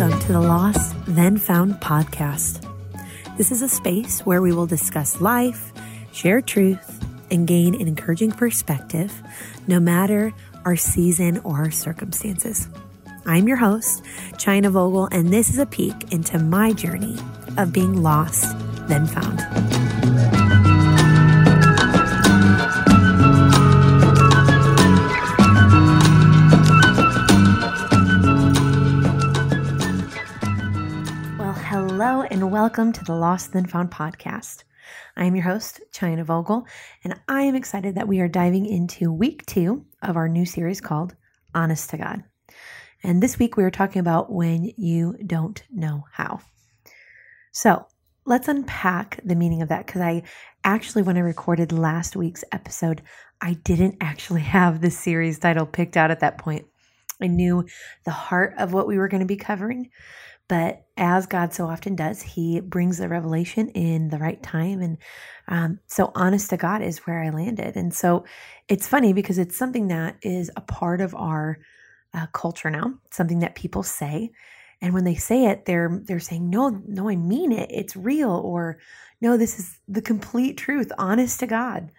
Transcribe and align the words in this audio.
Welcome 0.00 0.18
to 0.20 0.32
the 0.32 0.40
Lost 0.40 0.96
Then 1.08 1.36
Found 1.36 1.74
podcast. 1.74 2.66
This 3.36 3.52
is 3.52 3.60
a 3.60 3.68
space 3.68 4.20
where 4.20 4.40
we 4.40 4.50
will 4.50 4.64
discuss 4.64 5.20
life, 5.20 5.74
share 6.10 6.40
truth, 6.40 7.04
and 7.30 7.46
gain 7.46 7.74
an 7.74 7.86
encouraging 7.86 8.32
perspective, 8.32 9.12
no 9.66 9.78
matter 9.78 10.32
our 10.64 10.74
season 10.74 11.36
or 11.40 11.56
our 11.56 11.70
circumstances. 11.70 12.66
I'm 13.26 13.46
your 13.46 13.58
host, 13.58 14.02
Jenna 14.38 14.70
Vogel, 14.70 15.10
and 15.12 15.28
this 15.28 15.50
is 15.50 15.58
a 15.58 15.66
peek 15.66 16.10
into 16.14 16.38
my 16.38 16.72
journey 16.72 17.18
of 17.58 17.70
being 17.70 18.02
lost, 18.02 18.56
then 18.88 19.06
found. 19.06 19.79
Welcome 32.50 32.92
to 32.94 33.04
the 33.04 33.14
Lost 33.14 33.52
Then 33.52 33.66
Found 33.66 33.92
podcast. 33.92 34.64
I 35.16 35.24
am 35.24 35.36
your 35.36 35.44
host, 35.44 35.80
Jenna 35.92 36.24
Vogel, 36.24 36.66
and 37.04 37.14
I 37.28 37.42
am 37.42 37.54
excited 37.54 37.94
that 37.94 38.08
we 38.08 38.18
are 38.18 38.26
diving 38.26 38.66
into 38.66 39.12
week 39.12 39.46
two 39.46 39.86
of 40.02 40.16
our 40.16 40.28
new 40.28 40.44
series 40.44 40.80
called 40.80 41.14
Honest 41.54 41.90
to 41.90 41.98
God. 41.98 42.24
And 43.04 43.22
this 43.22 43.38
week 43.38 43.56
we 43.56 43.62
are 43.62 43.70
talking 43.70 44.00
about 44.00 44.32
when 44.32 44.72
you 44.76 45.16
don't 45.24 45.62
know 45.70 46.06
how. 46.10 46.40
So 47.52 47.86
let's 48.26 48.48
unpack 48.48 49.20
the 49.24 49.36
meaning 49.36 49.62
of 49.62 49.68
that 49.68 49.86
because 49.86 50.00
I 50.00 50.24
actually, 50.64 51.02
when 51.02 51.16
I 51.16 51.20
recorded 51.20 51.70
last 51.70 52.16
week's 52.16 52.42
episode, 52.50 53.00
I 53.40 53.52
didn't 53.62 53.98
actually 54.00 54.40
have 54.56 54.80
the 54.80 54.90
series 54.90 55.38
title 55.38 55.66
picked 55.66 55.96
out 55.96 56.10
at 56.10 56.18
that 56.18 56.38
point. 56.38 56.66
I 57.22 57.28
knew 57.28 57.64
the 58.04 58.10
heart 58.10 58.54
of 58.58 58.72
what 58.72 58.88
we 58.88 58.98
were 58.98 59.06
going 59.06 59.20
to 59.20 59.26
be 59.26 59.36
covering, 59.36 59.90
but 60.48 60.82
as 61.00 61.26
God 61.26 61.52
so 61.52 61.66
often 61.66 61.96
does, 61.96 62.22
He 62.22 62.60
brings 62.60 62.98
the 62.98 63.08
revelation 63.08 63.70
in 63.70 64.10
the 64.10 64.18
right 64.18 64.40
time. 64.42 64.82
And 64.82 64.98
um, 65.48 65.80
so, 65.86 66.12
honest 66.14 66.50
to 66.50 66.56
God 66.56 66.82
is 66.82 66.98
where 66.98 67.22
I 67.22 67.30
landed. 67.30 67.76
And 67.76 67.92
so, 67.92 68.24
it's 68.68 68.86
funny 68.86 69.12
because 69.12 69.38
it's 69.38 69.56
something 69.56 69.88
that 69.88 70.16
is 70.22 70.50
a 70.56 70.60
part 70.60 71.00
of 71.00 71.14
our 71.14 71.58
uh, 72.14 72.26
culture 72.32 72.70
now, 72.70 72.94
something 73.10 73.40
that 73.40 73.54
people 73.54 73.82
say. 73.82 74.30
And 74.82 74.94
when 74.94 75.04
they 75.04 75.14
say 75.14 75.46
it, 75.46 75.64
they're 75.64 76.00
they're 76.04 76.20
saying, 76.20 76.48
"No, 76.48 76.68
no, 76.86 77.08
I 77.08 77.16
mean 77.16 77.52
it. 77.52 77.70
It's 77.70 77.96
real," 77.96 78.30
or 78.30 78.78
"No, 79.20 79.36
this 79.36 79.58
is 79.58 79.78
the 79.88 80.02
complete 80.02 80.56
truth, 80.56 80.92
honest 80.98 81.40
to 81.40 81.46
God." 81.46 81.90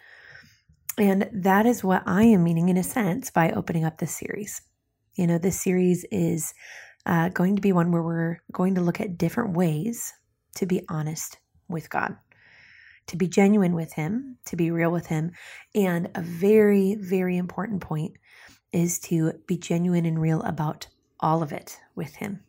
And 0.98 1.30
that 1.34 1.66
is 1.66 1.84
what 1.84 2.04
I 2.06 2.24
am 2.24 2.44
meaning, 2.44 2.70
in 2.70 2.78
a 2.78 2.84
sense, 2.84 3.32
by 3.32 3.52
opening 3.52 3.86
up 3.86 3.98
this 3.98 4.16
series. 4.16 4.62
You 5.16 5.28
know, 5.28 5.38
this 5.38 5.60
series 5.60 6.06
is 6.12 6.54
uh, 7.06 7.30
going 7.30 7.56
to 7.56 7.62
be 7.62 7.72
one 7.72 7.92
where 7.92 8.04
we're 8.04 8.42
going 8.52 8.76
to 8.76 8.82
look 8.82 9.02
at 9.02 9.18
different 9.18 9.56
ways 9.56 10.14
to 10.56 10.66
be 10.66 10.84
honest 10.90 11.38
with 11.68 11.90
God, 11.90 12.16
to 13.08 13.18
be 13.18 13.28
genuine 13.28 13.74
with 13.74 13.94
Him, 13.94 14.38
to 14.46 14.56
be 14.56 14.72
real 14.72 14.92
with 14.92 15.08
Him. 15.08 15.32
And 15.74 16.10
a 16.16 16.22
very, 16.22 16.96
very 16.96 17.38
important 17.38 17.82
point 17.82 18.14
is 18.74 19.00
to 19.00 19.34
be 19.48 19.58
genuine 19.58 20.06
and 20.06 20.20
real 20.20 20.42
about 20.44 20.88
all 21.20 21.44
of 21.44 21.52
it 21.52 21.80
with 21.96 22.16
Him. 22.16 22.42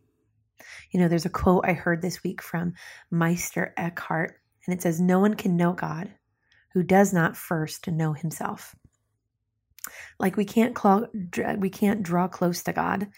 You 0.91 1.00
know, 1.00 1.09
there's 1.09 1.27
a 1.27 1.31
quote 1.31 1.64
I 1.66 1.72
heard 1.72 2.03
this 2.03 2.22
week 2.22 2.42
from 2.42 2.75
Meister 3.11 3.72
Eckhart, 3.77 4.39
and 4.66 4.75
it 4.75 4.83
says, 4.83 5.00
No 5.00 5.19
one 5.19 5.34
can 5.34 5.56
know 5.56 5.72
God 5.72 6.11
who 6.72 6.83
does 6.83 7.12
not 7.12 7.37
first 7.37 7.89
know 7.89 8.12
himself. 8.12 8.75
Like 10.19 10.36
we 10.36 10.44
can't 10.44 10.77
we 11.58 11.70
can't 11.70 12.02
draw 12.02 12.28
close 12.28 12.62
to 12.64 12.72
God 12.72 13.08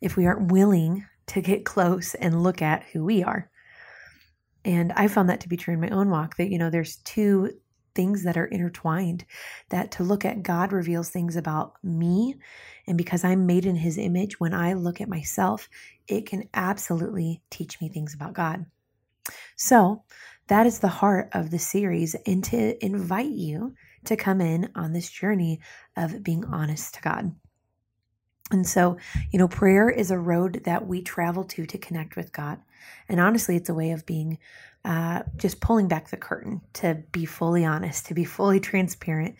if 0.00 0.16
we 0.16 0.26
aren't 0.26 0.52
willing 0.52 1.04
to 1.28 1.40
get 1.40 1.64
close 1.64 2.14
and 2.14 2.42
look 2.42 2.62
at 2.62 2.84
who 2.92 3.04
we 3.04 3.22
are. 3.22 3.50
And 4.64 4.92
I 4.92 5.08
found 5.08 5.28
that 5.28 5.40
to 5.40 5.48
be 5.48 5.56
true 5.56 5.74
in 5.74 5.80
my 5.80 5.88
own 5.88 6.10
walk 6.10 6.36
that 6.36 6.50
you 6.50 6.58
know 6.58 6.70
there's 6.70 6.96
two 6.96 7.50
things 7.94 8.24
that 8.24 8.36
are 8.36 8.46
intertwined 8.46 9.24
that 9.68 9.90
to 9.92 10.02
look 10.02 10.24
at 10.24 10.42
God 10.42 10.72
reveals 10.72 11.10
things 11.10 11.36
about 11.36 11.74
me 11.82 12.36
and 12.86 12.96
because 12.96 13.22
I'm 13.22 13.44
made 13.44 13.66
in 13.66 13.76
his 13.76 13.98
image 13.98 14.40
when 14.40 14.54
I 14.54 14.72
look 14.72 15.00
at 15.00 15.08
myself 15.08 15.68
it 16.08 16.26
can 16.26 16.48
absolutely 16.54 17.42
teach 17.50 17.80
me 17.80 17.88
things 17.88 18.14
about 18.14 18.32
God. 18.32 18.64
So, 19.56 20.02
that 20.48 20.66
is 20.66 20.80
the 20.80 20.88
heart 20.88 21.28
of 21.32 21.50
the 21.50 21.58
series 21.58 22.16
and 22.26 22.42
to 22.44 22.84
invite 22.84 23.30
you 23.30 23.74
to 24.04 24.16
come 24.16 24.40
in 24.40 24.70
on 24.74 24.92
this 24.92 25.10
journey 25.10 25.60
of 25.96 26.22
being 26.22 26.44
honest 26.44 26.94
to 26.94 27.00
God. 27.02 27.34
And 28.50 28.66
so, 28.66 28.98
you 29.30 29.38
know, 29.38 29.48
prayer 29.48 29.88
is 29.88 30.10
a 30.10 30.18
road 30.18 30.62
that 30.64 30.86
we 30.86 31.00
travel 31.02 31.44
to 31.44 31.64
to 31.64 31.78
connect 31.78 32.16
with 32.16 32.32
God. 32.32 32.60
And 33.08 33.18
honestly, 33.18 33.56
it's 33.56 33.70
a 33.70 33.74
way 33.74 33.92
of 33.92 34.04
being 34.04 34.38
uh, 34.84 35.22
just 35.36 35.60
pulling 35.60 35.88
back 35.88 36.10
the 36.10 36.16
curtain 36.16 36.60
to 36.74 37.02
be 37.12 37.24
fully 37.24 37.64
honest, 37.64 38.06
to 38.06 38.14
be 38.14 38.24
fully 38.24 38.60
transparent, 38.60 39.36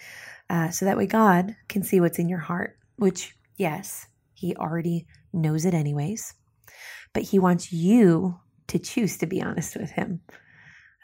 uh, 0.48 0.70
so 0.70 0.84
that 0.84 0.96
way 0.96 1.06
God 1.06 1.56
can 1.68 1.82
see 1.82 2.00
what's 2.00 2.18
in 2.18 2.28
your 2.28 2.38
heart, 2.38 2.78
which, 2.96 3.36
yes, 3.56 4.06
He 4.34 4.54
already 4.54 5.06
knows 5.32 5.64
it 5.64 5.74
anyways, 5.74 6.34
but 7.12 7.24
He 7.24 7.38
wants 7.38 7.72
you 7.72 8.38
to 8.68 8.78
choose 8.78 9.18
to 9.18 9.26
be 9.26 9.42
honest 9.42 9.76
with 9.76 9.90
Him. 9.90 10.20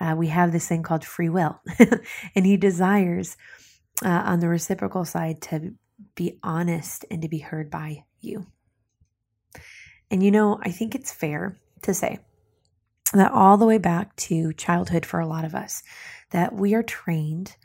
Uh, 0.00 0.14
we 0.16 0.28
have 0.28 0.52
this 0.52 0.68
thing 0.68 0.82
called 0.82 1.04
free 1.04 1.28
will, 1.28 1.60
and 2.34 2.46
He 2.46 2.56
desires 2.56 3.36
uh, 4.04 4.08
on 4.08 4.40
the 4.40 4.48
reciprocal 4.48 5.04
side 5.04 5.42
to 5.42 5.74
be 6.14 6.38
honest 6.42 7.04
and 7.10 7.22
to 7.22 7.28
be 7.28 7.38
heard 7.38 7.70
by 7.70 8.04
you. 8.20 8.46
And 10.10 10.22
you 10.22 10.30
know, 10.30 10.58
I 10.62 10.70
think 10.70 10.94
it's 10.94 11.12
fair 11.12 11.58
to 11.82 11.92
say 11.92 12.18
that 13.12 13.32
all 13.32 13.56
the 13.56 13.66
way 13.66 13.78
back 13.78 14.14
to 14.16 14.52
childhood 14.52 15.04
for 15.04 15.20
a 15.20 15.26
lot 15.26 15.44
of 15.44 15.54
us, 15.54 15.82
that 16.30 16.54
we 16.54 16.74
are 16.74 16.82
trained 16.82 17.56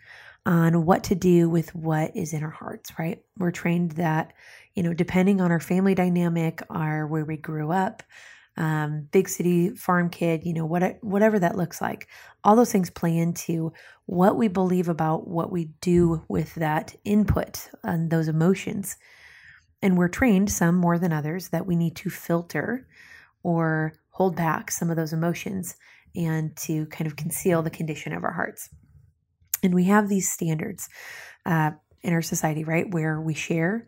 on 0.45 0.85
what 0.85 1.03
to 1.05 1.15
do 1.15 1.49
with 1.49 1.73
what 1.73 2.15
is 2.15 2.33
in 2.33 2.43
our 2.43 2.49
hearts, 2.49 2.91
right? 2.99 3.23
We're 3.37 3.51
trained 3.51 3.91
that, 3.91 4.33
you 4.73 4.83
know, 4.83 4.93
depending 4.93 5.39
on 5.39 5.51
our 5.51 5.59
family 5.59 5.95
dynamic, 5.95 6.61
our 6.69 7.07
where 7.07 7.25
we 7.25 7.37
grew 7.37 7.71
up, 7.71 8.03
um, 8.55 9.07
big 9.11 9.27
city 9.27 9.69
farm 9.69 10.09
kid, 10.09 10.45
you 10.45 10.53
know, 10.53 10.65
what, 10.65 10.97
whatever 11.01 11.39
that 11.39 11.57
looks 11.57 11.81
like, 11.81 12.07
all 12.43 12.55
those 12.55 12.71
things 12.71 12.89
play 12.89 13.17
into 13.17 13.73
what 14.05 14.35
we 14.35 14.47
believe 14.47 14.89
about 14.89 15.27
what 15.27 15.51
we 15.51 15.65
do 15.81 16.23
with 16.27 16.53
that 16.55 16.95
input 17.03 17.69
and 17.83 18.09
those 18.09 18.27
emotions. 18.27 18.97
And 19.81 19.97
we're 19.97 20.07
trained, 20.07 20.51
some 20.51 20.75
more 20.75 20.99
than 20.99 21.11
others, 21.11 21.49
that 21.49 21.65
we 21.65 21.75
need 21.75 21.95
to 21.97 22.09
filter 22.09 22.87
or 23.41 23.93
hold 24.09 24.35
back 24.35 24.71
some 24.71 24.89
of 24.89 24.95
those 24.95 25.13
emotions 25.13 25.75
and 26.15 26.55
to 26.55 26.85
kind 26.87 27.07
of 27.07 27.15
conceal 27.15 27.61
the 27.63 27.69
condition 27.69 28.13
of 28.13 28.23
our 28.23 28.33
hearts. 28.33 28.69
And 29.63 29.73
we 29.73 29.85
have 29.85 30.09
these 30.09 30.31
standards 30.31 30.89
uh, 31.45 31.71
in 32.01 32.13
our 32.13 32.21
society, 32.21 32.63
right, 32.63 32.89
where 32.91 33.19
we 33.19 33.33
share. 33.33 33.87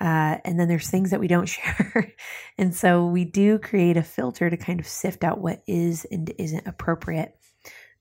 Uh, 0.00 0.36
and 0.44 0.60
then 0.60 0.68
there's 0.68 0.90
things 0.90 1.10
that 1.10 1.20
we 1.20 1.28
don't 1.28 1.46
share. 1.48 2.12
and 2.58 2.74
so 2.74 3.06
we 3.06 3.24
do 3.24 3.58
create 3.58 3.96
a 3.96 4.02
filter 4.02 4.50
to 4.50 4.56
kind 4.56 4.80
of 4.80 4.86
sift 4.86 5.24
out 5.24 5.40
what 5.40 5.62
is 5.66 6.06
and 6.10 6.32
isn't 6.38 6.66
appropriate 6.66 7.34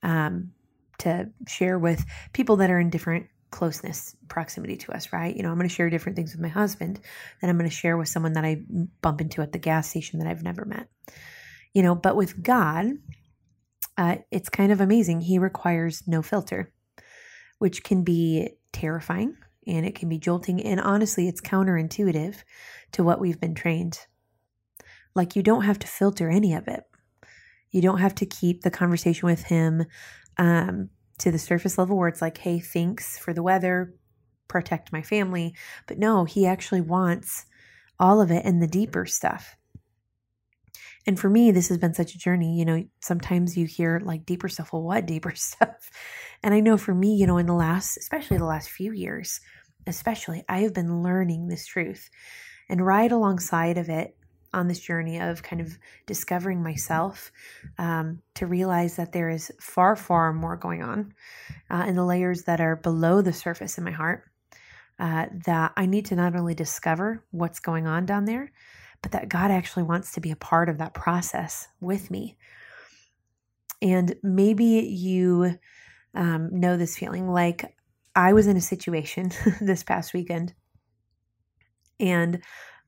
um, 0.04 0.52
to 1.00 1.30
share 1.48 1.80
with 1.80 2.06
people 2.34 2.58
that 2.58 2.70
are 2.70 2.80
in 2.80 2.90
different 2.90 3.28
closeness 3.52 4.18
proximity 4.28 4.76
to 4.76 4.92
us 4.92 5.14
right 5.14 5.38
you 5.38 5.42
know 5.42 5.50
i'm 5.50 5.56
going 5.56 5.70
to 5.70 5.74
share 5.74 5.90
different 5.90 6.18
things 6.18 6.34
with 6.34 6.42
my 6.42 6.50
husband 6.50 7.00
than 7.40 7.50
i'm 7.50 7.58
going 7.58 7.70
to 7.70 7.74
share 7.74 7.96
with 7.96 8.10
someone 8.10 8.34
that 8.34 8.44
i 8.44 8.62
bump 9.02 9.22
into 9.22 9.42
at 9.42 9.54
the 9.54 9.60
gas 9.60 9.88
station 9.88 10.20
that 10.20 10.28
i've 10.28 10.44
never 10.44 10.66
met 10.66 10.90
you 11.76 11.84
know, 11.84 11.94
but 11.94 12.16
with 12.16 12.42
God, 12.42 12.88
uh, 13.98 14.16
it's 14.32 14.50
kind 14.50 14.72
of 14.72 14.80
amazing. 14.80 15.20
He 15.22 15.38
requires 15.38 16.04
no 16.08 16.22
filter, 16.22 16.72
which 17.60 17.84
can 17.84 18.04
be 18.04 18.52
terrifying 18.72 19.36
and 19.68 19.86
it 19.86 19.96
can 19.96 20.10
be 20.10 20.18
jolting. 20.18 20.62
And 20.64 20.80
honestly, 20.80 21.28
it's 21.28 21.42
counterintuitive 21.42 22.44
to 22.94 23.04
what 23.04 23.20
we've 23.20 23.40
been 23.40 23.56
trained. 23.56 24.00
Like, 25.16 25.36
you 25.36 25.44
don't 25.44 25.64
have 25.64 25.80
to 25.80 25.88
filter 25.88 26.30
any 26.30 26.54
of 26.54 26.68
it. 26.68 26.84
You 27.72 27.82
don't 27.82 28.00
have 28.00 28.16
to 28.16 28.26
keep 28.26 28.62
the 28.62 28.72
conversation 28.72 29.28
with 29.28 29.44
him 29.44 29.86
um, 30.38 30.90
to 31.20 31.32
the 31.32 31.40
surface 31.40 31.78
level 31.78 31.98
where 31.98 32.08
it's 32.08 32.22
like, 32.22 32.38
hey, 32.38 32.60
thanks 32.60 33.18
for 33.18 33.34
the 33.34 33.44
weather, 33.44 33.96
protect 34.48 34.92
my 34.92 35.02
family. 35.02 35.56
But 35.88 35.98
no, 35.98 36.26
he 36.26 36.46
actually 36.46 36.82
wants 36.82 37.46
all 38.00 38.22
of 38.22 38.32
it 38.32 38.46
and 38.46 38.62
the 38.62 38.68
deeper 38.68 39.06
stuff. 39.06 39.56
And 41.08 41.20
for 41.20 41.30
me, 41.30 41.52
this 41.52 41.70
has 41.70 41.78
been 41.78 41.94
such 41.94 42.16
a 42.16 42.18
journey. 42.18 42.58
You 42.58 42.66
know, 42.66 42.84
sometimes 43.00 43.56
you 43.56 43.66
hear 43.66 44.02
like 44.04 44.26
deeper 44.26 44.50
stuff. 44.50 44.74
Well, 44.74 44.82
what 44.82 45.06
deeper 45.06 45.32
stuff? 45.36 45.90
And 46.44 46.54
I 46.54 46.60
know 46.60 46.78
for 46.78 46.94
me, 46.94 47.16
you 47.16 47.28
know, 47.28 47.38
in 47.38 47.46
the 47.46 47.54
last, 47.54 47.98
especially 47.98 48.38
the 48.38 48.46
last 48.46 48.70
few 48.70 48.92
years, 48.92 49.40
especially, 49.88 50.44
I 50.50 50.60
have 50.60 50.74
been 50.74 51.04
learning 51.04 51.48
this 51.48 51.66
truth 51.66 52.10
and 52.70 52.86
right 52.86 53.12
alongside 53.12 53.78
of 53.78 53.90
it 53.90 54.18
on 54.54 54.68
this 54.68 54.80
journey 54.80 55.20
of 55.20 55.44
kind 55.44 55.62
of 55.62 55.78
discovering 56.08 56.64
myself 56.64 57.32
um, 57.78 58.22
to 58.36 58.48
realize 58.48 58.96
that 58.96 59.12
there 59.12 59.30
is 59.30 59.52
far, 59.60 59.96
far 59.96 60.34
more 60.34 60.56
going 60.56 60.82
on 60.82 61.14
uh, 61.70 61.84
in 61.88 61.96
the 61.96 62.06
layers 62.06 62.44
that 62.44 62.62
are 62.62 62.78
below 62.78 63.22
the 63.22 63.34
surface 63.34 63.78
in 63.78 63.84
my 63.84 63.92
heart. 63.92 64.24
Uh, 64.98 65.26
that 65.46 65.74
I 65.76 65.88
need 65.88 66.06
to 66.06 66.16
not 66.16 66.38
only 66.38 66.56
discover 66.56 67.22
what's 67.32 67.60
going 67.60 67.86
on 67.86 68.06
down 68.06 68.24
there, 68.24 68.54
but 69.06 69.12
that 69.12 69.30
God 69.30 69.52
actually 69.52 69.84
wants 69.84 70.14
to 70.14 70.20
be 70.20 70.32
a 70.32 70.36
part 70.36 70.68
of 70.68 70.80
that 70.80 70.96
process 70.96 71.68
with 71.80 72.10
me. 72.10 72.38
And 73.80 74.16
maybe 74.24 74.66
you 74.66 75.60
um, 76.16 76.50
know 76.60 76.76
this 76.76 76.98
feeling 76.98 77.30
like 77.30 77.78
I 78.16 78.34
was 78.34 78.48
in 78.48 78.58
a 78.58 78.62
situation 78.62 79.30
this 79.62 79.84
past 79.84 80.16
weekend 80.16 80.56
and 82.00 82.42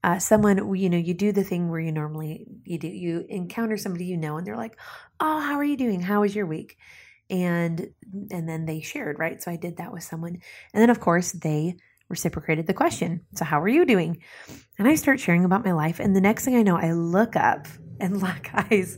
uh, 0.04 0.18
someone 0.18 0.76
you 0.76 0.90
know 0.90 0.98
you 0.98 1.14
do 1.14 1.32
the 1.32 1.44
thing 1.44 1.70
where 1.70 1.80
you 1.80 1.92
normally 1.92 2.48
you 2.64 2.80
do 2.80 2.88
you 2.88 3.24
encounter 3.30 3.78
somebody 3.78 4.06
you 4.06 4.18
know 4.18 4.38
and 4.38 4.48
they're 4.48 4.58
like 4.58 4.80
oh 5.20 5.40
how 5.40 5.54
are 5.54 5.64
you 5.64 5.78
doing? 5.78 6.02
How 6.02 6.22
was 6.22 6.36
your 6.36 6.48
week? 6.48 6.80
And 7.30 7.92
and 8.32 8.50
then 8.50 8.66
they 8.66 8.82
shared 8.82 9.20
right? 9.20 9.40
So 9.44 9.52
i 9.52 9.56
did 9.56 9.78
that 9.78 9.94
with 9.94 10.02
someone. 10.02 10.40
And 10.74 10.82
then 10.82 10.90
of 10.90 11.00
course 11.00 11.32
they 11.32 11.76
reciprocated 12.10 12.68
the 12.68 12.74
question 12.74 13.22
so 13.36 13.44
how 13.44 13.62
are 13.62 13.68
you 13.68 13.86
doing 13.86 14.22
and 14.78 14.88
i 14.88 14.96
start 14.96 15.20
sharing 15.20 15.46
about 15.46 15.66
my 15.66 15.72
life 15.72 16.00
and 16.00 16.16
the 16.16 16.22
next 16.22 16.46
thing 16.46 16.56
i 16.56 16.64
know 16.64 16.78
i 16.78 16.92
look 16.92 17.36
up 17.36 17.68
and 18.00 18.22
lock 18.22 18.50
eyes 18.54 18.98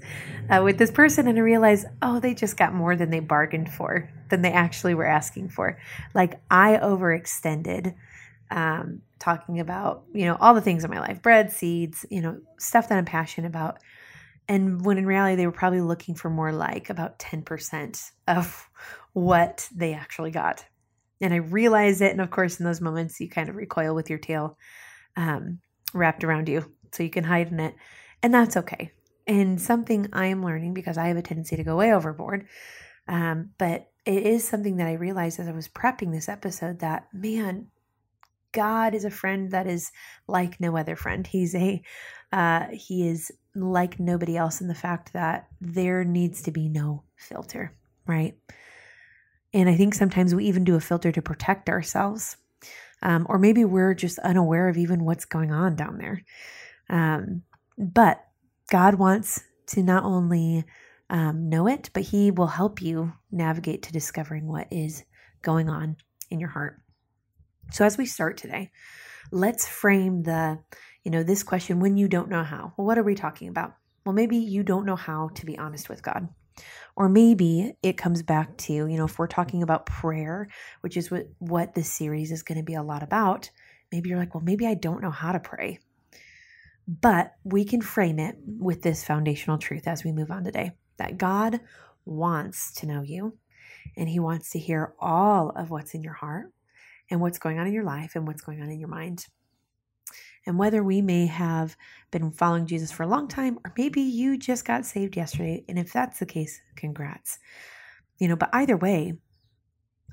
uh, 0.50 0.62
with 0.64 0.78
this 0.78 0.92
person 0.92 1.28
and 1.28 1.38
I 1.38 1.42
realize, 1.42 1.86
oh, 2.02 2.20
they 2.20 2.34
just 2.34 2.58
got 2.58 2.74
more 2.74 2.96
than 2.96 3.10
they 3.10 3.20
bargained 3.20 3.72
for, 3.72 4.10
than 4.30 4.42
they 4.42 4.52
actually 4.52 4.94
were 4.94 5.06
asking 5.06 5.50
for. 5.50 5.80
Like 6.14 6.42
I 6.50 6.78
overextended, 6.78 7.96
um, 8.52 9.02
talking 9.20 9.60
about, 9.60 10.04
you 10.14 10.26
know, 10.26 10.38
all 10.40 10.54
the 10.54 10.62
things 10.62 10.84
in 10.84 10.90
my 10.90 11.00
life 11.00 11.22
bread, 11.22 11.52
seeds, 11.52 12.06
you 12.10 12.22
know, 12.22 12.40
stuff 12.58 12.90
that 12.90 12.98
I'm 12.98 13.06
passionate 13.06 13.48
about. 13.48 13.80
And 14.48 14.84
when 14.84 14.98
in 14.98 15.06
reality, 15.06 15.36
they 15.36 15.46
were 15.46 15.52
probably 15.52 15.82
looking 15.82 16.16
for 16.16 16.30
more 16.30 16.52
like 16.52 16.90
about 16.90 17.20
10% 17.20 18.12
of 18.28 18.68
what 19.14 19.68
they 19.76 19.94
actually 19.94 20.32
got. 20.32 20.66
And 21.22 21.34
I 21.34 21.38
realize 21.38 22.02
it. 22.02 22.12
And 22.12 22.22
of 22.22 22.32
course, 22.32 22.60
in 22.60 22.66
those 22.66 22.82
moments, 22.82 23.20
you 23.20 23.30
kind 23.30 23.50
of 23.50 23.56
recoil 23.56 23.94
with 23.94 24.10
your 24.10 24.20
tail 24.20 24.58
um, 25.16 25.60
wrapped 25.94 26.24
around 26.24 26.48
you 26.48 26.72
so 26.92 27.04
you 27.04 27.10
can 27.10 27.24
hide 27.24 27.52
in 27.52 27.60
it. 27.60 27.76
And 28.24 28.34
that's 28.34 28.58
okay. 28.58 28.92
And 29.28 29.62
something 29.62 30.10
I 30.14 30.28
am 30.28 30.44
learning 30.44 30.74
because 30.74 30.98
I 30.98 31.08
have 31.08 31.18
a 31.18 31.22
tendency 31.22 31.56
to 31.56 31.64
go 31.64 31.76
way 31.76 31.94
overboard. 31.94 32.48
Um, 33.08 33.52
but 33.58 33.92
it 34.06 34.24
is 34.24 34.48
something 34.48 34.78
that 34.78 34.88
I 34.88 34.94
realized 34.94 35.40
as 35.40 35.48
I 35.48 35.52
was 35.52 35.68
prepping 35.68 36.12
this 36.12 36.30
episode 36.30 36.80
that, 36.80 37.08
man, 37.14 37.68
God 38.52 38.96
is 38.96 39.06
a 39.06 39.12
friend 39.12 39.52
that 39.52 39.68
is 39.68 39.92
like 40.28 40.60
no 40.60 40.76
other 40.76 40.96
friend. 40.96 41.28
He's 41.28 41.54
a, 41.54 41.82
uh, 42.32 42.66
he 42.72 43.08
is 43.08 43.32
like 43.56 44.00
nobody 44.00 44.38
else 44.38 44.62
in 44.62 44.68
the 44.68 44.76
fact 44.76 45.14
that 45.14 45.48
there 45.62 46.04
needs 46.04 46.42
to 46.44 46.52
be 46.52 46.70
no 46.70 47.04
filter, 47.16 47.74
right? 48.08 48.36
And 49.54 49.70
I 49.70 49.76
think 49.76 49.94
sometimes 49.94 50.36
we 50.36 50.46
even 50.46 50.64
do 50.64 50.76
a 50.76 50.82
filter 50.82 51.12
to 51.12 51.22
protect 51.22 51.70
ourselves. 51.70 52.38
Um, 53.02 53.26
or 53.30 53.40
maybe 53.40 53.64
we're 53.66 53.94
just 53.94 54.20
unaware 54.20 54.68
of 54.68 54.78
even 54.78 55.06
what's 55.06 55.26
going 55.26 55.52
on 55.52 55.76
down 55.76 55.98
there. 55.98 56.24
Um, 56.90 57.44
but 57.78 58.24
God 58.70 58.96
wants 58.96 59.42
to 59.68 59.84
not 59.84 60.04
only 60.04 60.66
um, 61.10 61.50
know 61.50 61.68
it, 61.68 61.90
but 61.94 62.04
He 62.04 62.30
will 62.32 62.48
help 62.48 62.82
you 62.82 63.14
navigate 63.32 63.84
to 63.84 63.94
discovering 63.94 64.48
what 64.48 64.68
is 64.72 65.04
going 65.42 65.70
on 65.70 65.96
in 66.30 66.40
your 66.40 66.50
heart. 66.50 66.82
So, 67.72 67.86
as 67.86 67.98
we 67.98 68.06
start 68.06 68.38
today, 68.38 68.72
let's 69.32 69.68
frame 69.68 70.24
the, 70.24 70.60
you 71.04 71.12
know, 71.12 71.24
this 71.24 71.44
question 71.44 71.80
when 71.80 71.98
you 71.98 72.08
don't 72.08 72.30
know 72.30 72.44
how. 72.44 72.74
Well, 72.78 72.86
what 72.86 72.98
are 72.98 73.04
we 73.04 73.16
talking 73.16 73.48
about? 73.48 73.76
Well, 74.06 74.14
maybe 74.14 74.38
you 74.38 74.64
don't 74.64 74.86
know 74.86 74.96
how 74.96 75.30
to 75.36 75.46
be 75.46 75.58
honest 75.58 75.90
with 75.90 76.02
God. 76.02 76.30
Or 76.96 77.08
maybe 77.08 77.74
it 77.82 77.98
comes 77.98 78.24
back 78.24 78.58
to, 78.58 78.74
you 78.74 78.98
know, 78.98 79.06
if 79.06 79.18
we're 79.18 79.28
talking 79.28 79.64
about 79.64 79.86
prayer, 79.86 80.50
which 80.82 80.98
is 80.98 81.10
what, 81.10 81.28
what 81.40 81.74
this 81.74 81.92
series 81.92 82.32
is 82.32 82.44
going 82.44 82.58
to 82.58 82.64
be 82.64 82.74
a 82.74 82.84
lot 82.84 83.04
about, 83.04 83.50
maybe 83.92 84.10
you're 84.10 84.20
like, 84.20 84.36
well, 84.36 84.44
maybe 84.44 84.68
I 84.68 84.74
don't 84.74 85.02
know 85.02 85.12
how 85.12 85.32
to 85.32 85.40
pray. 85.40 85.80
But 86.88 87.36
we 87.44 87.66
can 87.66 87.82
frame 87.82 88.20
it 88.20 88.38
with 88.46 88.82
this 88.82 89.04
foundational 89.04 89.60
truth 89.60 89.88
as 89.88 90.04
we 90.04 90.12
move 90.12 90.32
on 90.32 90.44
today 90.44 90.72
that 90.98 91.18
God 91.18 91.62
wants 92.06 92.74
to 92.74 92.88
know 92.88 93.02
you 93.02 93.38
and 93.96 94.10
He 94.10 94.20
wants 94.20 94.50
to 94.52 94.60
hear 94.60 94.94
all 95.00 95.52
of 95.52 95.70
what's 95.70 95.94
in 95.94 96.04
your 96.04 96.14
heart 96.14 96.52
and 97.10 97.22
what's 97.22 97.40
going 97.40 97.60
on 97.60 97.68
in 97.68 97.74
your 97.74 97.84
life 97.84 98.16
and 98.16 98.28
what's 98.28 98.42
going 98.42 98.62
on 98.62 98.70
in 98.70 98.80
your 98.80 98.90
mind. 98.90 99.28
And 100.50 100.58
whether 100.58 100.84
we 100.84 101.04
may 101.04 101.28
have 101.28 101.78
been 102.10 102.32
following 102.32 102.66
Jesus 102.66 102.92
for 102.92 103.04
a 103.04 103.08
long 103.08 103.28
time, 103.28 103.60
or 103.64 103.72
maybe 103.78 104.02
you 104.02 104.36
just 104.36 104.66
got 104.66 104.84
saved 104.84 105.16
yesterday. 105.16 105.64
And 105.70 105.78
if 105.78 105.94
that's 105.94 106.18
the 106.18 106.26
case, 106.26 106.60
congrats. 106.76 107.38
You 108.18 108.30
know, 108.30 108.36
but 108.36 108.50
either 108.52 108.76
way, 108.76 109.14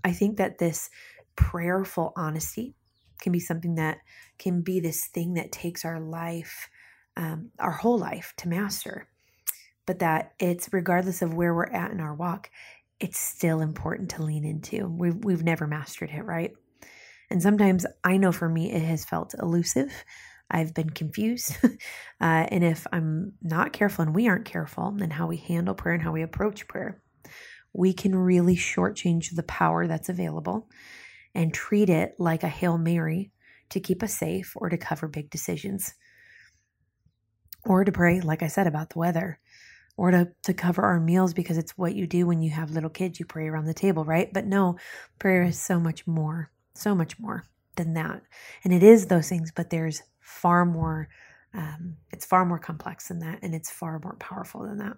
I 0.04 0.12
think 0.12 0.36
that 0.36 0.58
this 0.58 0.90
prayerful 1.36 2.12
honesty 2.16 2.74
can 3.18 3.32
be 3.32 3.40
something 3.40 3.76
that 3.76 3.96
can 4.38 4.60
be 4.60 4.78
this 4.78 5.06
thing 5.06 5.32
that 5.34 5.52
takes 5.52 5.86
our 5.86 6.00
life, 6.00 6.68
um, 7.16 7.50
our 7.58 7.72
whole 7.72 7.96
life 7.96 8.34
to 8.36 8.48
master. 8.50 9.08
But 9.86 10.00
that 10.00 10.34
it's 10.38 10.68
regardless 10.70 11.22
of 11.22 11.32
where 11.32 11.54
we're 11.54 11.64
at 11.64 11.92
in 11.92 12.00
our 12.00 12.14
walk, 12.14 12.50
it's 13.00 13.18
still 13.18 13.62
important 13.62 14.10
to 14.10 14.22
lean 14.22 14.44
into. 14.44 14.86
We've, 14.86 15.16
we've 15.16 15.44
never 15.44 15.66
mastered 15.66 16.10
it, 16.10 16.26
right? 16.26 16.52
And 17.31 17.43
sometimes 17.43 17.87
I 18.05 18.17
know 18.17 18.32
for 18.32 18.49
me, 18.49 18.73
it 18.73 18.82
has 18.82 19.05
felt 19.05 19.34
elusive. 19.34 19.93
I've 20.50 20.75
been 20.75 20.90
confused. 20.90 21.56
uh, 21.64 21.69
and 22.20 22.62
if 22.62 22.87
I'm 22.93 23.32
not 23.43 23.73
careful 23.73 24.05
and 24.05 24.14
we 24.14 24.28
aren't 24.28 24.44
careful 24.44 24.96
in 25.00 25.11
how 25.11 25.26
we 25.26 25.38
handle 25.38 25.75
prayer 25.75 25.94
and 25.94 26.02
how 26.02 26.12
we 26.12 26.23
approach 26.23 26.69
prayer, 26.69 27.00
we 27.73 27.93
can 27.93 28.14
really 28.14 28.56
shortchange 28.56 29.34
the 29.34 29.43
power 29.43 29.87
that's 29.87 30.08
available 30.08 30.69
and 31.34 31.52
treat 31.52 31.90
it 31.90 32.14
like 32.19 32.43
a 32.43 32.49
Hail 32.49 32.78
Mary 32.78 33.32
to 33.70 33.81
keep 33.81 34.02
us 34.02 34.14
safe 34.14 34.52
or 34.56 34.69
to 34.69 34.78
cover 34.78 35.08
big 35.08 35.28
decisions. 35.31 35.94
Or 37.64 37.84
to 37.84 37.93
pray, 37.93 38.20
like 38.20 38.43
I 38.43 38.46
said, 38.46 38.67
about 38.67 38.90
the 38.90 38.99
weather. 38.99 39.40
Or 39.99 40.11
to, 40.11 40.28
to 40.44 40.55
cover 40.55 40.82
our 40.82 41.00
meals 41.00 41.34
because 41.34 41.58
it's 41.58 41.76
what 41.76 41.94
you 41.94 42.06
do 42.06 42.26
when 42.26 42.40
you 42.43 42.50
have 42.50 42.70
little 42.70 42.90
kids, 42.90 43.19
you 43.19 43.26
pray 43.26 43.49
around 43.49 43.64
the 43.64 43.75
table, 43.75 44.05
right? 44.05 44.32
But 44.32 44.46
no, 44.46 44.76
prayer 45.19 45.43
is 45.43 45.58
so 45.58 45.81
much 45.81 46.06
more, 46.06 46.50
so 46.76 46.94
much 46.94 47.19
more 47.19 47.44
than 47.76 47.94
that. 47.94 48.23
And 48.64 48.73
it 48.73 48.82
is 48.82 49.06
those 49.06 49.28
things, 49.28 49.52
but 49.55 49.70
there's 49.70 50.02
far 50.20 50.64
more, 50.64 51.08
um, 51.55 51.96
it's 52.11 52.26
far 52.26 52.44
more 52.44 52.58
complex 52.58 53.08
than 53.08 53.20
that, 53.20 53.40
and 53.43 53.55
it's 53.55 53.70
far 53.70 54.00
more 54.02 54.17
powerful 54.19 54.62
than 54.62 54.78
that. 54.78 54.96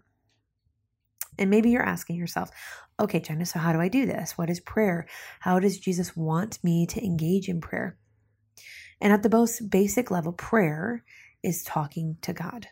And 1.39 1.51
maybe 1.51 1.71
you're 1.71 1.83
asking 1.83 2.17
yourself, 2.17 2.51
okay, 2.99 3.21
Jenna, 3.21 3.47
so 3.47 3.59
how 3.61 3.73
do 3.73 3.81
I 3.81 3.89
do 3.89 4.07
this? 4.07 4.37
What 4.37 4.51
is 4.51 4.61
prayer? 4.61 5.07
How 5.41 5.61
does 5.61 5.79
Jesus 5.79 6.17
want 6.17 6.58
me 6.65 6.87
to 6.87 7.05
engage 7.05 7.49
in 7.49 7.61
prayer? 7.61 7.97
And 9.01 9.13
at 9.13 9.23
the 9.23 9.31
most 9.31 9.70
basic 9.70 10.11
level, 10.11 10.32
prayer 10.32 11.05
is 11.43 11.63
talking 11.63 12.17
to 12.23 12.32
God. 12.32 12.67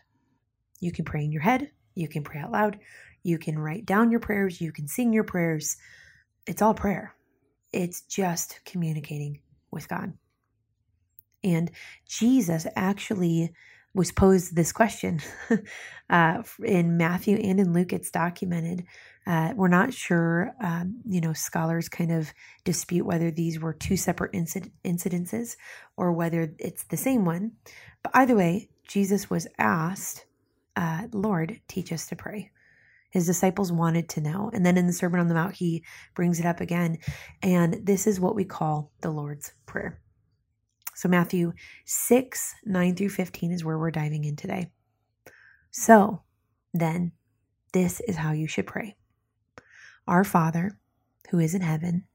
You 0.79 0.91
can 0.91 1.05
pray 1.05 1.23
in 1.23 1.31
your 1.31 1.41
head, 1.41 1.71
you 1.95 2.09
can 2.09 2.23
pray 2.23 2.41
out 2.41 2.51
loud, 2.51 2.79
you 3.23 3.37
can 3.37 3.57
write 3.57 3.85
down 3.85 4.11
your 4.11 4.19
prayers, 4.19 4.59
you 4.59 4.71
can 4.71 4.87
sing 4.87 5.13
your 5.13 5.23
prayers. 5.23 5.77
It's 6.45 6.61
all 6.61 6.73
prayer. 6.73 7.16
It's 7.71 8.01
just 8.01 8.59
communicating 8.65 9.41
with 9.71 9.87
God. 9.87 10.13
And 11.43 11.71
Jesus 12.07 12.67
actually 12.75 13.53
was 13.93 14.11
posed 14.11 14.55
this 14.55 14.71
question 14.71 15.19
uh, 16.09 16.43
in 16.63 16.97
Matthew 16.97 17.37
and 17.37 17.59
in 17.59 17.73
Luke. 17.73 17.93
It's 17.93 18.11
documented. 18.11 18.85
Uh, 19.25 19.53
we're 19.55 19.67
not 19.67 19.93
sure. 19.93 20.53
Um, 20.61 21.01
you 21.05 21.19
know, 21.19 21.33
scholars 21.33 21.89
kind 21.89 22.11
of 22.11 22.31
dispute 22.63 23.05
whether 23.05 23.31
these 23.31 23.59
were 23.59 23.73
two 23.73 23.97
separate 23.97 24.31
incident- 24.33 24.73
incidences 24.85 25.57
or 25.95 26.11
whether 26.11 26.53
it's 26.59 26.83
the 26.85 26.97
same 26.97 27.25
one. 27.25 27.53
But 28.03 28.11
either 28.15 28.35
way, 28.35 28.69
Jesus 28.87 29.29
was 29.29 29.47
asked, 29.57 30.25
uh, 30.75 31.07
"Lord, 31.11 31.59
teach 31.67 31.91
us 31.91 32.07
to 32.07 32.15
pray." 32.15 32.51
His 33.09 33.25
disciples 33.25 33.71
wanted 33.71 34.09
to 34.09 34.21
know. 34.21 34.51
And 34.53 34.65
then 34.65 34.77
in 34.77 34.87
the 34.87 34.93
Sermon 34.93 35.19
on 35.19 35.27
the 35.27 35.33
Mount, 35.33 35.55
he 35.55 35.83
brings 36.13 36.39
it 36.39 36.45
up 36.45 36.59
again. 36.59 36.97
And 37.41 37.79
this 37.83 38.05
is 38.05 38.19
what 38.19 38.35
we 38.35 38.45
call 38.45 38.91
the 39.01 39.11
Lord's 39.11 39.53
Prayer. 39.65 40.01
So, 40.95 41.07
Matthew 41.07 41.53
6, 41.85 42.55
9 42.65 42.95
through 42.95 43.09
15 43.09 43.51
is 43.51 43.63
where 43.63 43.77
we're 43.77 43.91
diving 43.91 44.25
in 44.25 44.35
today. 44.35 44.71
So, 45.71 46.23
then, 46.73 47.11
this 47.71 47.99
is 48.01 48.15
how 48.15 48.31
you 48.31 48.47
should 48.47 48.65
pray 48.65 48.95
Our 50.07 50.23
Father, 50.23 50.79
who 51.29 51.39
is 51.39 51.53
in 51.53 51.61
heaven, 51.61 52.05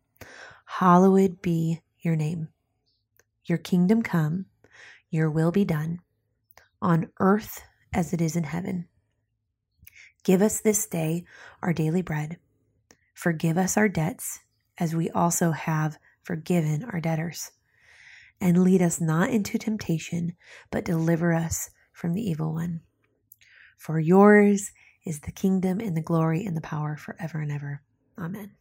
hallowed 0.66 1.40
be 1.40 1.80
your 2.00 2.16
name. 2.16 2.48
Your 3.44 3.58
kingdom 3.58 4.02
come, 4.02 4.46
your 5.10 5.30
will 5.30 5.52
be 5.52 5.64
done, 5.64 6.00
on 6.80 7.10
earth 7.20 7.62
as 7.92 8.12
it 8.12 8.20
is 8.20 8.34
in 8.34 8.44
heaven. 8.44 8.88
Give 10.24 10.42
us 10.42 10.60
this 10.60 10.86
day 10.86 11.24
our 11.62 11.72
daily 11.72 12.02
bread. 12.02 12.38
Forgive 13.14 13.58
us 13.58 13.76
our 13.76 13.88
debts, 13.88 14.40
as 14.78 14.94
we 14.94 15.10
also 15.10 15.50
have 15.50 15.98
forgiven 16.22 16.84
our 16.84 17.00
debtors 17.00 17.50
and 18.42 18.64
lead 18.64 18.82
us 18.82 19.00
not 19.00 19.30
into 19.30 19.56
temptation, 19.56 20.34
but 20.72 20.84
deliver 20.84 21.32
us 21.32 21.70
from 21.92 22.12
the 22.12 22.28
evil 22.28 22.52
one. 22.52 22.80
For 23.78 24.00
yours 24.00 24.72
is 25.06 25.20
the 25.20 25.30
kingdom 25.30 25.78
and 25.78 25.96
the 25.96 26.02
glory 26.02 26.44
and 26.44 26.56
the 26.56 26.60
power 26.60 26.96
forever 26.96 27.40
and 27.40 27.52
ever. 27.52 27.82
Amen. 28.18 28.52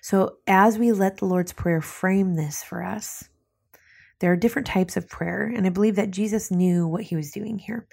So, 0.00 0.38
as 0.46 0.78
we 0.78 0.92
let 0.92 1.18
the 1.18 1.24
Lord's 1.24 1.52
Prayer 1.52 1.80
frame 1.80 2.34
this 2.34 2.62
for 2.62 2.82
us, 2.82 3.28
there 4.20 4.32
are 4.32 4.36
different 4.36 4.66
types 4.66 4.96
of 4.96 5.08
prayer, 5.08 5.44
and 5.44 5.66
I 5.66 5.70
believe 5.70 5.96
that 5.96 6.10
Jesus 6.10 6.50
knew 6.50 6.86
what 6.86 7.04
he 7.04 7.16
was 7.16 7.30
doing 7.30 7.58
here. 7.58 7.86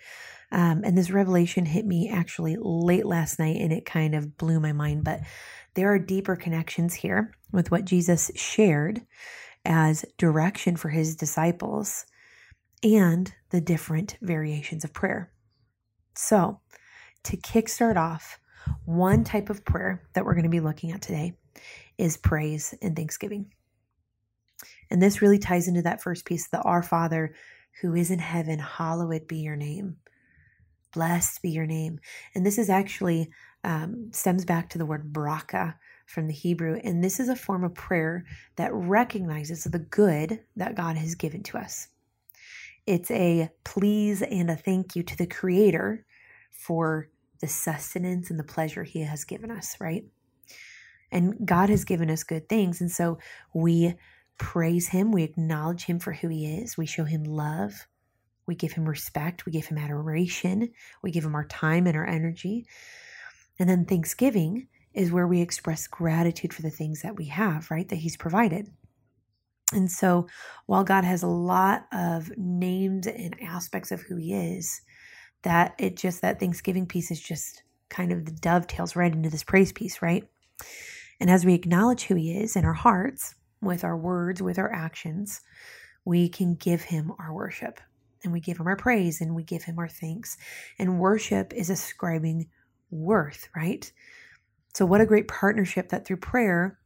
Um, 0.51 0.83
and 0.83 0.97
this 0.97 1.11
revelation 1.11 1.65
hit 1.65 1.85
me 1.85 2.09
actually 2.09 2.55
late 2.59 3.05
last 3.05 3.39
night, 3.39 3.57
and 3.59 3.71
it 3.71 3.85
kind 3.85 4.15
of 4.15 4.37
blew 4.37 4.59
my 4.59 4.71
mind. 4.71 5.03
But 5.03 5.21
there 5.73 5.91
are 5.91 5.99
deeper 5.99 6.35
connections 6.35 6.93
here 6.93 7.31
with 7.51 7.71
what 7.71 7.85
Jesus 7.85 8.31
shared 8.35 9.01
as 9.65 10.05
direction 10.17 10.75
for 10.75 10.89
his 10.89 11.15
disciples 11.15 12.05
and 12.83 13.33
the 13.49 13.61
different 13.61 14.17
variations 14.21 14.83
of 14.83 14.93
prayer. 14.93 15.31
So, 16.15 16.59
to 17.23 17.37
kickstart 17.37 17.97
off, 17.97 18.39
one 18.85 19.23
type 19.23 19.49
of 19.49 19.65
prayer 19.65 20.07
that 20.13 20.23
we're 20.23 20.35
going 20.35 20.43
to 20.43 20.49
be 20.49 20.59
looking 20.59 20.91
at 20.91 21.01
today 21.01 21.33
is 21.97 22.17
praise 22.17 22.73
and 22.81 22.95
thanksgiving. 22.95 23.51
And 24.89 25.01
this 25.01 25.21
really 25.21 25.39
ties 25.39 25.67
into 25.67 25.81
that 25.83 26.01
first 26.01 26.25
piece 26.25 26.47
the 26.47 26.61
Our 26.61 26.83
Father 26.83 27.33
who 27.81 27.93
is 27.93 28.11
in 28.11 28.19
heaven, 28.19 28.59
hallowed 28.59 29.27
be 29.27 29.37
your 29.37 29.55
name. 29.55 29.97
Blessed 30.93 31.41
be 31.41 31.49
your 31.49 31.65
name. 31.65 31.99
And 32.33 32.45
this 32.45 32.57
is 32.57 32.69
actually 32.69 33.29
um, 33.63 34.11
stems 34.13 34.45
back 34.45 34.69
to 34.69 34.77
the 34.77 34.85
word 34.85 35.11
baraka 35.11 35.75
from 36.05 36.27
the 36.27 36.33
Hebrew. 36.33 36.79
And 36.83 37.03
this 37.03 37.19
is 37.19 37.27
a 37.27 37.35
form 37.35 37.63
of 37.63 37.73
prayer 37.73 38.25
that 38.55 38.73
recognizes 38.73 39.65
the 39.65 39.79
good 39.79 40.39
that 40.55 40.75
God 40.75 40.95
has 40.95 41.15
given 41.15 41.43
to 41.43 41.57
us. 41.57 41.89
It's 42.85 43.11
a 43.11 43.49
please 43.63 44.21
and 44.21 44.49
a 44.49 44.55
thank 44.55 44.95
you 44.95 45.03
to 45.03 45.17
the 45.17 45.27
Creator 45.27 46.05
for 46.51 47.09
the 47.41 47.47
sustenance 47.47 48.29
and 48.29 48.39
the 48.39 48.43
pleasure 48.43 48.83
He 48.83 49.01
has 49.01 49.25
given 49.25 49.51
us, 49.51 49.75
right? 49.81 50.05
And 51.11 51.45
God 51.45 51.69
has 51.69 51.83
given 51.83 52.09
us 52.09 52.23
good 52.23 52.47
things. 52.47 52.79
And 52.79 52.91
so 52.91 53.17
we 53.53 53.95
praise 54.37 54.87
Him, 54.89 55.11
we 55.11 55.23
acknowledge 55.23 55.85
Him 55.85 55.99
for 55.99 56.13
who 56.13 56.27
He 56.27 56.45
is, 56.45 56.77
we 56.77 56.85
show 56.85 57.03
Him 57.03 57.23
love, 57.23 57.87
we 58.47 58.55
give 58.55 58.73
Him 58.73 58.87
respect, 58.87 59.45
we 59.45 59.51
give 59.51 59.65
Him 59.65 59.77
adoration, 59.77 60.69
we 61.01 61.11
give 61.11 61.25
Him 61.25 61.35
our 61.35 61.45
time 61.45 61.87
and 61.87 61.95
our 61.95 62.05
energy. 62.05 62.65
And 63.59 63.69
then 63.69 63.85
Thanksgiving 63.85 64.67
is 64.93 65.11
where 65.11 65.27
we 65.27 65.41
express 65.41 65.87
gratitude 65.87 66.53
for 66.53 66.61
the 66.61 66.69
things 66.69 67.01
that 67.01 67.15
we 67.15 67.25
have, 67.25 67.69
right? 67.71 67.87
That 67.87 67.97
He's 67.97 68.17
provided. 68.17 68.69
And 69.73 69.91
so 69.91 70.27
while 70.67 70.83
God 70.83 71.03
has 71.03 71.23
a 71.23 71.27
lot 71.27 71.87
of 71.91 72.31
names 72.37 73.07
and 73.07 73.35
aspects 73.41 73.91
of 73.91 74.01
who 74.01 74.15
He 74.15 74.33
is, 74.33 74.81
that 75.43 75.75
it 75.77 75.95
just, 75.95 76.21
that 76.21 76.39
Thanksgiving 76.39 76.85
piece 76.85 77.11
is 77.11 77.21
just 77.21 77.63
kind 77.89 78.11
of 78.11 78.25
the 78.25 78.31
dovetails 78.31 78.95
right 78.95 79.13
into 79.13 79.29
this 79.29 79.43
praise 79.43 79.71
piece, 79.71 80.01
right? 80.01 80.27
And 81.19 81.29
as 81.29 81.45
we 81.45 81.53
acknowledge 81.53 82.03
who 82.03 82.15
He 82.15 82.37
is 82.37 82.55
in 82.55 82.65
our 82.65 82.73
hearts, 82.73 83.35
with 83.65 83.83
our 83.83 83.97
words, 83.97 84.41
with 84.41 84.57
our 84.57 84.71
actions, 84.71 85.41
we 86.05 86.29
can 86.29 86.55
give 86.55 86.81
Him 86.83 87.11
our 87.19 87.33
worship 87.33 87.79
and 88.23 88.31
we 88.31 88.39
give 88.39 88.57
Him 88.57 88.67
our 88.67 88.75
praise 88.75 89.21
and 89.21 89.35
we 89.35 89.43
give 89.43 89.63
Him 89.63 89.77
our 89.79 89.87
thanks. 89.87 90.37
And 90.79 90.99
worship 90.99 91.53
is 91.53 91.69
ascribing 91.69 92.47
worth, 92.89 93.49
right? 93.55 93.91
So, 94.73 94.85
what 94.85 95.01
a 95.01 95.05
great 95.05 95.27
partnership 95.27 95.89
that 95.89 96.05
through 96.05 96.17
prayer, 96.17 96.79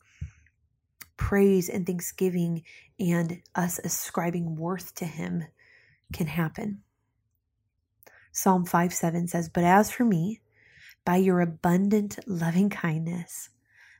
praise 1.17 1.69
and 1.69 1.86
thanksgiving, 1.86 2.63
and 3.00 3.41
us 3.55 3.79
ascribing 3.83 4.55
worth 4.55 4.95
to 4.95 5.05
Him 5.05 5.43
can 6.13 6.27
happen. 6.27 6.81
Psalm 8.31 8.65
5 8.65 8.93
7 8.93 9.27
says, 9.27 9.50
But 9.50 9.63
as 9.63 9.91
for 9.91 10.05
me, 10.05 10.41
by 11.05 11.17
your 11.17 11.41
abundant 11.41 12.19
loving 12.27 12.69
kindness, 12.69 13.50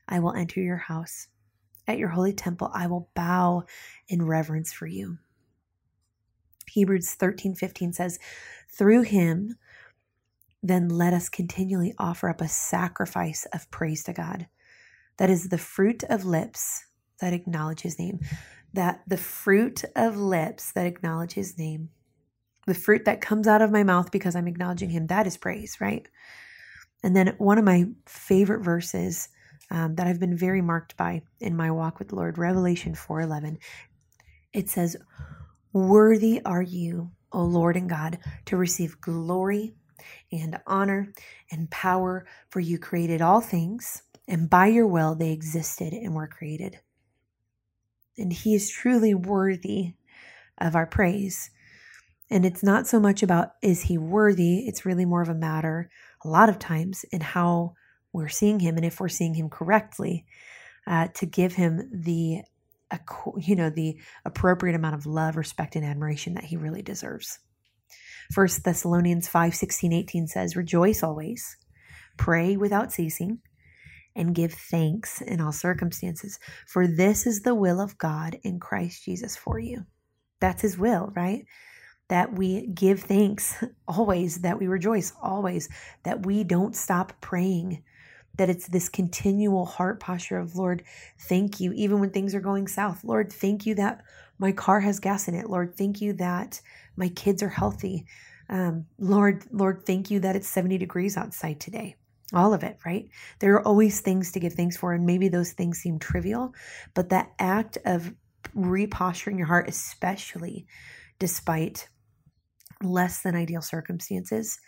I 0.08 0.20
will 0.20 0.34
enter 0.34 0.62
your 0.62 0.78
house. 0.78 1.28
At 1.90 1.98
your 1.98 2.10
holy 2.10 2.34
temple, 2.34 2.70
I 2.72 2.86
will 2.86 3.10
bow 3.16 3.64
in 4.08 4.24
reverence 4.24 4.72
for 4.72 4.86
you. 4.86 5.18
Hebrews 6.68 7.16
13 7.16 7.56
15 7.56 7.94
says, 7.94 8.20
Through 8.70 9.02
him, 9.02 9.56
then 10.62 10.88
let 10.88 11.14
us 11.14 11.30
continually 11.30 11.96
offer 11.98 12.30
up 12.30 12.42
a 12.42 12.48
sacrifice 12.48 13.48
of 13.54 13.72
praise 13.72 14.04
to 14.04 14.14
God. 14.14 14.46
That 15.18 15.32
is 15.32 15.50
the 15.50 15.58
fruit 15.58 16.04
of 16.04 16.26
lips 16.26 16.86
that 17.22 17.34
acknowledge 17.34 17.82
his 17.82 17.98
name. 17.98 18.20
That 18.74 19.02
the 19.08 19.18
fruit 19.18 19.84
of 19.96 20.16
lips 20.16 20.72
that 20.74 20.86
acknowledge 20.86 21.32
his 21.32 21.58
name, 21.58 21.90
the 22.68 22.76
fruit 22.76 23.06
that 23.06 23.20
comes 23.20 23.48
out 23.48 23.64
of 23.64 23.72
my 23.72 23.82
mouth 23.82 24.12
because 24.12 24.36
I'm 24.36 24.48
acknowledging 24.48 24.92
him, 24.92 25.08
that 25.08 25.26
is 25.26 25.38
praise, 25.38 25.78
right? 25.82 26.08
And 27.02 27.16
then 27.16 27.34
one 27.40 27.58
of 27.58 27.66
my 27.66 27.86
favorite 28.06 28.64
verses 28.64 29.30
um, 29.72 29.96
that 29.96 30.08
I've 30.08 30.20
been 30.20 30.38
very 30.38 30.62
marked 30.62 30.98
by 30.98 31.22
in 31.40 31.56
my 31.56 31.72
walk 31.72 32.00
with 32.00 32.10
the 32.10 32.16
Lord, 32.16 32.38
Revelation 32.38 32.96
4:11. 32.96 33.60
It 34.54 34.70
says, 34.70 34.98
"Worthy 35.74 36.44
are 36.46 36.62
you, 36.62 37.12
O 37.32 37.44
Lord 37.44 37.78
and 37.78 37.90
God, 37.90 38.20
to 38.46 38.58
receive 38.58 39.02
glory 39.02 39.76
and 40.32 40.60
honor 40.66 41.14
and 41.52 41.70
power, 41.70 42.26
for 42.50 42.60
you 42.60 42.80
created 42.80 43.22
all 43.22 43.42
things, 43.42 44.04
and 44.28 44.50
by 44.50 44.68
your 44.68 44.88
will 44.88 45.16
they 45.16 45.32
existed 45.32 45.94
and 45.94 46.16
were 46.16 46.28
created." 46.28 46.80
And 48.18 48.34
he 48.34 48.56
is 48.56 48.70
truly 48.70 49.14
worthy 49.14 49.94
of 50.58 50.76
our 50.76 50.88
praise. 50.88 51.52
And 52.30 52.46
it's 52.46 52.64
not 52.64 52.86
so 52.86 53.00
much 53.00 53.24
about 53.24 53.54
is 53.62 53.84
he 53.84 53.98
worthy, 53.98 54.68
it's 54.68 54.86
really 54.86 55.06
more 55.06 55.22
of 55.22 55.30
a 55.30 55.34
matter 55.34 55.90
a 56.24 56.28
lot 56.28 56.50
of 56.50 56.60
times 56.60 57.06
in 57.12 57.22
how 57.22 57.76
we're 58.14 58.30
seeing 58.30 58.60
him 58.60 58.78
and 58.78 58.86
if 58.86 59.00
we're 59.00 59.10
seeing 59.10 59.34
him 59.34 59.50
correctly 59.50 60.26
uh, 60.88 61.08
to 61.16 61.26
give 61.26 61.54
him 61.54 61.90
the 61.94 62.42
you 63.38 63.56
know 63.56 63.70
the 63.70 64.00
appropriate 64.26 64.76
amount 64.76 64.96
of 64.96 65.06
love 65.06 65.38
respect 65.38 65.76
and 65.76 65.86
admiration 65.86 66.34
that 66.34 66.46
he 66.46 66.58
really 66.58 66.82
deserves. 66.82 67.40
First 68.32 68.64
thessalonians 68.64 69.28
5 69.28 69.56
16 69.56 69.94
18 69.94 70.28
says 70.28 70.56
rejoice 70.56 71.04
always 71.04 71.58
pray 72.18 72.58
without 72.58 72.92
ceasing 72.92 73.40
and 74.16 74.36
give 74.36 74.54
thanks 74.54 75.22
in 75.22 75.40
all 75.40 75.52
circumstances 75.52 76.40
for 76.68 76.88
this 76.88 77.28
is 77.28 77.42
the 77.42 77.56
will 77.56 77.80
of 77.80 77.98
god 77.98 78.38
in 78.44 78.60
christ 78.60 79.06
jesus 79.06 79.36
for 79.36 79.60
you. 79.60 79.86
That's 80.40 80.62
his 80.64 80.78
will 80.78 81.12
right? 81.16 81.46
That 82.08 82.34
we 82.34 82.66
give 82.68 83.02
thanks 83.02 83.64
always 83.88 84.42
that 84.42 84.60
we 84.60 84.66
rejoice 84.66 85.14
always 85.22 85.70
that 86.04 86.26
we 86.26 86.44
don't 86.44 86.76
stop 86.76 87.14
praying 87.22 87.84
that 88.38 88.50
it's 88.50 88.68
this 88.68 88.90
continual 88.90 89.66
heart 89.66 90.00
posture 90.00 90.38
of, 90.38 90.56
Lord, 90.56 90.84
thank 91.20 91.60
you, 91.60 91.74
even 91.74 92.00
when 92.00 92.12
things 92.12 92.34
are 92.34 92.40
going 92.40 92.68
south. 92.68 93.04
Lord, 93.04 93.32
thank 93.32 93.66
you 93.66 93.76
that 93.76 94.02
my 94.38 94.52
car 94.52 94.80
has 94.80 95.00
gas 95.00 95.28
in 95.28 95.36
it. 95.36 95.50
Lord, 95.50 95.76
thank 95.78 96.02
you 96.02 96.14
that 96.14 96.62
my 96.96 97.10
kids 97.10 97.44
are 97.44 97.50
healthy. 97.50 98.06
Um, 98.50 98.86
Lord, 98.98 99.44
Lord, 99.52 99.86
thank 99.86 100.10
you 100.10 100.20
that 100.22 100.36
it's 100.36 100.48
70 100.48 100.78
degrees 100.78 101.18
outside 101.18 101.60
today. 101.60 101.96
All 102.34 102.54
of 102.54 102.64
it, 102.64 102.78
right? 102.86 103.10
There 103.40 103.54
are 103.56 103.68
always 103.68 104.02
things 104.02 104.32
to 104.32 104.40
give 104.40 104.54
thanks 104.54 104.78
for, 104.78 104.94
and 104.94 105.06
maybe 105.06 105.28
those 105.30 105.52
things 105.52 105.80
seem 105.80 106.00
trivial, 106.00 106.54
but 106.94 107.10
that 107.10 107.32
act 107.40 107.78
of 107.86 108.14
reposturing 108.56 109.38
your 109.38 109.48
heart, 109.48 109.68
especially 109.68 110.66
despite 111.18 111.90
less 112.82 113.22
than 113.22 113.36
ideal 113.36 113.62
circumstances, 113.62 114.60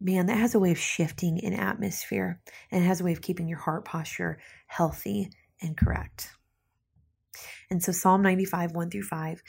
man, 0.00 0.26
that 0.26 0.38
has 0.38 0.54
a 0.54 0.58
way 0.58 0.70
of 0.70 0.78
shifting 0.78 1.42
an 1.44 1.54
atmosphere 1.54 2.40
and 2.70 2.84
has 2.84 3.00
a 3.00 3.04
way 3.04 3.12
of 3.12 3.22
keeping 3.22 3.48
your 3.48 3.58
heart 3.58 3.84
posture 3.84 4.38
healthy 4.66 5.30
and 5.60 5.76
correct. 5.76 6.30
And 7.70 7.82
so 7.82 7.92
Psalm 7.92 8.22
95, 8.22 8.72
1 8.72 8.90
through 8.90 9.02
5 9.02 9.42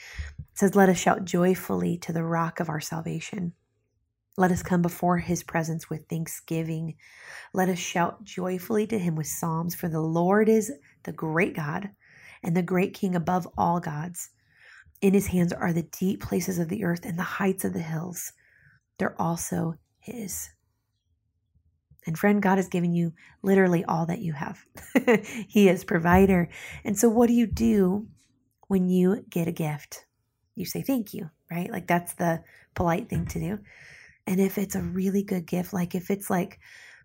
says, 0.54 0.74
Let 0.74 0.88
us 0.88 0.98
shout 0.98 1.24
joyfully 1.24 1.98
to 1.98 2.12
the 2.12 2.24
rock 2.24 2.60
of 2.60 2.68
our 2.68 2.80
salvation. 2.80 3.52
Let 4.36 4.52
us 4.52 4.62
come 4.62 4.82
before 4.82 5.18
his 5.18 5.42
presence 5.42 5.90
with 5.90 6.06
thanksgiving. 6.08 6.94
Let 7.52 7.68
us 7.68 7.78
shout 7.78 8.22
joyfully 8.24 8.86
to 8.86 8.98
him 8.98 9.16
with 9.16 9.26
psalms, 9.26 9.74
for 9.74 9.88
the 9.88 10.00
Lord 10.00 10.48
is 10.48 10.72
the 11.02 11.12
great 11.12 11.56
God 11.56 11.90
and 12.42 12.56
the 12.56 12.62
great 12.62 12.94
King 12.94 13.14
above 13.16 13.48
all 13.58 13.80
gods. 13.80 14.30
In 15.00 15.14
his 15.14 15.28
hands 15.28 15.52
are 15.52 15.72
the 15.72 15.82
deep 15.82 16.22
places 16.22 16.58
of 16.58 16.68
the 16.68 16.84
earth 16.84 17.04
and 17.04 17.18
the 17.18 17.22
heights 17.22 17.64
of 17.64 17.72
the 17.72 17.80
hills. 17.80 18.32
They're 18.98 19.20
also 19.20 19.74
his. 20.08 20.50
And 22.06 22.18
friend, 22.18 22.40
God 22.42 22.56
has 22.56 22.68
given 22.68 22.94
you 22.94 23.12
literally 23.42 23.84
all 23.84 24.06
that 24.06 24.20
you 24.20 24.32
have. 24.32 24.64
he 25.48 25.68
is 25.68 25.84
provider. 25.84 26.48
And 26.82 26.98
so 26.98 27.08
what 27.08 27.26
do 27.26 27.34
you 27.34 27.46
do 27.46 28.06
when 28.68 28.88
you 28.88 29.24
get 29.28 29.46
a 29.46 29.52
gift? 29.52 30.06
You 30.54 30.64
say 30.64 30.80
thank 30.80 31.12
you, 31.12 31.30
right? 31.50 31.70
Like 31.70 31.86
that's 31.86 32.14
the 32.14 32.42
polite 32.74 33.10
thing 33.10 33.26
to 33.26 33.38
do. 33.38 33.58
And 34.26 34.40
if 34.40 34.56
it's 34.56 34.74
a 34.74 34.82
really 34.82 35.22
good 35.22 35.46
gift, 35.46 35.74
like 35.74 35.94
if 35.94 36.10
it's 36.10 36.30
like, 36.30 36.58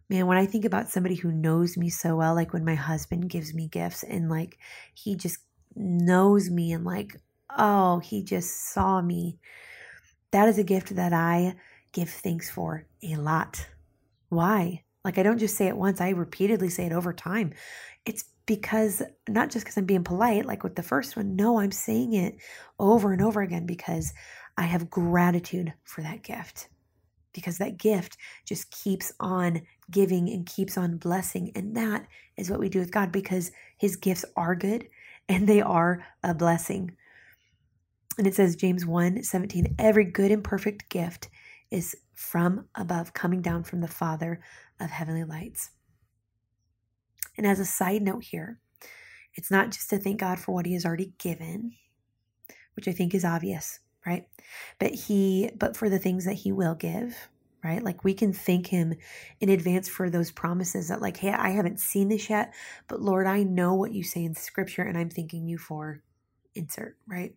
man, 0.10 0.25
when 0.25 0.38
I 0.38 0.45
think 0.45 0.63
about 0.63 0.89
somebody 0.89 1.15
who 1.15 1.31
knows 1.33 1.75
me 1.75 1.89
so 1.89 2.15
well, 2.15 2.33
like 2.33 2.53
when 2.53 2.63
my 2.63 2.75
husband 2.75 3.29
gives 3.29 3.53
me 3.53 3.67
gifts 3.67 4.03
and 4.03 4.29
like 4.29 4.57
he 4.93 5.15
just 5.15 5.39
knows 5.75 6.50
me 6.50 6.72
and 6.72 6.86
like, 6.86 7.17
oh, 7.57 8.00
he 8.00 8.24
just 8.24 8.74
saw 8.74 9.01
me. 9.01 9.38
That 10.31 10.48
is 10.48 10.57
a 10.57 10.63
gift 10.63 10.95
that 10.95 11.12
I 11.12 11.55
give 11.91 12.10
thanks 12.10 12.50
for 12.50 12.86
a 13.03 13.15
lot. 13.15 13.67
Why? 14.29 14.83
Like, 15.03 15.17
I 15.17 15.24
don't 15.24 15.39
just 15.39 15.57
say 15.57 15.67
it 15.67 15.77
once, 15.77 16.00
I 16.00 16.10
repeatedly 16.10 16.69
say 16.69 16.86
it 16.86 16.93
over 16.93 17.12
time. 17.12 17.53
It's 18.05 18.24
because 18.45 19.01
not 19.27 19.50
just 19.50 19.65
because 19.65 19.77
I'm 19.77 19.86
being 19.86 20.03
polite, 20.03 20.45
like 20.45 20.63
with 20.63 20.75
the 20.75 20.83
first 20.83 21.15
one. 21.15 21.36
No, 21.36 21.60
I'm 21.60 21.72
saying 21.72 22.13
it 22.13 22.38
over 22.79 23.13
and 23.13 23.22
over 23.22 23.41
again 23.41 23.65
because 23.65 24.13
I 24.57 24.63
have 24.63 24.89
gratitude 24.89 25.74
for 25.83 26.01
that 26.01 26.24
gift. 26.24 26.69
Because 27.33 27.57
that 27.57 27.77
gift 27.77 28.17
just 28.45 28.69
keeps 28.69 29.12
on 29.19 29.62
giving 29.89 30.29
and 30.29 30.45
keeps 30.45 30.77
on 30.77 30.98
blessing. 30.98 31.51
And 31.55 31.75
that 31.75 32.05
is 32.38 32.50
what 32.50 32.60
we 32.60 32.69
do 32.69 32.79
with 32.79 32.91
God 32.91 33.12
because 33.12 33.51
his 33.77 33.95
gifts 33.95 34.25
are 34.36 34.55
good 34.55 34.88
and 35.27 35.48
they 35.48 35.62
are 35.62 36.05
a 36.24 36.33
blessing. 36.33 36.95
And 38.17 38.27
it 38.27 38.36
says, 38.36 38.55
James 38.55 38.86
1 38.86 39.24
17, 39.24 39.75
every 39.79 40.05
good 40.05 40.31
and 40.31 40.43
perfect 40.43 40.89
gift 40.89 41.29
is 41.72 41.95
from 42.13 42.65
above, 42.75 43.13
coming 43.13 43.41
down 43.41 43.63
from 43.63 43.82
the 43.82 43.88
Father 43.88 44.39
of 44.79 44.89
heavenly 44.89 45.24
lights. 45.24 45.72
And 47.38 47.48
as 47.48 47.60
a 47.60 47.65
side 47.65 48.01
note 48.01 48.24
here, 48.24 48.60
it's 49.36 49.50
not 49.50 49.72
just 49.72 49.89
to 49.89 49.98
thank 49.98 50.20
God 50.20 50.39
for 50.39 50.53
what 50.53 50.65
he 50.65 50.74
has 50.74 50.86
already 50.86 51.13
given, 51.17 51.74
which 52.75 52.88
I 52.88 52.91
think 52.91 53.13
is 53.15 53.25
obvious, 53.25 53.79
right? 54.05 54.27
But 54.79 54.91
he 54.91 55.50
but 55.58 55.75
for 55.75 55.89
the 55.89 56.00
things 56.00 56.25
that 56.25 56.34
he 56.34 56.51
will 56.51 56.75
give, 56.75 57.15
right? 57.63 57.84
Like 57.84 58.03
we 58.03 58.13
can 58.13 58.34
thank 58.34 58.67
him 58.67 58.93
in 59.39 59.50
advance 59.50 59.89
for 59.89 60.10
those 60.10 60.32
promises 60.32 60.89
that 60.89 61.01
like, 61.01 61.17
hey, 61.17 61.32
I 61.32 61.50
haven't 61.50 61.79
seen 61.79 62.10
this 62.10 62.29
yet, 62.29 62.53
but 62.88 63.01
Lord, 63.01 63.25
I 63.25 63.43
know 63.43 63.74
what 63.74 63.93
you 63.93 64.03
say 64.03 64.24
in 64.24 64.36
scripture 64.36 64.84
and 64.84 64.98
I'm 64.98 65.10
thanking 65.10 65.48
you 65.48 65.58
for 65.58 66.03
insert, 66.53 66.98
right? 67.08 67.34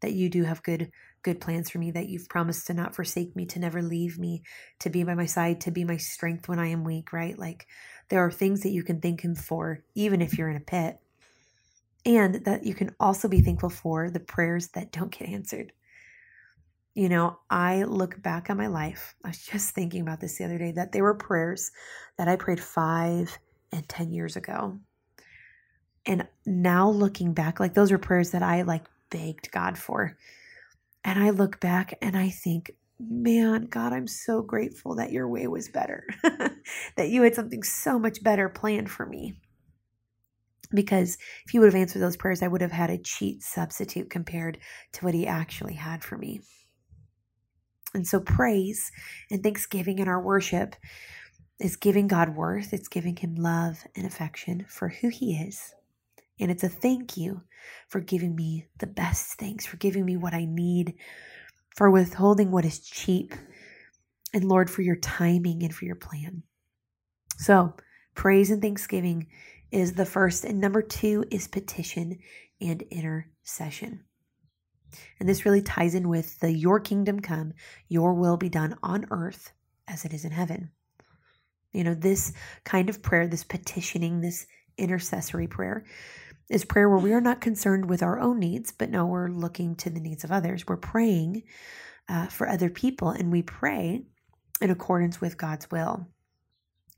That 0.00 0.12
you 0.12 0.28
do 0.28 0.44
have 0.44 0.62
good 0.62 0.90
good 1.22 1.40
plans 1.40 1.70
for 1.70 1.78
me, 1.78 1.90
that 1.90 2.08
you've 2.08 2.28
promised 2.28 2.66
to 2.66 2.74
not 2.74 2.94
forsake 2.94 3.34
me, 3.36 3.46
to 3.46 3.58
never 3.58 3.82
leave 3.82 4.18
me, 4.18 4.42
to 4.80 4.90
be 4.90 5.04
by 5.04 5.14
my 5.14 5.26
side, 5.26 5.60
to 5.62 5.70
be 5.70 5.84
my 5.84 5.96
strength 5.96 6.48
when 6.48 6.58
I 6.58 6.68
am 6.68 6.84
weak, 6.84 7.12
right? 7.12 7.38
Like 7.38 7.66
there 8.08 8.24
are 8.24 8.30
things 8.30 8.62
that 8.62 8.70
you 8.70 8.82
can 8.82 9.00
thank 9.00 9.22
Him 9.22 9.34
for, 9.34 9.82
even 9.94 10.20
if 10.20 10.36
you're 10.36 10.50
in 10.50 10.56
a 10.56 10.60
pit. 10.60 10.98
And 12.06 12.44
that 12.46 12.64
you 12.64 12.74
can 12.74 12.94
also 12.98 13.28
be 13.28 13.42
thankful 13.42 13.68
for 13.68 14.10
the 14.10 14.20
prayers 14.20 14.68
that 14.68 14.92
don't 14.92 15.10
get 15.10 15.28
answered. 15.28 15.72
You 16.94 17.08
know, 17.08 17.38
I 17.50 17.84
look 17.84 18.20
back 18.22 18.50
on 18.50 18.56
my 18.56 18.66
life. 18.66 19.14
I 19.24 19.28
was 19.28 19.38
just 19.38 19.74
thinking 19.74 20.00
about 20.00 20.20
this 20.20 20.38
the 20.38 20.44
other 20.44 20.58
day 20.58 20.72
that 20.72 20.92
there 20.92 21.02
were 21.02 21.14
prayers 21.14 21.70
that 22.16 22.28
I 22.28 22.36
prayed 22.36 22.60
five 22.60 23.38
and 23.70 23.88
10 23.88 24.10
years 24.10 24.36
ago. 24.36 24.78
And 26.06 26.26
now 26.46 26.90
looking 26.90 27.34
back, 27.34 27.60
like 27.60 27.74
those 27.74 27.92
were 27.92 27.98
prayers 27.98 28.30
that 28.30 28.42
I 28.42 28.62
like 28.62 28.84
begged 29.10 29.50
God 29.52 29.76
for. 29.76 30.16
And 31.04 31.18
I 31.18 31.30
look 31.30 31.60
back 31.60 31.94
and 32.02 32.16
I 32.16 32.30
think, 32.30 32.72
man, 32.98 33.66
God, 33.66 33.92
I'm 33.92 34.06
so 34.06 34.42
grateful 34.42 34.96
that 34.96 35.12
your 35.12 35.28
way 35.28 35.46
was 35.46 35.68
better, 35.68 36.06
that 36.96 37.08
you 37.08 37.22
had 37.22 37.34
something 37.34 37.62
so 37.62 37.98
much 37.98 38.22
better 38.22 38.48
planned 38.48 38.90
for 38.90 39.06
me. 39.06 39.40
Because 40.72 41.16
if 41.46 41.54
you 41.54 41.60
would 41.60 41.72
have 41.72 41.80
answered 41.80 42.00
those 42.00 42.16
prayers, 42.16 42.42
I 42.42 42.48
would 42.48 42.60
have 42.60 42.70
had 42.70 42.90
a 42.90 42.98
cheat 42.98 43.42
substitute 43.42 44.10
compared 44.10 44.58
to 44.92 45.04
what 45.04 45.14
he 45.14 45.26
actually 45.26 45.74
had 45.74 46.04
for 46.04 46.16
me. 46.16 46.42
And 47.92 48.06
so, 48.06 48.20
praise 48.20 48.92
and 49.30 49.42
thanksgiving 49.42 49.98
in 49.98 50.06
our 50.06 50.22
worship 50.22 50.76
is 51.58 51.74
giving 51.74 52.06
God 52.06 52.36
worth, 52.36 52.72
it's 52.72 52.88
giving 52.88 53.16
him 53.16 53.34
love 53.34 53.84
and 53.96 54.06
affection 54.06 54.64
for 54.68 54.88
who 54.88 55.08
he 55.08 55.32
is. 55.34 55.74
And 56.40 56.50
it's 56.50 56.64
a 56.64 56.68
thank 56.68 57.16
you 57.16 57.42
for 57.88 58.00
giving 58.00 58.34
me 58.34 58.66
the 58.78 58.86
best 58.86 59.34
things, 59.34 59.66
for 59.66 59.76
giving 59.76 60.04
me 60.04 60.16
what 60.16 60.34
I 60.34 60.46
need, 60.46 60.94
for 61.76 61.90
withholding 61.90 62.50
what 62.50 62.64
is 62.64 62.80
cheap, 62.80 63.34
and 64.32 64.44
Lord, 64.44 64.70
for 64.70 64.82
your 64.82 64.96
timing 64.96 65.62
and 65.62 65.74
for 65.74 65.84
your 65.84 65.96
plan. 65.96 66.42
So, 67.36 67.74
praise 68.14 68.50
and 68.50 68.62
thanksgiving 68.62 69.26
is 69.70 69.94
the 69.94 70.06
first. 70.06 70.44
And 70.44 70.60
number 70.60 70.82
two 70.82 71.24
is 71.30 71.48
petition 71.48 72.18
and 72.60 72.82
intercession. 72.82 74.04
And 75.18 75.28
this 75.28 75.44
really 75.44 75.62
ties 75.62 75.94
in 75.94 76.08
with 76.08 76.38
the 76.40 76.52
Your 76.52 76.80
kingdom 76.80 77.20
come, 77.20 77.52
your 77.88 78.14
will 78.14 78.36
be 78.36 78.48
done 78.48 78.76
on 78.82 79.06
earth 79.10 79.52
as 79.86 80.04
it 80.04 80.12
is 80.12 80.24
in 80.24 80.32
heaven. 80.32 80.70
You 81.72 81.84
know, 81.84 81.94
this 81.94 82.32
kind 82.64 82.88
of 82.88 83.02
prayer, 83.02 83.28
this 83.28 83.44
petitioning, 83.44 84.20
this 84.20 84.46
intercessory 84.76 85.46
prayer, 85.46 85.84
is 86.50 86.64
prayer 86.64 86.90
where 86.90 86.98
we 86.98 87.12
are 87.12 87.20
not 87.20 87.40
concerned 87.40 87.88
with 87.88 88.02
our 88.02 88.18
own 88.18 88.40
needs, 88.40 88.72
but 88.72 88.90
no, 88.90 89.06
we're 89.06 89.30
looking 89.30 89.76
to 89.76 89.88
the 89.88 90.00
needs 90.00 90.24
of 90.24 90.32
others. 90.32 90.66
We're 90.66 90.76
praying 90.76 91.44
uh, 92.08 92.26
for 92.26 92.48
other 92.48 92.68
people, 92.68 93.10
and 93.10 93.30
we 93.30 93.42
pray 93.42 94.02
in 94.60 94.70
accordance 94.70 95.20
with 95.20 95.38
God's 95.38 95.70
will, 95.70 96.08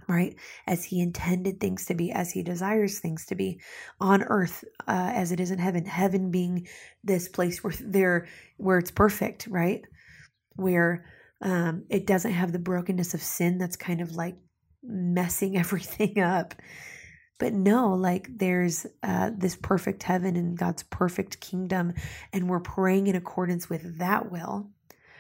right? 0.08 0.34
As 0.66 0.84
He 0.84 1.02
intended 1.02 1.60
things 1.60 1.84
to 1.86 1.94
be, 1.94 2.10
as 2.10 2.30
He 2.30 2.42
desires 2.42 2.98
things 2.98 3.26
to 3.26 3.34
be 3.34 3.60
on 4.00 4.22
earth 4.22 4.64
uh, 4.88 5.12
as 5.14 5.32
it 5.32 5.38
is 5.38 5.50
in 5.50 5.58
heaven. 5.58 5.84
Heaven 5.84 6.30
being 6.30 6.66
this 7.04 7.28
place 7.28 7.62
where 7.62 7.74
there, 7.78 8.28
where 8.56 8.78
it's 8.78 8.90
perfect, 8.90 9.46
right? 9.48 9.82
Where 10.56 11.04
um, 11.42 11.84
it 11.90 12.06
doesn't 12.06 12.32
have 12.32 12.52
the 12.52 12.58
brokenness 12.58 13.12
of 13.12 13.22
sin 13.22 13.58
that's 13.58 13.76
kind 13.76 14.00
of 14.00 14.12
like 14.12 14.36
messing 14.82 15.56
everything 15.58 16.20
up 16.20 16.54
but 17.42 17.55
no, 17.55 17.94
like 17.94 18.28
there's 18.38 18.87
uh, 19.02 19.33
this 19.37 19.57
perfect 19.57 20.05
heaven 20.05 20.37
and 20.37 20.57
God's 20.57 20.85
perfect 20.85 21.40
kingdom, 21.40 21.92
and 22.33 22.48
we're 22.48 22.61
praying 22.61 23.09
in 23.09 23.16
accordance 23.16 23.68
with 23.68 23.98
that 23.98 24.31
will 24.31 24.70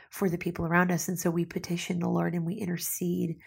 for 0.08 0.30
the 0.30 0.38
people 0.38 0.64
around 0.64 0.92
us. 0.92 1.08
And 1.08 1.18
so 1.18 1.30
we 1.30 1.44
petition 1.44 1.98
the 1.98 2.08
Lord 2.08 2.34
and 2.34 2.46
we 2.46 2.54
intercede. 2.54 3.38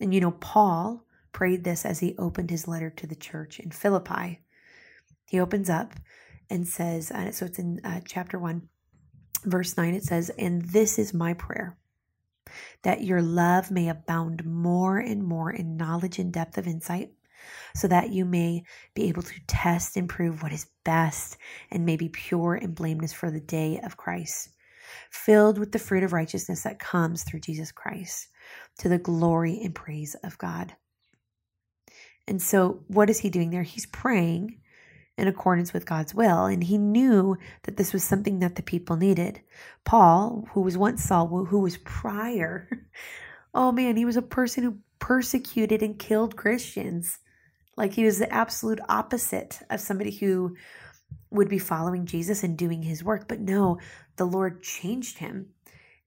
And 0.00 0.14
you 0.14 0.22
know, 0.22 0.30
Paul 0.30 1.04
prayed 1.32 1.64
this 1.64 1.84
as 1.84 2.00
he 2.00 2.16
opened 2.16 2.48
his 2.48 2.66
letter 2.66 2.88
to 2.88 3.06
the 3.06 3.14
church 3.14 3.60
in 3.60 3.70
Philippi. 3.70 4.40
He 5.26 5.38
opens 5.38 5.68
up 5.68 5.92
and 6.48 6.66
says, 6.66 7.10
uh, 7.10 7.30
so 7.30 7.44
it's 7.44 7.58
in 7.58 7.78
uh, 7.84 8.00
chapter 8.06 8.38
1, 8.38 8.66
verse 9.44 9.76
9, 9.76 9.92
it 9.92 10.04
says, 10.04 10.30
And 10.38 10.62
this 10.62 10.98
is 10.98 11.12
my 11.12 11.34
prayer 11.34 11.76
that 12.84 13.04
your 13.04 13.20
love 13.20 13.70
may 13.70 13.90
abound 13.90 14.46
more 14.46 14.96
and 14.96 15.22
more 15.22 15.50
in 15.50 15.76
knowledge 15.76 16.18
and 16.18 16.32
depth 16.32 16.56
of 16.56 16.66
insight 16.66 17.10
so 17.74 17.88
that 17.88 18.10
you 18.10 18.24
may 18.24 18.62
be 18.94 19.08
able 19.08 19.22
to 19.22 19.40
test 19.46 19.96
and 19.96 20.08
prove 20.08 20.42
what 20.42 20.52
is 20.52 20.66
best 20.84 21.36
and 21.70 21.84
may 21.84 21.96
be 21.96 22.08
pure 22.08 22.54
and 22.54 22.74
blameless 22.74 23.12
for 23.12 23.30
the 23.30 23.40
day 23.40 23.80
of 23.84 23.96
Christ, 23.96 24.50
filled 25.10 25.58
with 25.58 25.72
the 25.72 25.78
fruit 25.78 26.02
of 26.02 26.12
righteousness 26.12 26.62
that 26.62 26.78
comes 26.78 27.22
through 27.22 27.40
Jesus 27.40 27.72
Christ 27.72 28.28
to 28.78 28.88
the 28.88 28.98
glory 28.98 29.60
and 29.62 29.74
praise 29.74 30.14
of 30.22 30.38
God. 30.38 30.74
And 32.26 32.40
so, 32.40 32.80
what 32.88 33.10
is 33.10 33.18
he 33.18 33.30
doing 33.30 33.50
there? 33.50 33.62
He's 33.62 33.86
praying 33.86 34.60
in 35.16 35.28
accordance 35.28 35.72
with 35.72 35.86
God's 35.86 36.14
will. 36.14 36.46
And 36.46 36.64
he 36.64 36.78
knew 36.78 37.36
that 37.64 37.76
this 37.76 37.92
was 37.92 38.02
something 38.02 38.40
that 38.40 38.56
the 38.56 38.62
people 38.62 38.96
needed. 38.96 39.40
Paul, 39.84 40.48
who 40.52 40.62
was 40.62 40.76
once 40.76 41.04
Saul, 41.04 41.44
who 41.44 41.60
was 41.60 41.76
prior, 41.78 42.68
oh 43.54 43.72
man, 43.72 43.96
he 43.96 44.04
was 44.04 44.16
a 44.16 44.22
person 44.22 44.64
who 44.64 44.78
persecuted 44.98 45.82
and 45.82 45.98
killed 45.98 46.36
Christians. 46.36 47.18
Like 47.76 47.94
he 47.94 48.04
was 48.04 48.18
the 48.18 48.32
absolute 48.32 48.80
opposite 48.88 49.58
of 49.70 49.80
somebody 49.80 50.10
who 50.10 50.56
would 51.30 51.48
be 51.48 51.58
following 51.58 52.06
Jesus 52.06 52.42
and 52.42 52.56
doing 52.56 52.82
his 52.82 53.02
work. 53.02 53.28
But 53.28 53.40
no, 53.40 53.78
the 54.16 54.26
Lord 54.26 54.62
changed 54.62 55.18
him. 55.18 55.50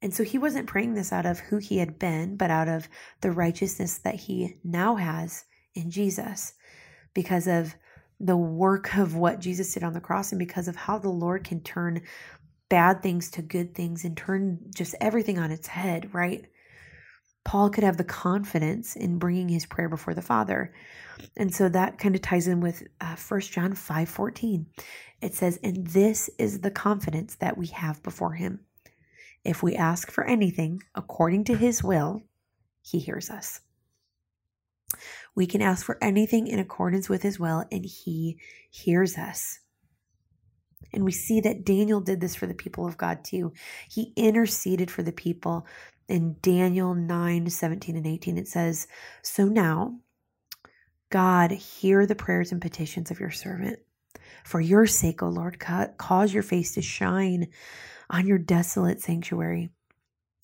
And 0.01 0.13
so 0.13 0.23
he 0.23 0.37
wasn't 0.37 0.67
praying 0.67 0.93
this 0.93 1.11
out 1.11 1.25
of 1.25 1.39
who 1.39 1.57
he 1.57 1.79
had 1.79 1.97
been, 1.97 2.37
but 2.37 2.51
out 2.51 2.67
of 2.67 2.87
the 3.21 3.31
righteousness 3.31 3.97
that 3.99 4.15
he 4.15 4.57
now 4.63 4.95
has 4.95 5.45
in 5.73 5.89
Jesus 5.89 6.53
because 7.13 7.47
of 7.47 7.75
the 8.19 8.37
work 8.37 8.95
of 8.95 9.15
what 9.15 9.39
Jesus 9.39 9.73
did 9.73 9.83
on 9.83 9.93
the 9.93 10.01
cross 10.01 10.31
and 10.31 10.39
because 10.39 10.67
of 10.67 10.75
how 10.75 10.97
the 10.97 11.09
Lord 11.09 11.43
can 11.43 11.61
turn 11.61 12.01
bad 12.69 13.01
things 13.01 13.31
to 13.31 13.41
good 13.41 13.73
things 13.73 14.03
and 14.03 14.15
turn 14.15 14.59
just 14.75 14.95
everything 14.99 15.39
on 15.39 15.51
its 15.51 15.67
head, 15.67 16.13
right? 16.13 16.45
Paul 17.43 17.69
could 17.69 17.83
have 17.83 17.97
the 17.97 18.03
confidence 18.03 18.95
in 18.95 19.19
bringing 19.19 19.49
his 19.49 19.65
prayer 19.65 19.87
before 19.87 20.13
the 20.13 20.21
Father. 20.21 20.73
And 21.35 21.53
so 21.53 21.69
that 21.69 21.97
kind 21.97 22.15
of 22.15 22.21
ties 22.21 22.47
in 22.47 22.61
with 22.61 22.83
uh, 23.01 23.15
1 23.15 23.41
John 23.41 23.73
5 23.73 24.09
14. 24.09 24.65
It 25.21 25.33
says, 25.33 25.59
And 25.63 25.87
this 25.87 26.29
is 26.37 26.59
the 26.59 26.71
confidence 26.71 27.35
that 27.35 27.57
we 27.57 27.67
have 27.67 28.03
before 28.03 28.33
him. 28.33 28.61
If 29.43 29.63
we 29.63 29.75
ask 29.75 30.11
for 30.11 30.25
anything 30.25 30.83
according 30.93 31.45
to 31.45 31.55
his 31.55 31.83
will, 31.83 32.21
he 32.81 32.99
hears 32.99 33.29
us. 33.29 33.61
We 35.35 35.45
can 35.45 35.61
ask 35.61 35.85
for 35.85 35.97
anything 36.01 36.47
in 36.47 36.59
accordance 36.59 37.09
with 37.09 37.21
his 37.21 37.39
will, 37.39 37.65
and 37.71 37.85
he 37.85 38.39
hears 38.69 39.17
us. 39.17 39.59
And 40.93 41.03
we 41.03 41.11
see 41.11 41.41
that 41.41 41.65
Daniel 41.65 42.01
did 42.01 42.21
this 42.21 42.35
for 42.35 42.47
the 42.47 42.53
people 42.53 42.87
of 42.87 42.97
God 42.97 43.23
too. 43.23 43.53
He 43.89 44.13
interceded 44.15 44.89
for 44.89 45.03
the 45.03 45.11
people. 45.11 45.65
In 46.07 46.37
Daniel 46.41 46.95
9 46.95 47.49
17 47.49 47.97
and 47.97 48.07
18, 48.07 48.37
it 48.37 48.47
says, 48.47 48.87
So 49.21 49.45
now, 49.45 49.99
God, 51.09 51.51
hear 51.51 52.05
the 52.05 52.15
prayers 52.15 52.51
and 52.51 52.61
petitions 52.61 53.11
of 53.11 53.19
your 53.19 53.31
servant. 53.31 53.79
For 54.43 54.59
your 54.59 54.85
sake, 54.87 55.23
O 55.23 55.27
Lord, 55.27 55.59
cause 55.59 56.33
your 56.33 56.43
face 56.43 56.73
to 56.73 56.81
shine 56.81 57.47
on 58.09 58.27
your 58.27 58.37
desolate 58.37 59.01
sanctuary. 59.01 59.69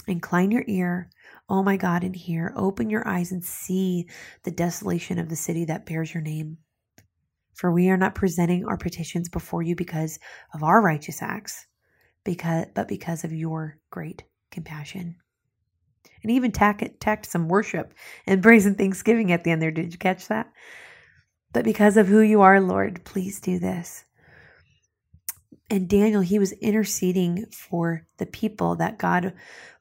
Incline 0.07 0.51
your 0.51 0.63
ear, 0.67 1.09
O 1.47 1.63
my 1.63 1.77
God, 1.77 2.03
and 2.03 2.15
hear. 2.15 2.53
Open 2.55 2.89
your 2.89 3.07
eyes 3.07 3.31
and 3.31 3.43
see 3.43 4.07
the 4.43 4.51
desolation 4.51 5.19
of 5.19 5.29
the 5.29 5.35
city 5.35 5.65
that 5.65 5.85
bears 5.85 6.13
your 6.13 6.23
name. 6.23 6.57
For 7.53 7.71
we 7.71 7.89
are 7.89 7.97
not 7.97 8.15
presenting 8.15 8.65
our 8.65 8.77
petitions 8.77 9.29
before 9.29 9.61
you 9.61 9.75
because 9.75 10.19
of 10.53 10.63
our 10.63 10.81
righteous 10.81 11.21
acts, 11.21 11.65
because 12.23 12.65
but 12.73 12.87
because 12.87 13.23
of 13.23 13.31
your 13.31 13.77
great 13.91 14.23
compassion. 14.51 15.15
And 16.21 16.31
even 16.31 16.51
tack, 16.51 16.83
tacked 16.99 17.25
some 17.25 17.49
worship 17.49 17.93
and 18.25 18.43
praise 18.43 18.65
and 18.65 18.77
thanksgiving 18.77 19.31
at 19.31 19.43
the 19.43 19.51
end 19.51 19.61
there. 19.61 19.71
Did 19.71 19.91
you 19.91 19.99
catch 19.99 20.27
that? 20.27 20.51
But 21.53 21.65
because 21.65 21.97
of 21.97 22.07
who 22.07 22.19
you 22.19 22.41
are, 22.41 22.59
Lord, 22.59 23.03
please 23.05 23.39
do 23.39 23.59
this. 23.59 24.05
And 25.69 25.87
Daniel, 25.87 26.21
he 26.21 26.39
was 26.39 26.51
interceding 26.53 27.45
for 27.51 28.05
the 28.17 28.25
people 28.25 28.75
that 28.75 28.97
God, 28.97 29.33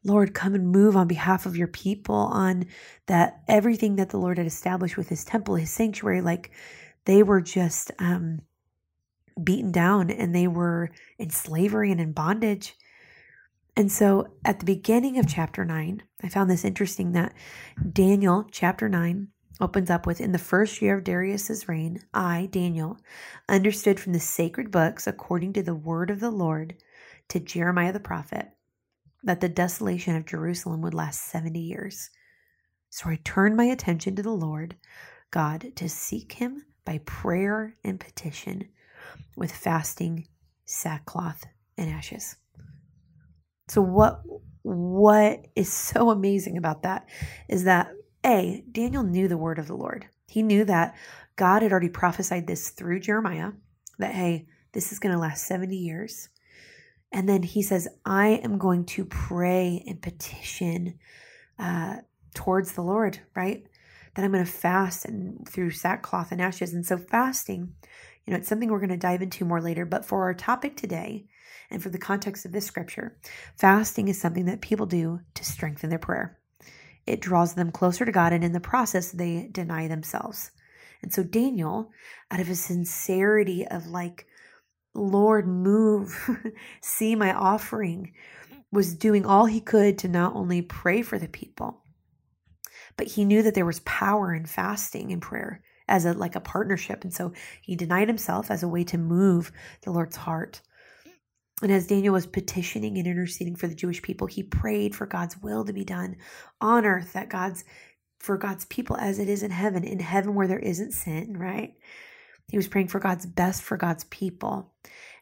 Lord, 0.05 0.33
come 0.33 0.55
and 0.55 0.69
move 0.69 0.97
on 0.97 1.09
behalf 1.09 1.45
of 1.45 1.57
your 1.57 1.69
people 1.69 2.15
on 2.15 2.67
that 3.07 3.43
everything 3.49 3.97
that 3.97 4.11
the 4.11 4.19
Lord 4.19 4.39
had 4.39 4.47
established 4.47 4.97
with 4.97 5.09
his 5.09 5.25
temple, 5.25 5.57
his 5.57 5.71
sanctuary, 5.71 6.21
like 6.21 6.51
they 7.05 7.23
were 7.23 7.41
just 7.41 7.91
um, 7.99 8.41
beaten 9.43 9.73
down 9.73 10.11
and 10.11 10.35
they 10.35 10.47
were 10.47 10.91
in 11.19 11.31
slavery 11.31 11.91
and 11.91 12.01
in 12.01 12.13
bondage. 12.13 12.75
And 13.77 13.91
so 13.91 14.35
at 14.45 14.61
the 14.61 14.67
beginning 14.67 15.19
of 15.19 15.27
chapter 15.27 15.65
9, 15.65 16.03
I 16.23 16.29
found 16.29 16.51
this 16.51 16.65
interesting 16.65 17.13
that 17.13 17.35
Daniel 17.93 18.47
chapter 18.51 18.89
9 18.89 19.29
opens 19.61 19.91
up 19.91 20.07
with 20.07 20.21
In 20.21 20.33
the 20.33 20.39
first 20.39 20.81
year 20.81 20.97
of 20.97 21.05
Darius's 21.05 21.69
reign, 21.69 22.01
I, 22.15 22.49
Daniel, 22.51 22.99
understood 23.49 24.01
from 24.01 24.13
the 24.13 24.21
sacred 24.21 24.71
books, 24.71 25.07
according 25.07 25.53
to 25.55 25.63
the 25.63 25.75
word 25.75 26.11
of 26.11 26.21
the 26.21 26.31
Lord, 26.31 26.75
to 27.29 27.41
Jeremiah 27.41 27.93
the 27.93 28.01
prophet, 28.01 28.51
that 29.23 29.41
the 29.41 29.49
desolation 29.49 30.17
of 30.17 30.27
Jerusalem 30.27 30.81
would 30.83 30.95
last 30.95 31.23
70 31.27 31.59
years. 31.59 32.11
So 32.91 33.09
I 33.09 33.19
turned 33.25 33.57
my 33.57 33.65
attention 33.65 34.17
to 34.17 34.23
the 34.23 34.31
Lord 34.31 34.77
God 35.31 35.73
to 35.77 35.89
seek 35.89 36.33
him 36.33 36.65
by 36.85 36.99
prayer 37.07 37.77
and 37.85 37.99
petition 37.99 38.69
with 39.37 39.53
fasting, 39.53 40.29
sackcloth, 40.65 41.47
and 41.77 41.89
ashes. 41.89 42.37
So 43.69 43.83
what 43.83 44.23
what 44.63 45.47
is 45.57 45.73
so 45.73 46.11
amazing 46.11 46.57
about 46.57 46.83
that 46.83 47.09
is 47.49 47.65
that 47.65 47.93
a 48.25 48.63
Daniel 48.71 49.03
knew 49.03 49.29
the 49.29 49.37
word 49.37 49.59
of 49.59 49.67
the 49.67 49.77
Lord. 49.77 50.07
He 50.29 50.43
knew 50.43 50.65
that 50.65 50.97
God 51.37 51.63
had 51.63 51.73
already 51.73 51.89
prophesied 51.89 52.47
this 52.47 52.71
through 52.71 53.01
Jeremiah 53.01 53.53
that 53.99 54.15
hey, 54.15 54.47
this 54.73 54.93
is 54.93 54.99
going 54.99 55.15
to 55.15 55.21
last 55.21 55.47
70 55.47 55.77
years. 55.77 56.29
And 57.13 57.29
then 57.29 57.43
he 57.43 57.63
says, 57.63 57.89
I 58.07 58.41
am 58.43 58.59
going 58.59 58.87
to 58.87 59.05
pray 59.05 59.85
and 59.87 60.01
petition 60.01 60.99
uh, 61.59 61.97
towards 62.35 62.73
the 62.73 62.83
Lord, 62.83 63.21
right? 63.37 63.67
That 64.15 64.25
I'm 64.25 64.33
going 64.33 64.45
to 64.45 64.51
fast 64.51 65.05
and 65.05 65.47
through 65.47 65.73
sackcloth 65.73 66.33
and 66.33 66.41
ashes. 66.41 66.73
And 66.73 66.87
so 66.87 66.97
fasting, 66.97 67.75
you 68.25 68.33
know, 68.33 68.39
it's 68.39 68.49
something 68.49 68.71
we're 68.71 68.79
going 68.79 68.89
to 68.91 68.97
dive 68.97 69.21
into 69.21 69.45
more 69.45 69.61
later. 69.61 69.85
But 69.85 70.07
for 70.07 70.23
our 70.23 70.35
topic 70.35 70.77
today, 70.77 71.27
and 71.73 71.83
for 71.83 71.91
the 71.91 71.99
context 71.99 72.45
of 72.45 72.53
this 72.53 72.67
scripture, 72.67 73.17
fasting 73.57 74.09
is 74.09 74.21
something 74.21 74.45
that 74.47 74.61
people 74.61 74.87
do 74.87 75.21
to 75.35 75.45
strengthen 75.45 75.91
their 75.91 75.99
prayer. 75.99 76.39
It 77.07 77.21
draws 77.21 77.55
them 77.55 77.73
closer 77.73 78.05
to 78.05 78.13
God, 78.13 78.33
and 78.33 78.45
in 78.45 78.53
the 78.53 78.61
process, 78.61 79.11
they 79.11 79.49
deny 79.51 79.89
themselves. 79.89 80.53
And 81.03 81.13
so 81.13 81.25
Daniel, 81.25 81.91
out 82.31 82.41
of 82.41 82.49
a 82.49 82.55
sincerity 82.55 83.67
of 83.67 83.89
like, 83.89 84.27
Lord, 84.95 85.49
move, 85.49 86.15
see 86.81 87.15
my 87.15 87.33
offering, 87.33 88.13
was 88.71 88.95
doing 88.95 89.27
all 89.27 89.47
he 89.47 89.61
could 89.61 89.99
to 89.99 90.09
not 90.09 90.35
only 90.35 90.63
pray 90.63 91.03
for 91.03 91.19
the 91.19 91.29
people, 91.29 91.83
but 92.97 93.09
he 93.09 93.25
knew 93.25 93.43
that 93.43 93.55
there 93.55 93.67
was 93.67 93.81
power 93.81 94.35
in 94.35 94.47
fasting 94.47 95.13
and 95.13 95.21
prayer 95.21 95.63
as 95.89 96.05
a 96.05 96.13
like 96.13 96.37
a 96.37 96.41
partnership. 96.41 97.05
And 97.05 97.13
so 97.13 97.33
he 97.61 97.77
denied 97.77 98.09
himself 98.09 98.51
as 98.51 98.63
a 98.63 98.69
way 98.69 98.85
to 98.85 98.99
move 98.99 99.53
the 99.83 99.91
Lord's 99.91 100.17
heart. 100.17 100.61
And 101.63 101.71
as 101.71 101.87
Daniel 101.87 102.15
was 102.15 102.27
petitioning 102.27 102.99
and 102.99 103.07
interceding 103.07 103.57
for 103.57 103.69
the 103.69 103.75
Jewish 103.75 104.03
people, 104.03 104.27
he 104.27 104.43
prayed 104.43 104.95
for 104.95 105.07
God's 105.07 105.39
will 105.39 105.65
to 105.65 105.73
be 105.73 105.85
done 105.85 106.17
on 106.61 106.85
earth, 106.85 107.13
that 107.13 107.29
God's 107.29 107.65
for 108.19 108.37
God's 108.37 108.65
people 108.67 108.97
as 108.97 109.19
it 109.19 109.29
is 109.29 109.43
in 109.43 109.51
heaven, 109.51 109.83
in 109.83 109.99
heaven 109.99 110.35
where 110.35 110.47
there 110.47 110.59
isn't 110.59 110.93
sin, 110.93 111.37
right? 111.37 111.75
He 112.51 112.57
was 112.57 112.69
praying 112.69 112.89
for 112.89 113.01
God's 113.01 113.27
best 113.27 113.63
for 113.63 113.77
God's 113.77 114.05
people. 114.05 114.73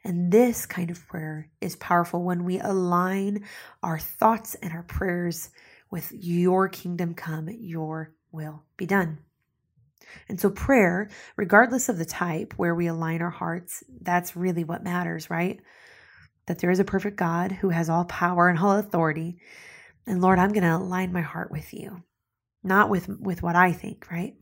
And 0.04 0.32
this 0.32 0.66
kind 0.66 0.90
of 0.90 1.06
prayer 1.06 1.48
is 1.60 1.76
powerful 1.76 2.22
when 2.22 2.44
we 2.44 2.58
align 2.58 3.44
our 3.82 3.98
thoughts 3.98 4.54
and 4.56 4.72
our 4.72 4.82
prayers 4.82 5.50
with 5.90 6.12
your 6.12 6.68
kingdom 6.68 7.14
come, 7.14 7.48
your 7.48 8.12
will 8.32 8.62
be 8.76 8.86
done. 8.86 9.18
And 10.28 10.40
so, 10.40 10.50
prayer, 10.50 11.08
regardless 11.36 11.88
of 11.88 11.98
the 11.98 12.04
type 12.04 12.54
where 12.56 12.74
we 12.74 12.86
align 12.86 13.22
our 13.22 13.30
hearts, 13.30 13.84
that's 14.00 14.36
really 14.36 14.64
what 14.64 14.82
matters, 14.82 15.30
right? 15.30 15.60
That 16.50 16.58
there 16.58 16.70
is 16.72 16.80
a 16.80 16.84
perfect 16.84 17.16
God 17.16 17.52
who 17.52 17.68
has 17.68 17.88
all 17.88 18.04
power 18.06 18.48
and 18.48 18.58
all 18.58 18.72
authority. 18.72 19.38
And 20.04 20.20
Lord, 20.20 20.40
I'm 20.40 20.52
going 20.52 20.64
to 20.64 20.74
align 20.74 21.12
my 21.12 21.20
heart 21.20 21.52
with 21.52 21.72
you, 21.72 22.02
not 22.64 22.90
with, 22.90 23.08
with 23.08 23.40
what 23.40 23.54
I 23.54 23.70
think, 23.70 24.10
right? 24.10 24.34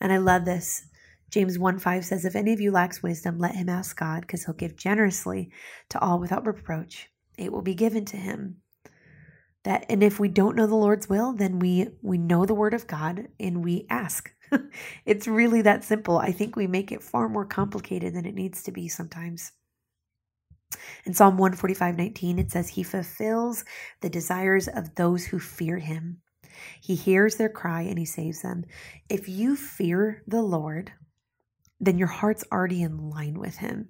And 0.00 0.10
I 0.10 0.16
love 0.16 0.46
this. 0.46 0.86
James 1.28 1.58
1 1.58 1.78
5 1.78 2.06
says, 2.06 2.24
If 2.24 2.34
any 2.34 2.54
of 2.54 2.60
you 2.62 2.70
lacks 2.70 3.02
wisdom, 3.02 3.38
let 3.38 3.54
him 3.54 3.68
ask 3.68 3.98
God, 3.98 4.22
because 4.22 4.46
he'll 4.46 4.54
give 4.54 4.74
generously 4.74 5.50
to 5.90 6.00
all 6.00 6.18
without 6.18 6.46
reproach. 6.46 7.10
It 7.36 7.52
will 7.52 7.60
be 7.60 7.74
given 7.74 8.06
to 8.06 8.16
him. 8.16 8.56
That 9.64 9.84
and 9.90 10.02
if 10.02 10.18
we 10.18 10.28
don't 10.28 10.56
know 10.56 10.66
the 10.66 10.74
Lord's 10.74 11.06
will, 11.06 11.34
then 11.34 11.58
we 11.58 11.88
we 12.00 12.16
know 12.16 12.46
the 12.46 12.54
word 12.54 12.72
of 12.72 12.86
God 12.86 13.28
and 13.38 13.62
we 13.62 13.84
ask. 13.90 14.32
it's 15.04 15.28
really 15.28 15.60
that 15.60 15.84
simple. 15.84 16.16
I 16.16 16.32
think 16.32 16.56
we 16.56 16.66
make 16.66 16.92
it 16.92 17.02
far 17.02 17.28
more 17.28 17.44
complicated 17.44 18.14
than 18.14 18.24
it 18.24 18.34
needs 18.34 18.62
to 18.62 18.72
be 18.72 18.88
sometimes. 18.88 19.52
In 21.04 21.14
Psalm 21.14 21.38
145 21.38 21.96
19, 21.96 22.38
it 22.38 22.50
says, 22.50 22.70
He 22.70 22.82
fulfills 22.82 23.64
the 24.00 24.10
desires 24.10 24.68
of 24.68 24.94
those 24.94 25.26
who 25.26 25.38
fear 25.38 25.78
him. 25.78 26.20
He 26.80 26.94
hears 26.94 27.36
their 27.36 27.48
cry 27.48 27.82
and 27.82 27.98
he 27.98 28.04
saves 28.04 28.42
them. 28.42 28.64
If 29.08 29.28
you 29.28 29.56
fear 29.56 30.22
the 30.26 30.42
Lord, 30.42 30.92
then 31.80 31.98
your 31.98 32.08
heart's 32.08 32.44
already 32.52 32.82
in 32.82 33.10
line 33.10 33.38
with 33.38 33.56
him. 33.56 33.88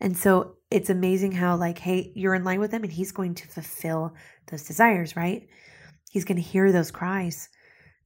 And 0.00 0.16
so 0.16 0.56
it's 0.70 0.90
amazing 0.90 1.32
how, 1.32 1.56
like, 1.56 1.78
hey, 1.78 2.12
you're 2.14 2.34
in 2.34 2.44
line 2.44 2.60
with 2.60 2.72
him 2.72 2.82
and 2.82 2.92
he's 2.92 3.12
going 3.12 3.34
to 3.34 3.48
fulfill 3.48 4.14
those 4.50 4.64
desires, 4.64 5.16
right? 5.16 5.46
He's 6.10 6.24
going 6.24 6.36
to 6.36 6.42
hear 6.42 6.72
those 6.72 6.90
cries. 6.90 7.48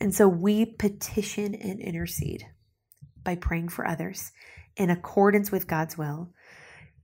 And 0.01 0.15
so 0.15 0.27
we 0.27 0.65
petition 0.65 1.55
and 1.55 1.81
intercede 1.81 2.47
by 3.23 3.37
praying 3.37 3.69
for 3.69 3.87
others 3.87 4.33
in 4.77 4.91
accordance 4.91 5.53
with 5.53 5.67
God's 5.67 5.99
will 5.99 6.33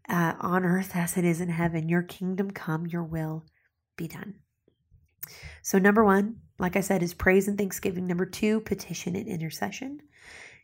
uh, 0.09 0.35
on 0.40 0.64
earth 0.64 0.92
as 0.95 1.16
it 1.16 1.25
is 1.25 1.40
in 1.40 1.49
heaven. 1.49 1.88
Your 1.88 2.03
kingdom 2.03 2.51
come, 2.51 2.87
your 2.87 3.05
will 3.05 3.45
be 3.97 4.09
done. 4.09 4.37
So, 5.62 5.79
number 5.79 6.05
one, 6.05 6.37
like 6.59 6.77
I 6.77 6.81
said, 6.81 7.03
is 7.03 7.14
praise 7.14 7.49
and 7.49 7.59
thanksgiving. 7.59 8.07
Number 8.07 8.27
two, 8.27 8.61
petition 8.61 9.16
and 9.16 9.27
intercession. 9.27 10.01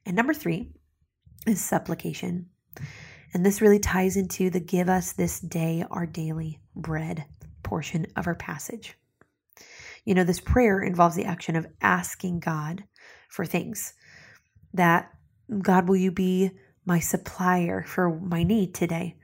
And 0.06 0.16
number 0.16 0.34
three 0.34 0.70
is 1.46 1.60
supplication. 1.60 2.46
And 3.34 3.44
this 3.44 3.60
really 3.60 3.78
ties 3.78 4.16
into 4.16 4.50
the 4.50 4.60
give 4.60 4.88
us 4.88 5.12
this 5.12 5.40
day 5.40 5.84
our 5.90 6.06
daily 6.06 6.60
bread 6.76 7.24
portion 7.62 8.06
of 8.16 8.26
our 8.26 8.34
passage. 8.34 8.96
You 10.04 10.14
know, 10.14 10.24
this 10.24 10.40
prayer 10.40 10.80
involves 10.80 11.16
the 11.16 11.24
action 11.24 11.56
of 11.56 11.66
asking 11.80 12.40
God 12.40 12.84
for 13.28 13.46
things 13.46 13.94
that 14.74 15.10
God, 15.60 15.88
will 15.88 15.96
you 15.96 16.10
be 16.10 16.50
my 16.84 16.98
supplier 16.98 17.82
for 17.82 18.18
my 18.20 18.42
need 18.42 18.74
today? 18.74 19.16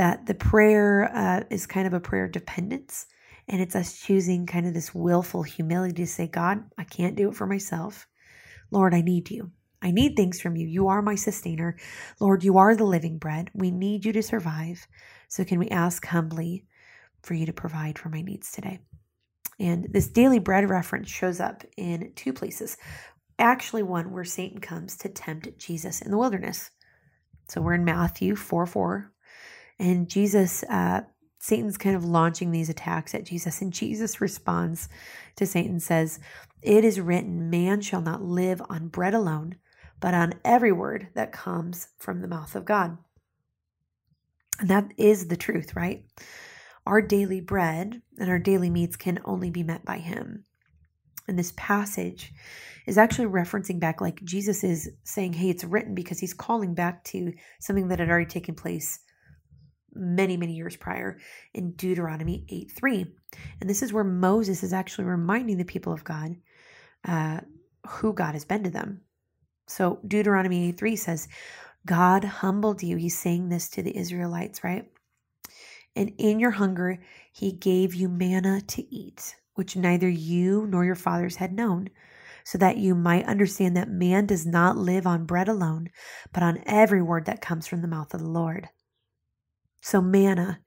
That 0.00 0.24
the 0.24 0.34
prayer 0.34 1.14
uh, 1.14 1.44
is 1.50 1.66
kind 1.66 1.86
of 1.86 1.92
a 1.92 2.00
prayer 2.00 2.24
of 2.24 2.32
dependence. 2.32 3.04
And 3.48 3.60
it's 3.60 3.76
us 3.76 4.00
choosing 4.00 4.46
kind 4.46 4.66
of 4.66 4.72
this 4.72 4.94
willful 4.94 5.42
humility 5.42 5.92
to 5.92 6.06
say, 6.06 6.26
God, 6.26 6.64
I 6.78 6.84
can't 6.84 7.16
do 7.16 7.28
it 7.28 7.34
for 7.34 7.46
myself. 7.46 8.06
Lord, 8.70 8.94
I 8.94 9.02
need 9.02 9.30
you. 9.30 9.50
I 9.82 9.90
need 9.90 10.16
things 10.16 10.40
from 10.40 10.56
you. 10.56 10.66
You 10.66 10.88
are 10.88 11.02
my 11.02 11.16
sustainer. 11.16 11.76
Lord, 12.18 12.44
you 12.44 12.56
are 12.56 12.74
the 12.74 12.84
living 12.84 13.18
bread. 13.18 13.50
We 13.52 13.70
need 13.70 14.06
you 14.06 14.14
to 14.14 14.22
survive. 14.22 14.86
So, 15.28 15.44
can 15.44 15.58
we 15.58 15.68
ask 15.68 16.06
humbly 16.06 16.64
for 17.22 17.34
you 17.34 17.44
to 17.44 17.52
provide 17.52 17.98
for 17.98 18.08
my 18.08 18.22
needs 18.22 18.52
today? 18.52 18.78
And 19.58 19.86
this 19.92 20.08
daily 20.08 20.38
bread 20.38 20.70
reference 20.70 21.10
shows 21.10 21.40
up 21.40 21.62
in 21.76 22.12
two 22.16 22.32
places. 22.32 22.78
Actually, 23.38 23.82
one 23.82 24.12
where 24.12 24.24
Satan 24.24 24.60
comes 24.60 24.96
to 24.96 25.10
tempt 25.10 25.58
Jesus 25.58 26.00
in 26.00 26.10
the 26.10 26.18
wilderness. 26.18 26.70
So, 27.50 27.60
we're 27.60 27.74
in 27.74 27.84
Matthew 27.84 28.34
4 28.34 28.64
4, 28.64 29.09
and 29.80 30.10
Jesus, 30.10 30.62
uh, 30.64 31.00
Satan's 31.38 31.78
kind 31.78 31.96
of 31.96 32.04
launching 32.04 32.50
these 32.50 32.68
attacks 32.68 33.14
at 33.14 33.24
Jesus, 33.24 33.62
and 33.62 33.72
Jesus 33.72 34.20
responds 34.20 34.90
to 35.36 35.46
Satan, 35.46 35.80
says, 35.80 36.20
It 36.60 36.84
is 36.84 37.00
written, 37.00 37.48
man 37.48 37.80
shall 37.80 38.02
not 38.02 38.22
live 38.22 38.60
on 38.68 38.88
bread 38.88 39.14
alone, 39.14 39.56
but 39.98 40.12
on 40.12 40.34
every 40.44 40.70
word 40.70 41.08
that 41.14 41.32
comes 41.32 41.88
from 41.96 42.20
the 42.20 42.28
mouth 42.28 42.54
of 42.54 42.66
God. 42.66 42.98
And 44.58 44.68
that 44.68 44.92
is 44.98 45.28
the 45.28 45.36
truth, 45.36 45.74
right? 45.74 46.04
Our 46.84 47.00
daily 47.00 47.40
bread 47.40 48.02
and 48.18 48.28
our 48.28 48.38
daily 48.38 48.68
needs 48.68 48.96
can 48.96 49.18
only 49.24 49.48
be 49.48 49.62
met 49.62 49.82
by 49.82 49.96
Him. 49.96 50.44
And 51.26 51.38
this 51.38 51.54
passage 51.56 52.34
is 52.86 52.98
actually 52.98 53.28
referencing 53.28 53.80
back, 53.80 54.02
like 54.02 54.22
Jesus 54.24 54.62
is 54.62 54.90
saying, 55.04 55.32
hey, 55.32 55.48
it's 55.48 55.64
written 55.64 55.94
because 55.94 56.18
he's 56.18 56.34
calling 56.34 56.74
back 56.74 57.04
to 57.04 57.32
something 57.60 57.88
that 57.88 57.98
had 57.98 58.10
already 58.10 58.26
taken 58.26 58.54
place 58.54 58.98
many, 59.94 60.36
many 60.36 60.54
years 60.54 60.76
prior 60.76 61.18
in 61.54 61.72
Deuteronomy 61.72 62.44
8 62.48 62.70
3. 62.70 63.06
And 63.60 63.70
this 63.70 63.82
is 63.82 63.92
where 63.92 64.04
Moses 64.04 64.62
is 64.62 64.72
actually 64.72 65.04
reminding 65.04 65.56
the 65.56 65.64
people 65.64 65.92
of 65.92 66.04
God 66.04 66.36
uh, 67.06 67.40
who 67.86 68.12
God 68.12 68.34
has 68.34 68.44
been 68.44 68.64
to 68.64 68.70
them. 68.70 69.00
So 69.66 70.00
Deuteronomy 70.06 70.68
8 70.68 70.78
3 70.78 70.96
says, 70.96 71.28
God 71.86 72.24
humbled 72.24 72.82
you. 72.82 72.96
He's 72.96 73.18
saying 73.18 73.48
this 73.48 73.68
to 73.70 73.82
the 73.82 73.96
Israelites, 73.96 74.62
right? 74.62 74.90
And 75.96 76.12
in 76.18 76.38
your 76.38 76.52
hunger, 76.52 76.98
he 77.32 77.52
gave 77.52 77.94
you 77.94 78.08
manna 78.08 78.60
to 78.60 78.94
eat, 78.94 79.36
which 79.54 79.76
neither 79.76 80.08
you 80.08 80.66
nor 80.66 80.84
your 80.84 80.94
fathers 80.94 81.36
had 81.36 81.52
known, 81.52 81.88
so 82.44 82.58
that 82.58 82.76
you 82.76 82.94
might 82.94 83.26
understand 83.26 83.76
that 83.76 83.88
man 83.88 84.26
does 84.26 84.46
not 84.46 84.76
live 84.76 85.06
on 85.06 85.24
bread 85.24 85.48
alone, 85.48 85.90
but 86.32 86.42
on 86.42 86.62
every 86.66 87.02
word 87.02 87.26
that 87.26 87.40
comes 87.40 87.66
from 87.66 87.82
the 87.82 87.88
mouth 87.88 88.12
of 88.14 88.20
the 88.20 88.28
Lord. 88.28 88.68
So, 89.80 90.00
manna. 90.00 90.60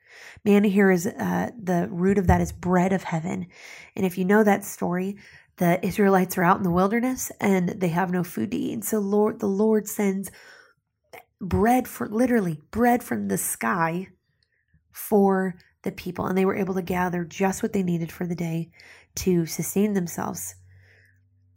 Manna 0.45 0.67
here 0.67 0.91
is 0.91 1.08
uh, 1.08 1.49
the 1.62 1.88
root 1.89 2.17
of 2.17 2.28
that 2.28 2.41
is 2.41 2.52
bread 2.52 2.93
of 2.93 3.04
heaven. 3.04 3.47
And 3.95 4.06
if 4.06 4.17
you 4.17 4.26
know 4.26 4.43
that 4.43 4.63
story, 4.63 5.17
the 5.58 5.84
Israelites 5.86 6.38
are 6.38 6.43
out 6.43 6.58
in 6.58 6.63
the 6.63 6.71
wilderness 6.71 7.32
and 7.39 7.69
they 7.69 7.89
have 7.89 8.12
no 8.12 8.23
food 8.23 8.52
to 8.52 8.58
eat. 8.58 8.73
And 8.73 8.86
so 8.86 8.99
Lord 8.99 9.39
the 9.39 9.47
Lord 9.47 9.88
sends 9.88 10.32
bread 11.39 11.88
for 11.88 12.08
literally 12.08 12.62
bread 12.71 13.04
from 13.04 13.28
the 13.28 13.38
sky 13.38 14.08
for 14.91 15.56
the 15.84 15.91
people. 15.91 16.26
And 16.26 16.38
they 16.38 16.45
were 16.45 16.56
able 16.56 16.73
to 16.76 16.82
gather 16.82 17.23
just 17.23 17.62
what 17.62 17.73
they 17.73 17.84
needed 17.84 18.12
for 18.12 18.26
the 18.26 18.36
day 18.36 18.71
to 19.15 19.45
sustain 19.45 19.93
themselves. 19.93 20.56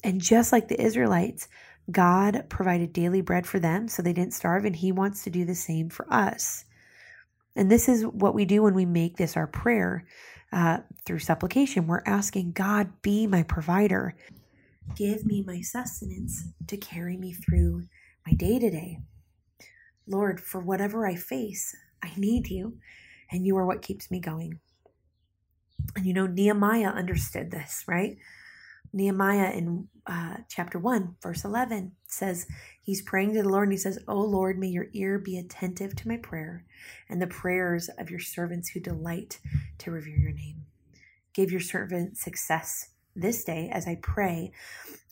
And 0.05 0.21
just 0.21 0.53
like 0.53 0.69
the 0.69 0.81
Israelites, 0.81 1.49
God 1.91 2.47
provided 2.49 2.93
daily 2.93 3.21
bread 3.21 3.47
for 3.47 3.59
them 3.59 3.89
so 3.89 4.03
they 4.03 4.13
didn't 4.13 4.35
starve, 4.35 4.65
and 4.65 4.77
He 4.77 4.93
wants 4.93 5.25
to 5.25 5.31
do 5.31 5.45
the 5.45 5.55
same 5.55 5.89
for 5.89 6.13
us. 6.13 6.65
And 7.57 7.71
this 7.71 7.89
is 7.89 8.05
what 8.05 8.35
we 8.35 8.45
do 8.45 8.63
when 8.63 8.75
we 8.75 8.85
make 8.85 9.17
this 9.17 9.37
our 9.37 9.47
prayer 9.47 10.07
uh, 10.53 10.79
through 11.05 11.21
supplication. 11.21 11.87
We're 11.87 12.03
asking 12.07 12.53
God, 12.53 13.03
be 13.03 13.27
my 13.27 13.43
provider. 13.43 14.15
Give 14.95 15.25
me 15.25 15.43
my 15.45 15.63
sustenance 15.63 16.45
to 16.67 16.77
carry 16.77 17.17
me 17.17 17.33
through 17.33 17.85
my 18.27 18.35
day 18.35 18.59
to 18.59 18.71
day. 18.71 18.99
Lord, 20.07 20.41
for 20.41 20.61
whatever 20.61 21.07
I 21.07 21.17
face, 21.17 21.75
I 22.03 22.13
need 22.17 22.49
you, 22.49 22.77
and 23.31 23.45
you 23.45 23.57
are 23.57 23.67
what 23.67 23.83
keeps 23.83 24.11
me 24.11 24.21
going. 24.21 24.61
And 25.97 26.07
you 26.07 26.13
know, 26.13 26.27
Nehemiah 26.27 26.91
understood 26.91 27.51
this, 27.51 27.85
right? 27.89 28.17
Nehemiah 28.93 29.51
in 29.51 29.89
uh, 30.07 30.37
chapter 30.49 30.79
1, 30.79 31.17
verse 31.23 31.45
11 31.45 31.93
says, 32.07 32.47
He's 32.87 33.03
praying 33.03 33.35
to 33.35 33.43
the 33.43 33.49
Lord 33.49 33.65
and 33.65 33.73
he 33.73 33.79
says, 33.79 33.99
Oh 34.07 34.21
Lord, 34.21 34.61
may 34.61 34.69
your 34.69 34.87
ear 34.93 35.19
be 35.19 35.37
attentive 35.37 35.97
to 35.97 36.07
my 36.07 36.19
prayer 36.19 36.65
and 37.09 37.21
the 37.21 37.27
prayers 37.27 37.91
of 37.99 38.11
your 38.11 38.21
servants 38.21 38.69
who 38.69 38.79
delight 38.79 39.41
to 39.79 39.91
revere 39.91 40.17
your 40.17 40.31
name. 40.31 40.67
Give 41.35 41.51
your 41.51 41.61
servant 41.61 42.17
success 42.17 42.91
this 43.17 43.43
day 43.43 43.71
as 43.73 43.89
I 43.89 43.97
pray 43.97 44.53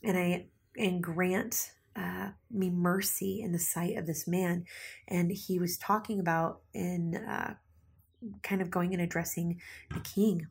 and 0.05 0.17
I 0.17 0.45
and 0.77 1.03
grant 1.03 1.73
uh, 1.97 2.29
me 2.49 2.69
mercy 2.69 3.41
in 3.41 3.51
the 3.51 3.59
sight 3.59 3.97
of 3.97 4.07
this 4.07 4.25
man. 4.25 4.63
And 5.09 5.29
he 5.29 5.59
was 5.59 5.77
talking 5.77 6.21
about 6.21 6.61
in 6.73 7.17
uh, 7.17 7.55
kind 8.41 8.61
of 8.61 8.71
going 8.71 8.93
and 8.93 9.01
addressing 9.01 9.59
the 9.93 9.99
king. 9.99 10.47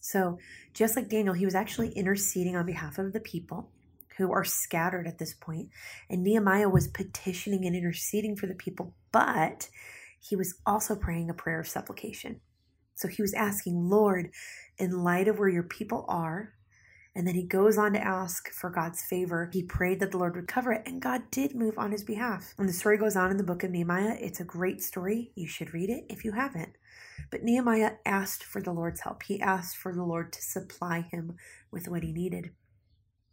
So, 0.00 0.38
just 0.72 0.96
like 0.96 1.10
Daniel, 1.10 1.34
he 1.34 1.44
was 1.44 1.54
actually 1.54 1.90
interceding 1.90 2.56
on 2.56 2.64
behalf 2.64 2.96
of 2.98 3.12
the 3.12 3.20
people 3.20 3.70
who 4.18 4.32
are 4.32 4.44
scattered 4.44 5.06
at 5.06 5.18
this 5.18 5.32
point. 5.32 5.70
And 6.10 6.22
Nehemiah 6.22 6.68
was 6.68 6.88
petitioning 6.88 7.64
and 7.64 7.74
interceding 7.74 8.36
for 8.36 8.46
the 8.46 8.54
people, 8.54 8.94
but 9.12 9.68
he 10.20 10.36
was 10.36 10.54
also 10.66 10.94
praying 10.94 11.30
a 11.30 11.34
prayer 11.34 11.60
of 11.60 11.68
supplication. 11.68 12.40
So 12.96 13.08
he 13.08 13.22
was 13.22 13.32
asking, 13.32 13.88
Lord, 13.88 14.30
in 14.76 15.04
light 15.04 15.28
of 15.28 15.38
where 15.38 15.48
your 15.48 15.62
people 15.62 16.04
are, 16.08 16.52
and 17.14 17.26
then 17.26 17.34
he 17.34 17.44
goes 17.44 17.78
on 17.78 17.94
to 17.94 18.04
ask 18.04 18.48
for 18.50 18.70
God's 18.70 19.02
favor. 19.02 19.50
He 19.52 19.62
prayed 19.62 19.98
that 20.00 20.12
the 20.12 20.18
Lord 20.18 20.36
would 20.36 20.46
cover 20.46 20.72
it, 20.72 20.82
and 20.86 21.02
God 21.02 21.22
did 21.30 21.54
move 21.54 21.78
on 21.78 21.90
his 21.90 22.04
behalf. 22.04 22.54
And 22.58 22.68
the 22.68 22.72
story 22.72 22.96
goes 22.96 23.16
on 23.16 23.30
in 23.30 23.36
the 23.36 23.42
book 23.42 23.64
of 23.64 23.70
Nehemiah. 23.70 24.16
It's 24.20 24.40
a 24.40 24.44
great 24.44 24.82
story. 24.82 25.32
You 25.34 25.48
should 25.48 25.74
read 25.74 25.90
it 25.90 26.04
if 26.08 26.24
you 26.24 26.32
haven't. 26.32 26.76
But 27.30 27.42
Nehemiah 27.42 27.92
asked 28.06 28.44
for 28.44 28.62
the 28.62 28.72
Lord's 28.72 29.00
help. 29.00 29.24
He 29.24 29.40
asked 29.40 29.76
for 29.76 29.92
the 29.92 30.04
Lord 30.04 30.32
to 30.32 30.42
supply 30.42 31.00
him 31.10 31.36
with 31.72 31.88
what 31.88 32.04
he 32.04 32.12
needed. 32.12 32.50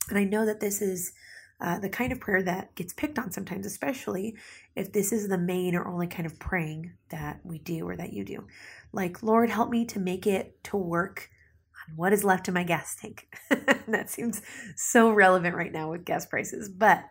And 0.10 0.18
I 0.18 0.24
know 0.24 0.46
that 0.46 0.60
this 0.60 0.82
is 0.82 1.14
uh, 1.62 1.80
the 1.80 1.90
kind 1.90 2.12
of 2.12 2.20
prayer 2.20 2.44
that 2.44 2.76
gets 2.76 2.94
picked 2.94 3.18
on 3.18 3.32
sometimes, 3.32 3.66
especially 3.66 4.36
if 4.76 4.92
this 4.92 5.12
is 5.12 5.28
the 5.28 5.38
main 5.38 5.76
or 5.76 5.88
only 5.88 6.08
kind 6.08 6.26
of 6.26 6.38
praying 6.38 6.92
that 7.10 7.40
we 7.44 7.60
do 7.60 7.88
or 7.88 7.96
that 7.96 8.14
you 8.14 8.26
do. 8.26 8.46
Like, 8.92 9.24
Lord, 9.24 9.50
help 9.50 9.70
me 9.70 9.86
to 9.86 10.00
make 10.00 10.28
it 10.28 10.62
to 10.66 10.78
work 10.78 11.30
on 11.88 11.96
what 11.96 12.14
is 12.14 12.24
left 12.24 12.48
in 12.48 12.54
my 12.54 12.64
gas 12.64 12.96
tank. 12.96 13.28
that 13.88 14.10
seems 14.10 14.42
so 14.76 15.12
relevant 15.12 15.56
right 15.56 15.72
now 15.72 15.92
with 15.92 16.06
gas 16.06 16.26
prices, 16.26 16.68
but 16.68 17.06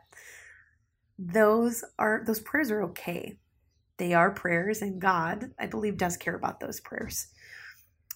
those 1.18 1.84
are 1.98 2.22
those 2.26 2.40
prayers 2.40 2.70
are 2.70 2.82
okay. 2.82 3.38
They 3.96 4.12
are 4.12 4.30
prayers 4.32 4.82
and 4.82 5.00
God, 5.00 5.52
I 5.58 5.66
believe 5.66 5.96
does 5.96 6.16
care 6.16 6.34
about 6.34 6.60
those 6.60 6.80
prayers. 6.80 7.28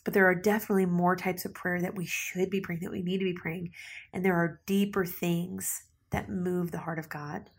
But 0.08 0.14
there 0.14 0.30
are 0.30 0.34
definitely 0.34 0.86
more 0.86 1.16
types 1.16 1.44
of 1.44 1.52
prayer 1.52 1.82
that 1.82 1.94
we 1.94 2.06
should 2.06 2.48
be 2.48 2.62
praying 2.62 2.80
that 2.80 2.90
we 2.90 3.02
need 3.02 3.18
to 3.18 3.26
be 3.26 3.34
praying 3.34 3.72
and 4.14 4.24
there 4.24 4.36
are 4.36 4.62
deeper 4.64 5.04
things 5.04 5.82
that 6.12 6.30
move 6.30 6.70
the 6.70 6.78
heart 6.78 6.98
of 6.98 7.10
God. 7.10 7.50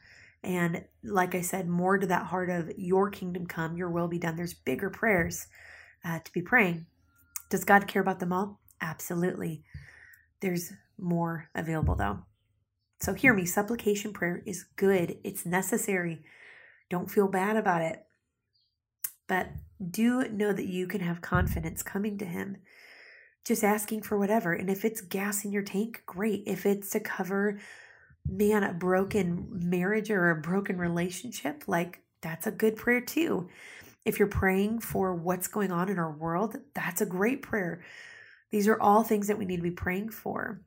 And 0.42 0.84
like 1.04 1.36
I 1.36 1.42
said, 1.42 1.70
more 1.70 2.00
to 2.00 2.08
that 2.08 2.26
heart 2.26 2.50
of 2.50 2.72
your 2.76 3.12
kingdom 3.12 3.46
come, 3.46 3.78
your 3.78 3.92
will 3.92 4.08
be 4.08 4.18
done. 4.18 4.36
There's 4.36 4.56
bigger 4.56 4.90
prayers 4.90 5.46
uh, 6.04 6.22
to 6.26 6.34
be 6.34 6.42
praying. 6.42 6.88
Does 7.52 7.66
God 7.66 7.88
care 7.88 8.02
about 8.02 8.20
them 8.20 8.34
all? 8.34 8.60
Absolutely. 8.82 9.62
There's 10.40 10.74
more 10.98 11.52
available 11.54 11.94
though. 11.94 12.24
So 13.00 13.14
hear 13.14 13.36
me 13.36 13.46
supplication 13.46 14.12
prayer 14.12 14.42
is 14.48 14.66
good, 14.76 15.20
it's 15.24 15.46
necessary. 15.46 16.24
Don't 16.90 17.12
feel 17.12 17.28
bad 17.28 17.58
about 17.58 17.84
it. 17.84 18.04
But 19.28 19.50
do 19.88 20.28
know 20.30 20.54
that 20.54 20.68
you 20.68 20.88
can 20.88 21.02
have 21.02 21.22
confidence 21.22 21.84
coming 21.84 22.18
to 22.18 22.26
Him, 22.26 22.58
just 23.46 23.64
asking 23.64 24.02
for 24.02 24.18
whatever. 24.18 24.54
And 24.54 24.70
if 24.70 24.84
it's 24.86 25.02
gas 25.02 25.46
in 25.46 25.52
your 25.52 25.64
tank, 25.64 26.04
great. 26.06 26.44
If 26.46 26.66
it's 26.66 26.90
to 26.92 27.00
cover, 27.00 27.60
man, 28.28 28.64
a 28.64 28.74
broken 28.74 29.48
marriage 29.52 30.10
or 30.12 30.30
a 30.30 30.42
broken 30.42 30.78
relationship, 30.78 31.64
like 31.68 32.02
that's 32.22 32.48
a 32.48 32.52
good 32.52 32.76
prayer 32.76 33.02
too. 33.02 33.50
If 34.06 34.20
you're 34.20 34.28
praying 34.28 34.80
for 34.80 35.14
what's 35.14 35.48
going 35.48 35.72
on 35.72 35.90
in 35.90 36.00
our 36.00 36.12
world, 36.12 36.58
that's 36.74 37.02
a 37.02 37.06
great 37.06 37.42
prayer. 37.42 37.84
These 38.52 38.68
are 38.68 38.80
all 38.82 39.04
things 39.04 39.28
that 39.28 39.38
we 39.38 39.46
need 39.46 39.58
to 39.58 39.64
be 39.64 39.72
praying 39.72 40.10
for. 40.10 40.62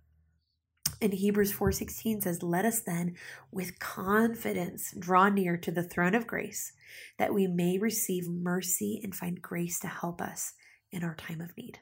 And 1.03 1.13
Hebrews 1.13 1.51
4:16 1.51 2.21
says, 2.21 2.45
"Let 2.45 2.65
us 2.65 2.81
then 2.81 3.17
with 3.51 3.81
confidence 3.81 4.95
draw 4.97 5.29
near 5.29 5.57
to 5.57 5.73
the 5.73 5.83
throne 5.83 6.15
of 6.15 6.29
grace, 6.29 6.75
that 7.19 7.35
we 7.35 7.49
may 7.49 7.77
receive 7.77 8.29
mercy 8.29 9.01
and 9.03 9.13
find 9.13 9.43
grace 9.43 9.81
to 9.81 9.89
help 9.89 10.23
us 10.23 10.55
in 10.93 11.03
our 11.03 11.17
time 11.17 11.41
of 11.41 11.57
need." 11.57 11.81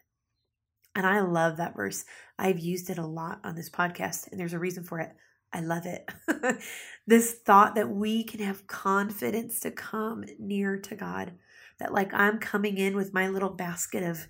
And 0.94 1.06
I 1.06 1.20
love 1.20 1.59
that 1.59 1.76
verse. 1.76 2.06
I've 2.38 2.61
used 2.61 2.88
it 2.88 2.96
a 2.96 3.06
lot 3.06 3.40
on 3.44 3.56
this 3.56 3.68
podcast, 3.68 4.26
and 4.28 4.40
there's 4.40 4.54
a 4.54 4.59
reason 4.59 4.85
for 4.85 5.00
it. 5.00 5.14
I 5.52 5.61
love 5.61 5.85
it. 5.85 6.09
this 7.06 7.35
thought 7.35 7.74
that 7.74 7.90
we 7.90 8.24
can 8.24 8.40
have 8.40 8.66
confidence 8.68 9.61
to 9.61 9.70
come 9.70 10.24
near 10.38 10.78
to 10.78 10.96
God, 10.96 11.33
that 11.78 11.92
like 11.92 12.14
I'm 12.14 12.38
coming 12.38 12.78
in 12.78 12.96
with 12.96 13.12
my 13.12 13.28
little 13.28 13.50
basket 13.50 14.02
of 14.02 14.28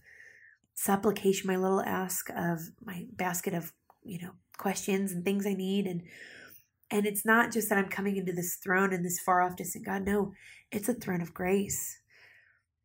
supplication, 0.74 1.46
my 1.46 1.56
little 1.56 1.80
ask 1.80 2.28
of 2.30 2.72
my 2.84 3.06
basket 3.12 3.54
of, 3.54 3.72
you 4.02 4.18
know, 4.18 4.32
questions 4.60 5.10
and 5.12 5.24
things 5.24 5.46
I 5.46 5.54
need 5.54 5.86
and 5.86 6.02
and 6.90 7.06
it's 7.06 7.24
not 7.24 7.52
just 7.52 7.68
that 7.68 7.78
I'm 7.78 7.88
coming 7.88 8.16
into 8.16 8.32
this 8.32 8.56
throne 8.56 8.92
and 8.92 9.04
this 9.04 9.20
far 9.20 9.42
off 9.42 9.56
distant 9.56 9.86
God. 9.86 10.04
No, 10.04 10.32
it's 10.72 10.88
a 10.88 10.94
throne 10.94 11.20
of 11.20 11.32
grace. 11.32 11.98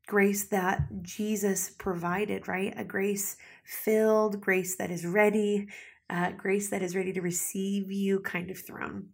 Grace 0.07 0.45
that 0.49 1.01
Jesus 1.01 1.71
provided, 1.71 2.47
right? 2.47 2.73
A 2.77 2.83
grace 2.83 3.35
filled, 3.63 4.39
grace 4.39 4.75
that 4.75 4.91
is 4.91 5.05
ready, 5.05 5.67
uh, 6.09 6.31
grace 6.37 6.69
that 6.69 6.83
is 6.83 6.95
ready 6.95 7.11
to 7.13 7.21
receive 7.21 7.91
you 7.91 8.19
kind 8.19 8.51
of 8.51 8.59
throne. 8.59 9.09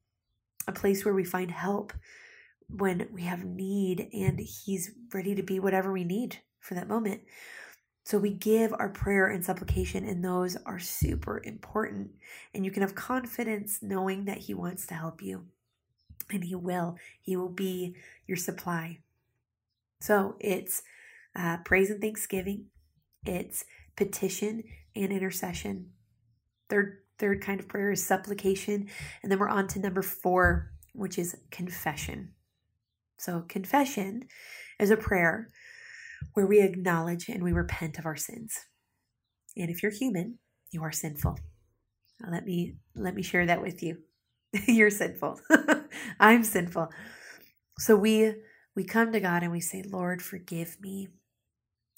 A 0.68 0.74
place 0.74 1.06
where 1.06 1.14
we 1.14 1.24
find 1.24 1.50
help 1.50 1.94
when 2.68 3.08
we 3.14 3.22
have 3.22 3.46
need 3.46 4.10
and 4.12 4.40
He's 4.40 4.92
ready 5.14 5.36
to 5.36 5.44
be 5.44 5.60
whatever 5.62 5.94
we 5.94 6.04
need 6.04 6.40
for 6.60 6.74
that 6.74 6.90
moment. 6.90 7.22
So 8.04 8.18
we 8.18 8.32
give 8.32 8.74
our 8.74 8.90
prayer 8.90 9.28
and 9.28 9.46
supplication, 9.46 10.06
and 10.06 10.24
those 10.24 10.58
are 10.66 10.80
super 10.80 11.42
important. 11.44 12.12
And 12.54 12.66
you 12.66 12.72
can 12.72 12.82
have 12.82 12.96
confidence 12.96 13.80
knowing 13.82 14.26
that 14.26 14.40
He 14.40 14.54
wants 14.54 14.88
to 14.88 14.96
help 14.96 15.22
you, 15.22 15.46
and 16.30 16.44
He 16.44 16.56
will. 16.56 16.98
He 17.22 17.36
will 17.36 17.50
be 17.50 17.96
your 18.28 18.38
supply. 18.38 19.00
So 20.00 20.36
it's 20.40 20.82
uh, 21.36 21.58
praise 21.64 21.90
and 21.92 22.02
thanksgiving, 22.02 22.66
it's 23.26 23.66
petition 23.96 24.64
and 24.96 25.12
intercession. 25.12 25.92
Third, 26.70 27.00
third 27.20 27.42
kind 27.42 27.60
of 27.60 27.68
prayer 27.68 27.92
is 27.92 28.04
supplication. 28.04 28.90
And 29.22 29.32
then 29.32 29.40
we're 29.40 29.50
on 29.50 29.68
to 29.70 29.80
number 29.80 30.02
four, 30.02 30.72
which 30.94 31.20
is 31.20 31.38
confession. 31.52 32.34
So, 33.18 33.46
confession 33.48 34.28
is 34.80 34.90
a 34.90 34.98
prayer 34.98 35.52
where 36.34 36.48
we 36.48 36.62
acknowledge 36.62 37.30
and 37.30 37.44
we 37.44 37.52
repent 37.52 37.98
of 38.00 38.06
our 38.06 38.16
sins. 38.16 38.58
And 39.58 39.70
if 39.70 39.84
you're 39.84 39.92
human, 39.92 40.40
you 40.72 40.84
are 40.84 40.92
sinful. 40.92 41.38
Let 42.30 42.46
me 42.46 42.76
let 42.96 43.16
me 43.16 43.24
share 43.24 43.46
that 43.46 43.62
with 43.62 43.82
you. 43.82 43.98
you're 44.68 44.90
sinful. 44.90 45.40
I'm 46.20 46.44
sinful. 46.44 46.90
So 47.80 47.96
we 47.96 48.36
we 48.76 48.84
come 48.84 49.12
to 49.12 49.20
God 49.20 49.44
and 49.44 49.52
we 49.52 49.60
say, 49.60 49.84
"Lord, 49.84 50.22
forgive 50.22 50.78
me." 50.82 51.10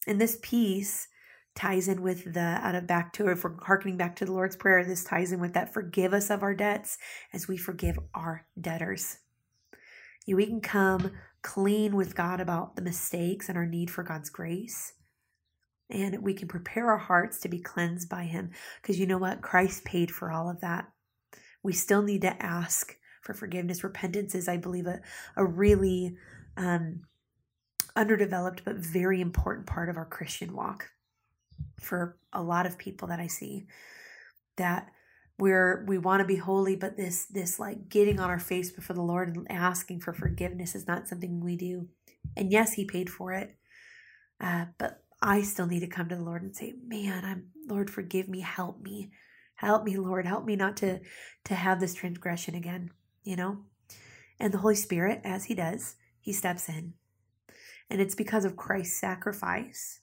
And 0.08 0.20
this 0.20 0.38
piece 0.42 1.08
ties 1.56 1.88
in 1.88 2.02
with 2.02 2.34
the 2.34 2.40
out 2.40 2.76
of 2.76 2.88
back 2.88 3.14
to 3.14 3.30
if 3.30 3.44
we're 3.44 3.62
harkening 3.64 3.98
back 3.98 4.16
to 4.18 4.26
the 4.26 4.32
Lord's 4.32 4.56
Prayer, 4.56 4.84
this 4.84 5.04
ties 5.04 5.32
in 5.32 5.40
with 5.40 5.54
that 5.54 5.74
forgive 5.74 6.14
us 6.14 6.30
of 6.30 6.42
our 6.42 6.56
debts 6.56 6.98
as 7.34 7.48
we 7.48 7.58
forgive 7.58 7.98
our 8.16 8.46
debtors. 8.60 9.18
We 10.28 10.46
can 10.46 10.62
come 10.62 11.12
clean 11.42 11.96
with 11.96 12.16
God 12.16 12.40
about 12.40 12.76
the 12.76 12.82
mistakes 12.82 13.50
and 13.50 13.58
our 13.58 13.66
need 13.66 13.92
for 13.92 14.04
God's 14.04 14.30
grace. 14.30 14.94
And 15.90 16.24
we 16.24 16.34
can 16.34 16.48
prepare 16.48 16.90
our 16.90 16.98
hearts 16.98 17.40
to 17.42 17.50
be 17.50 17.60
cleansed 17.60 18.10
by 18.10 18.24
Him. 18.24 18.52
Because 18.82 19.00
you 19.00 19.06
know 19.06 19.18
what? 19.18 19.42
Christ 19.42 19.84
paid 19.84 20.12
for 20.12 20.32
all 20.32 20.50
of 20.50 20.62
that. 20.62 20.88
We 21.62 21.74
still 21.74 22.02
need 22.02 22.22
to 22.22 22.42
ask 22.42 22.96
for 23.22 23.34
forgiveness. 23.34 23.84
Repentance 23.84 24.36
is, 24.36 24.48
I 24.48 24.58
believe, 24.58 24.88
a, 24.88 25.02
a 25.36 25.46
really 25.46 26.18
um, 26.58 27.02
underdeveloped 27.96 28.64
but 28.66 28.76
very 28.76 29.22
important 29.22 29.68
part 29.68 29.90
of 29.90 29.98
our 29.98 30.06
Christian 30.06 30.56
walk 30.56 30.90
for 31.80 32.18
a 32.32 32.42
lot 32.42 32.66
of 32.66 32.78
people 32.78 33.08
that 33.10 33.20
I 33.20 33.28
see 33.28 33.68
that 34.58 34.90
we're 35.40 35.84
we 35.88 35.98
want 35.98 36.22
to 36.22 36.28
be 36.28 36.36
holy 36.36 36.76
but 36.76 36.96
this 36.96 37.26
this 37.26 37.60
like 37.60 37.90
getting 37.90 38.20
on 38.20 38.30
our 38.30 38.40
face 38.40 38.72
before 38.72 38.96
the 38.96 39.02
Lord 39.02 39.36
and 39.36 39.52
asking 39.52 40.00
for 40.00 40.14
forgiveness 40.14 40.76
is 40.76 40.88
not 40.88 41.08
something 41.08 41.42
we 41.42 41.56
do. 41.56 41.88
And 42.38 42.52
yes, 42.52 42.74
he 42.74 42.86
paid 42.86 43.10
for 43.10 43.34
it. 43.34 43.56
Uh, 44.40 44.66
but 44.78 45.04
I 45.22 45.42
still 45.42 45.68
need 45.68 45.80
to 45.80 45.88
come 45.88 46.10
to 46.10 46.16
the 46.16 46.24
Lord 46.24 46.44
and 46.44 46.56
say, 46.56 46.74
"Man, 46.86 47.26
I'm 47.26 47.48
Lord, 47.68 47.90
forgive 47.90 48.28
me, 48.28 48.42
help 48.42 48.82
me. 48.82 49.12
Help 49.56 49.84
me, 49.84 49.98
Lord, 49.98 50.26
help 50.26 50.46
me 50.46 50.56
not 50.56 50.78
to 50.78 51.00
to 51.46 51.56
have 51.56 51.80
this 51.80 51.94
transgression 51.94 52.56
again." 52.56 52.92
You 53.24 53.36
know? 53.36 53.58
And 54.40 54.54
the 54.54 54.60
Holy 54.60 54.76
Spirit 54.76 55.22
as 55.24 55.46
he 55.46 55.56
does, 55.56 55.96
he 56.20 56.34
steps 56.34 56.68
in. 56.68 56.94
And 57.90 58.02
it's 58.02 58.16
because 58.16 58.46
of 58.46 58.56
Christ's 58.56 59.00
sacrifice 59.00 60.02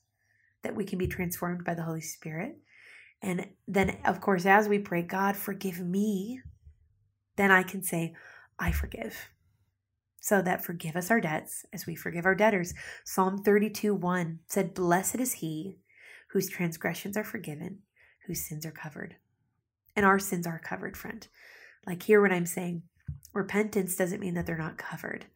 that 0.62 0.74
we 0.74 0.84
can 0.84 0.98
be 0.98 1.06
transformed 1.06 1.64
by 1.64 1.74
the 1.74 1.82
Holy 1.82 2.00
Spirit. 2.00 2.58
And 3.22 3.48
then, 3.68 3.98
of 4.04 4.20
course, 4.20 4.46
as 4.46 4.68
we 4.68 4.78
pray, 4.78 5.02
God, 5.02 5.36
forgive 5.36 5.80
me, 5.80 6.40
then 7.36 7.50
I 7.50 7.62
can 7.62 7.82
say, 7.82 8.14
I 8.58 8.72
forgive. 8.72 9.30
So 10.20 10.42
that 10.42 10.64
forgive 10.64 10.96
us 10.96 11.10
our 11.10 11.20
debts 11.20 11.64
as 11.72 11.86
we 11.86 11.94
forgive 11.94 12.26
our 12.26 12.34
debtors. 12.34 12.74
Psalm 13.04 13.38
32 13.38 13.94
1 13.94 14.40
said, 14.46 14.74
Blessed 14.74 15.16
is 15.16 15.34
he 15.34 15.78
whose 16.32 16.48
transgressions 16.48 17.16
are 17.16 17.24
forgiven, 17.24 17.80
whose 18.26 18.46
sins 18.46 18.64
are 18.66 18.70
covered. 18.70 19.16
And 19.96 20.06
our 20.06 20.18
sins 20.18 20.46
are 20.46 20.60
covered, 20.62 20.96
friend. 20.96 21.26
Like 21.86 22.02
here, 22.02 22.20
when 22.20 22.32
I'm 22.32 22.46
saying 22.46 22.82
repentance 23.32 23.96
doesn't 23.96 24.20
mean 24.20 24.34
that 24.34 24.46
they're 24.46 24.58
not 24.58 24.78
covered. 24.78 25.26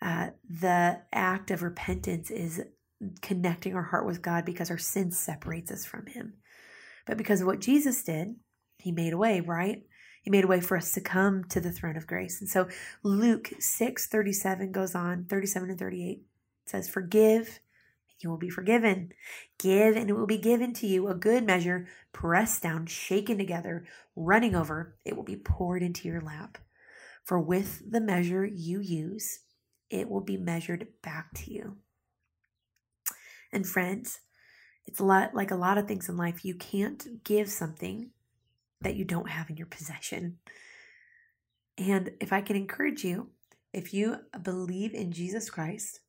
Uh, 0.00 0.30
the 0.48 1.00
act 1.12 1.50
of 1.50 1.62
repentance 1.62 2.30
is 2.30 2.62
connecting 3.20 3.74
our 3.74 3.82
heart 3.82 4.06
with 4.06 4.22
God 4.22 4.44
because 4.44 4.70
our 4.70 4.78
sin 4.78 5.10
separates 5.10 5.70
us 5.70 5.84
from 5.84 6.06
Him. 6.06 6.34
But 7.10 7.18
because 7.18 7.40
of 7.40 7.48
what 7.48 7.58
Jesus 7.58 8.04
did, 8.04 8.36
He 8.78 8.92
made 8.92 9.12
a 9.12 9.18
way, 9.18 9.40
right? 9.40 9.82
He 10.22 10.30
made 10.30 10.44
a 10.44 10.46
way 10.46 10.60
for 10.60 10.76
us 10.76 10.92
to 10.92 11.00
come 11.00 11.42
to 11.48 11.60
the 11.60 11.72
throne 11.72 11.96
of 11.96 12.06
grace. 12.06 12.40
And 12.40 12.48
so 12.48 12.68
Luke 13.02 13.50
6 13.58 14.06
37 14.06 14.70
goes 14.70 14.94
on, 14.94 15.24
37 15.24 15.70
and 15.70 15.78
38 15.78 16.22
says, 16.66 16.88
Forgive, 16.88 17.48
and 17.48 18.16
you 18.20 18.30
will 18.30 18.38
be 18.38 18.48
forgiven. 18.48 19.10
Give, 19.58 19.96
and 19.96 20.08
it 20.08 20.12
will 20.12 20.28
be 20.28 20.38
given 20.38 20.72
to 20.74 20.86
you 20.86 21.08
a 21.08 21.16
good 21.16 21.44
measure, 21.44 21.88
pressed 22.12 22.62
down, 22.62 22.86
shaken 22.86 23.38
together, 23.38 23.84
running 24.14 24.54
over, 24.54 24.94
it 25.04 25.16
will 25.16 25.24
be 25.24 25.34
poured 25.34 25.82
into 25.82 26.06
your 26.06 26.20
lap. 26.20 26.58
For 27.24 27.40
with 27.40 27.90
the 27.90 28.00
measure 28.00 28.46
you 28.46 28.78
use, 28.78 29.40
it 29.90 30.08
will 30.08 30.20
be 30.20 30.36
measured 30.36 30.86
back 31.02 31.34
to 31.38 31.52
you. 31.52 31.78
And 33.52 33.66
friends, 33.66 34.20
it's 34.86 35.00
a 35.00 35.04
lot 35.04 35.34
like 35.34 35.50
a 35.50 35.56
lot 35.56 35.78
of 35.78 35.86
things 35.86 36.08
in 36.08 36.16
life. 36.16 36.44
You 36.44 36.54
can't 36.54 37.22
give 37.24 37.48
something 37.48 38.10
that 38.80 38.96
you 38.96 39.04
don't 39.04 39.30
have 39.30 39.50
in 39.50 39.56
your 39.56 39.66
possession. 39.66 40.38
And 41.78 42.12
if 42.20 42.32
I 42.32 42.40
can 42.40 42.56
encourage 42.56 43.04
you, 43.04 43.28
if 43.72 43.94
you 43.94 44.16
believe 44.42 44.94
in 44.94 45.12
Jesus 45.12 45.48
Christ, 45.50 46.00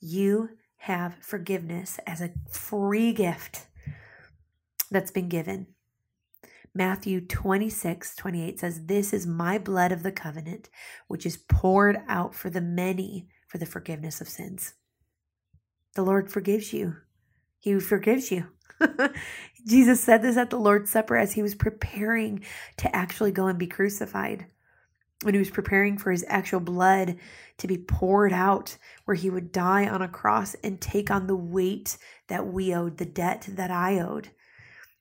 you 0.00 0.50
have 0.78 1.16
forgiveness 1.20 2.00
as 2.06 2.20
a 2.20 2.32
free 2.50 3.12
gift 3.12 3.66
that's 4.90 5.10
been 5.10 5.28
given. 5.28 5.68
Matthew 6.74 7.20
26, 7.20 8.16
28 8.16 8.58
says, 8.58 8.86
This 8.86 9.12
is 9.12 9.26
my 9.26 9.58
blood 9.58 9.92
of 9.92 10.02
the 10.02 10.12
covenant, 10.12 10.70
which 11.06 11.26
is 11.26 11.36
poured 11.36 11.98
out 12.08 12.34
for 12.34 12.48
the 12.48 12.62
many 12.62 13.28
for 13.46 13.58
the 13.58 13.66
forgiveness 13.66 14.22
of 14.22 14.28
sins. 14.28 14.72
The 15.94 16.02
Lord 16.02 16.32
forgives 16.32 16.72
you. 16.72 16.96
He 17.62 17.78
forgives 17.78 18.32
you. 18.32 18.48
Jesus 19.66 20.02
said 20.02 20.20
this 20.20 20.36
at 20.36 20.50
the 20.50 20.58
Lord's 20.58 20.90
Supper 20.90 21.16
as 21.16 21.32
he 21.32 21.42
was 21.42 21.54
preparing 21.54 22.44
to 22.78 22.94
actually 22.94 23.30
go 23.30 23.46
and 23.46 23.56
be 23.56 23.68
crucified. 23.68 24.46
When 25.22 25.34
he 25.34 25.38
was 25.38 25.50
preparing 25.50 25.96
for 25.96 26.10
his 26.10 26.24
actual 26.26 26.58
blood 26.58 27.18
to 27.58 27.68
be 27.68 27.78
poured 27.78 28.32
out, 28.32 28.76
where 29.04 29.14
he 29.14 29.30
would 29.30 29.52
die 29.52 29.86
on 29.86 30.02
a 30.02 30.08
cross 30.08 30.56
and 30.64 30.80
take 30.80 31.08
on 31.08 31.28
the 31.28 31.36
weight 31.36 31.98
that 32.26 32.48
we 32.48 32.74
owed, 32.74 32.96
the 32.96 33.04
debt 33.04 33.46
that 33.50 33.70
I 33.70 34.00
owed. 34.00 34.30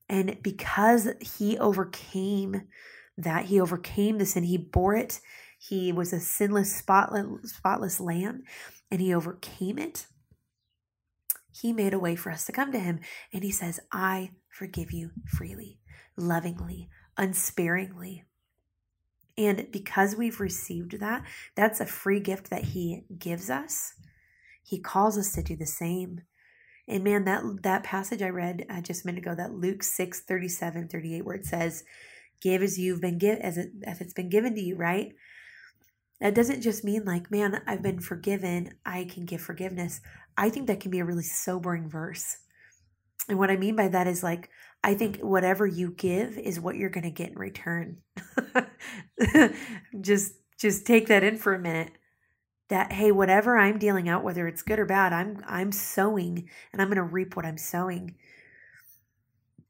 And 0.08 0.38
because 0.44 1.10
he 1.20 1.58
overcame 1.58 2.68
that, 3.18 3.46
he 3.46 3.60
overcame 3.60 4.20
this 4.20 4.36
and 4.36 4.46
he 4.46 4.58
bore 4.58 4.94
it. 4.94 5.20
He 5.58 5.92
was 5.92 6.14
a 6.14 6.20
sinless, 6.20 6.76
spotless, 6.76 7.54
spotless 7.54 8.00
lamb, 8.00 8.44
and 8.92 9.02
he 9.02 9.16
overcame 9.16 9.80
it. 9.80 10.06
He 11.62 11.74
made 11.74 11.94
a 11.94 12.00
way 12.00 12.16
for 12.16 12.32
us 12.32 12.46
to 12.46 12.52
come 12.52 12.72
to 12.72 12.80
Him. 12.80 13.00
And 13.32 13.44
He 13.44 13.52
says, 13.52 13.80
I 13.92 14.32
forgive 14.50 14.92
you 14.92 15.12
freely, 15.28 15.80
lovingly, 16.18 16.90
unsparingly. 17.18 18.26
And 19.38 19.68
because 19.72 20.16
we've 20.16 20.40
received 20.40 21.00
that, 21.00 21.24
that's 21.56 21.80
a 21.80 21.86
free 21.86 22.20
gift 22.20 22.50
that 22.50 22.64
He 22.64 23.04
gives 23.16 23.52
us. 23.52 23.94
He 24.64 24.80
calls 24.80 25.20
us 25.20 25.34
to 25.34 25.44
do 25.44 25.56
the 25.56 25.68
same. 25.68 26.22
And 26.88 27.04
man, 27.04 27.26
that 27.26 27.44
that 27.62 27.84
passage 27.84 28.24
I 28.24 28.30
read 28.30 28.66
uh, 28.68 28.82
just 28.82 29.04
a 29.04 29.08
minute 29.08 29.22
ago, 29.22 29.36
that 29.36 29.54
Luke 29.54 29.84
6, 29.84 30.22
37, 30.22 30.88
38, 30.88 31.26
where 31.26 31.36
it 31.36 31.46
says, 31.46 31.84
Give 32.42 32.64
as 32.64 32.80
you've 32.80 33.02
been 33.02 33.20
given 33.20 33.44
as, 33.44 33.58
it, 33.58 33.70
as 33.86 34.02
it's 34.02 34.14
been 34.14 34.30
given 34.30 34.56
to 34.56 34.62
you, 34.62 34.76
right? 34.76 35.14
That 36.22 36.36
doesn't 36.36 36.62
just 36.62 36.84
mean 36.84 37.04
like, 37.04 37.32
man, 37.32 37.62
I've 37.68 37.82
been 37.82 38.00
forgiven, 38.00 38.76
I 38.86 39.06
can 39.06 39.26
give 39.26 39.42
forgiveness. 39.42 40.02
I 40.38 40.50
think 40.50 40.68
that 40.68 40.80
can 40.80 40.92
be 40.92 41.00
a 41.00 41.06
really 41.06 41.24
sobering 41.24 41.90
verse. 41.90 42.38
And 43.28 43.40
what 43.40 43.52
I 43.52 43.58
mean 43.58 43.76
by 43.76 43.88
that 43.88 44.08
is 44.08 44.24
like, 44.24 44.50
I 44.84 44.94
think 44.94 45.20
whatever 45.20 45.66
you 45.66 45.92
give 45.92 46.38
is 46.38 46.60
what 46.60 46.76
you're 46.76 46.90
going 46.90 47.04
to 47.04 47.12
get 47.12 47.32
in 47.32 47.38
return. 47.38 47.98
just 50.02 50.34
just 50.60 50.86
take 50.86 51.08
that 51.08 51.24
in 51.24 51.38
for 51.38 51.54
a 51.54 51.60
minute. 51.60 51.92
That 52.70 52.94
hey, 52.94 53.12
whatever 53.12 53.58
I'm 53.58 53.80
dealing 53.80 54.08
out 54.08 54.24
whether 54.24 54.48
it's 54.48 54.62
good 54.64 54.80
or 54.80 54.86
bad, 54.86 55.14
I'm 55.14 55.44
I'm 55.48 55.72
sowing 55.72 56.50
and 56.72 56.82
I'm 56.82 56.88
going 56.88 56.98
to 56.98 57.04
reap 57.04 57.36
what 57.36 57.46
I'm 57.46 57.58
sowing. 57.58 58.16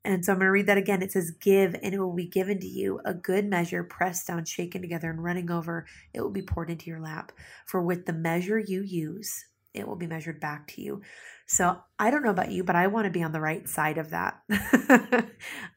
And 0.04 0.26
so 0.26 0.32
I'm 0.32 0.40
going 0.40 0.48
to 0.48 0.52
read 0.52 0.68
that 0.68 0.78
again. 0.78 1.04
It 1.04 1.12
says, 1.12 1.32
Give, 1.40 1.76
and 1.76 1.94
it 1.94 2.00
will 2.00 2.16
be 2.16 2.26
given 2.26 2.60
to 2.60 2.68
you 2.68 3.00
a 3.06 3.14
good 3.14 3.46
measure, 3.46 3.84
pressed 3.84 4.28
down, 4.28 4.46
shaken 4.46 4.82
together, 4.82 5.10
and 5.10 5.24
running 5.24 5.52
over. 5.52 5.86
It 6.14 6.22
will 6.22 6.32
be 6.32 6.42
poured 6.42 6.72
into 6.72 6.90
your 6.90 7.00
lap. 7.00 7.32
For 7.66 7.82
with 7.82 8.06
the 8.06 8.14
measure 8.14 8.58
you 8.58 8.82
use, 8.82 9.46
it 9.74 9.88
will 9.88 9.96
be 9.96 10.08
measured 10.08 10.40
back 10.40 10.68
to 10.70 10.82
you. 10.82 11.02
So 11.46 11.78
I 12.00 12.10
don't 12.10 12.24
know 12.24 12.32
about 12.32 12.52
you, 12.52 12.64
but 12.64 12.76
I 12.76 12.88
want 12.88 13.06
to 13.06 13.12
be 13.12 13.24
on 13.24 13.32
the 13.32 13.42
right 13.42 13.68
side 13.68 13.98
of 13.98 14.10
that. 14.10 14.42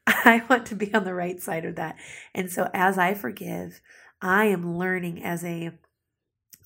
I 0.07 0.43
want 0.49 0.65
to 0.67 0.75
be 0.75 0.93
on 0.93 1.03
the 1.03 1.13
right 1.13 1.41
side 1.41 1.65
of 1.65 1.75
that. 1.75 1.97
And 2.33 2.51
so 2.51 2.69
as 2.73 2.97
I 2.97 3.13
forgive, 3.13 3.81
I 4.21 4.45
am 4.45 4.77
learning 4.77 5.23
as 5.23 5.43
a 5.43 5.71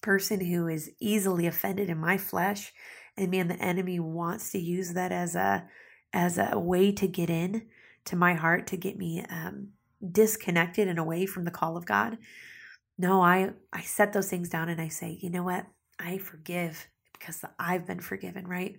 person 0.01 0.45
who 0.45 0.67
is 0.67 0.91
easily 0.99 1.45
offended 1.45 1.89
in 1.89 1.97
my 1.97 2.17
flesh. 2.17 2.71
And 3.17 3.31
man, 3.31 3.47
the 3.47 3.61
enemy 3.61 3.99
wants 3.99 4.51
to 4.51 4.59
use 4.59 4.93
that 4.93 5.11
as 5.11 5.35
a 5.35 5.67
as 6.13 6.37
a 6.39 6.59
way 6.59 6.91
to 6.93 7.07
get 7.07 7.29
in 7.29 7.63
to 8.05 8.15
my 8.15 8.33
heart 8.35 8.67
to 8.67 8.77
get 8.77 8.97
me 8.97 9.25
um, 9.29 9.69
disconnected 10.11 10.87
and 10.87 10.99
away 10.99 11.25
from 11.25 11.45
the 11.45 11.51
call 11.51 11.77
of 11.77 11.85
God. 11.85 12.17
No, 12.97 13.21
I 13.21 13.51
I 13.73 13.81
set 13.81 14.13
those 14.13 14.29
things 14.29 14.49
down 14.49 14.69
and 14.69 14.81
I 14.81 14.89
say, 14.89 15.19
you 15.21 15.29
know 15.29 15.43
what? 15.43 15.65
I 15.99 16.17
forgive 16.19 16.87
because 17.13 17.43
I've 17.59 17.85
been 17.87 17.99
forgiven, 18.01 18.47
right? 18.47 18.77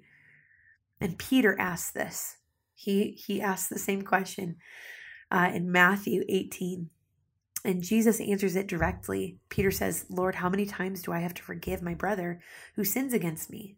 And 1.00 1.18
Peter 1.18 1.58
asked 1.60 1.94
this. 1.94 2.36
He 2.74 3.12
he 3.12 3.42
asked 3.42 3.70
the 3.70 3.78
same 3.78 4.02
question. 4.02 4.56
uh, 5.32 5.50
in 5.54 5.72
Matthew 5.72 6.24
18. 6.28 6.90
And 7.64 7.82
Jesus 7.82 8.20
answers 8.20 8.56
it 8.56 8.68
directly. 8.68 9.38
Peter 9.50 9.72
says, 9.72 10.06
Lord, 10.10 10.36
how 10.36 10.50
many 10.50 10.66
times 10.66 11.02
do 11.02 11.12
I 11.12 11.20
have 11.20 11.34
to 11.34 11.42
forgive 11.44 11.82
my 11.82 11.94
brother 11.94 12.40
who 12.76 12.84
sins 12.84 13.14
against 13.14 13.50
me? 13.50 13.76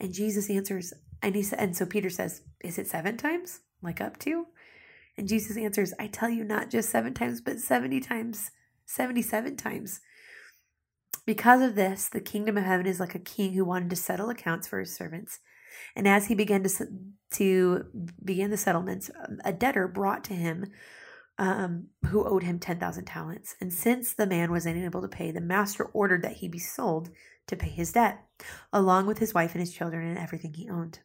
And 0.00 0.14
Jesus 0.14 0.48
answers, 0.48 0.92
and 1.22 1.34
he 1.34 1.44
and 1.56 1.76
so 1.76 1.84
Peter 1.86 2.10
says, 2.10 2.42
Is 2.64 2.78
it 2.78 2.88
seven 2.88 3.16
times? 3.16 3.60
Like 3.82 4.00
up 4.00 4.18
to? 4.20 4.46
And 5.16 5.28
Jesus 5.28 5.56
answers, 5.56 5.92
I 5.98 6.06
tell 6.06 6.30
you 6.30 6.44
not 6.44 6.70
just 6.70 6.88
seven 6.88 7.12
times, 7.12 7.40
but 7.40 7.58
70 7.58 8.00
times, 8.00 8.50
77 8.86 9.56
times. 9.56 10.00
Because 11.26 11.60
of 11.60 11.74
this, 11.74 12.08
the 12.08 12.20
kingdom 12.20 12.56
of 12.56 12.64
heaven 12.64 12.86
is 12.86 12.98
like 12.98 13.14
a 13.14 13.20
king 13.20 13.52
who 13.52 13.64
wanted 13.64 13.90
to 13.90 13.96
settle 13.96 14.30
accounts 14.30 14.66
for 14.66 14.80
his 14.80 14.96
servants. 14.96 15.40
And 15.94 16.08
as 16.08 16.26
he 16.26 16.34
began 16.34 16.62
to, 16.62 16.88
to 17.32 17.84
begin 18.24 18.50
the 18.50 18.56
settlements, 18.56 19.10
a 19.44 19.52
debtor 19.52 19.88
brought 19.88 20.24
to 20.24 20.34
him 20.34 20.66
um, 21.40 21.86
who 22.08 22.28
owed 22.28 22.42
him 22.42 22.58
10,000 22.58 23.06
talents. 23.06 23.56
And 23.62 23.72
since 23.72 24.12
the 24.12 24.26
man 24.26 24.52
was 24.52 24.66
unable 24.66 25.00
to 25.00 25.08
pay, 25.08 25.30
the 25.30 25.40
master 25.40 25.84
ordered 25.86 26.22
that 26.22 26.36
he 26.36 26.48
be 26.48 26.58
sold 26.58 27.08
to 27.46 27.56
pay 27.56 27.70
his 27.70 27.92
debt, 27.92 28.22
along 28.74 29.06
with 29.06 29.18
his 29.18 29.32
wife 29.32 29.52
and 29.54 29.60
his 29.60 29.72
children 29.72 30.06
and 30.06 30.18
everything 30.18 30.52
he 30.52 30.68
owned. 30.68 31.00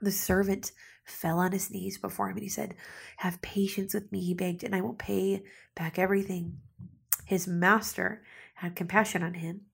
The 0.00 0.10
servant 0.10 0.72
fell 1.04 1.38
on 1.38 1.52
his 1.52 1.70
knees 1.70 1.98
before 1.98 2.30
him 2.30 2.36
and 2.36 2.42
he 2.42 2.48
said, 2.48 2.74
Have 3.18 3.42
patience 3.42 3.92
with 3.92 4.10
me, 4.10 4.20
he 4.20 4.32
begged, 4.32 4.64
and 4.64 4.74
I 4.74 4.80
will 4.80 4.94
pay 4.94 5.42
back 5.76 5.98
everything. 5.98 6.60
His 7.26 7.46
master 7.46 8.22
had 8.54 8.76
compassion 8.76 9.22
on 9.22 9.34
him, 9.34 9.66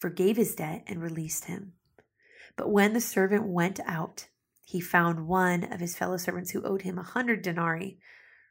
forgave 0.00 0.36
his 0.36 0.56
debt, 0.56 0.82
and 0.88 1.00
released 1.00 1.44
him. 1.44 1.74
But 2.56 2.72
when 2.72 2.92
the 2.92 3.00
servant 3.00 3.44
went 3.44 3.78
out, 3.86 4.26
he 4.64 4.80
found 4.80 5.28
one 5.28 5.62
of 5.62 5.78
his 5.78 5.96
fellow 5.96 6.16
servants 6.16 6.50
who 6.50 6.64
owed 6.64 6.82
him 6.82 6.98
a 6.98 7.04
hundred 7.04 7.42
denarii. 7.42 8.00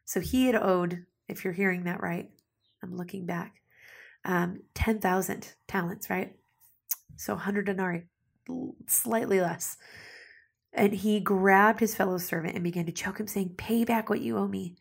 So 0.05 0.19
he 0.19 0.45
had 0.45 0.55
owed, 0.55 1.05
if 1.27 1.43
you're 1.43 1.53
hearing 1.53 1.83
that 1.83 2.01
right, 2.01 2.29
I'm 2.81 2.95
looking 2.95 3.25
back, 3.25 3.55
um, 4.23 4.61
10,000 4.75 5.53
talents, 5.67 6.09
right? 6.09 6.35
So 7.17 7.33
100 7.33 7.65
denarii, 7.65 8.03
slightly 8.87 9.41
less. 9.41 9.77
And 10.73 10.93
he 10.93 11.19
grabbed 11.19 11.79
his 11.79 11.95
fellow 11.95 12.17
servant 12.17 12.55
and 12.55 12.63
began 12.63 12.85
to 12.85 12.91
choke 12.91 13.19
him, 13.19 13.27
saying, 13.27 13.55
Pay 13.57 13.85
back 13.85 14.09
what 14.09 14.21
you 14.21 14.37
owe 14.37 14.47
me. 14.47 14.75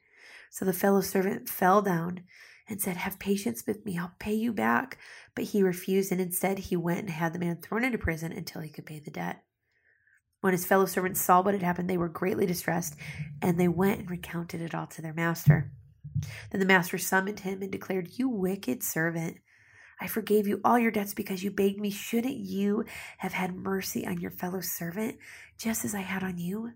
So 0.51 0.65
the 0.65 0.73
fellow 0.73 1.01
servant 1.01 1.49
fell 1.49 1.83
down 1.83 2.23
and 2.69 2.81
said, 2.81 2.97
Have 2.97 3.19
patience 3.19 3.65
with 3.67 3.85
me, 3.87 3.99
I'll 3.99 4.15
pay 4.19 4.35
you 4.35 4.53
back. 4.53 4.99
But 5.35 5.45
he 5.45 5.63
refused, 5.63 6.11
and 6.13 6.21
instead 6.21 6.59
he 6.59 6.77
went 6.77 7.01
and 7.01 7.11
had 7.11 7.33
the 7.33 7.39
man 7.39 7.59
thrown 7.63 7.85
into 7.85 7.99
prison 7.99 8.33
until 8.33 8.61
he 8.61 8.71
could 8.71 8.87
pay 8.87 8.99
the 8.99 9.11
debt. 9.11 9.43
When 10.45 10.53
his 10.53 10.67
fellow 10.67 10.85
servants 10.85 11.23
saw 11.23 11.41
what 11.41 11.55
had 11.55 11.63
happened, 11.63 11.89
they 11.89 11.97
were 11.97 12.11
greatly 12.11 12.45
distressed, 12.45 12.97
and 13.41 13.59
they 13.59 13.67
went 13.67 14.01
and 14.01 14.11
recounted 14.11 14.61
it 14.61 14.75
all 14.75 14.87
to 14.89 15.01
their 15.01 15.15
master. 15.15 15.73
Then 16.51 16.61
the 16.61 16.67
master 16.67 16.99
summoned 16.99 17.41
him 17.41 17.63
and 17.63 17.73
declared, 17.73 18.19
You 18.19 18.29
wicked 18.29 18.83
servant, 18.83 19.39
I 20.03 20.07
forgave 20.07 20.47
you 20.47 20.61
all 20.63 20.79
your 20.79 20.91
debts 20.91 21.15
because 21.15 21.43
you 21.43 21.51
begged 21.51 21.81
me. 21.81 21.89
Shouldn't 21.89 22.37
you 22.37 22.85
have 23.17 23.33
had 23.33 23.57
mercy 23.57 24.07
on 24.07 24.21
your 24.21 24.31
fellow 24.31 24.61
servant, 24.61 25.17
just 25.57 25.83
as 25.83 25.95
I 25.95 26.03
had 26.03 26.23
on 26.23 26.37
you? 26.37 26.73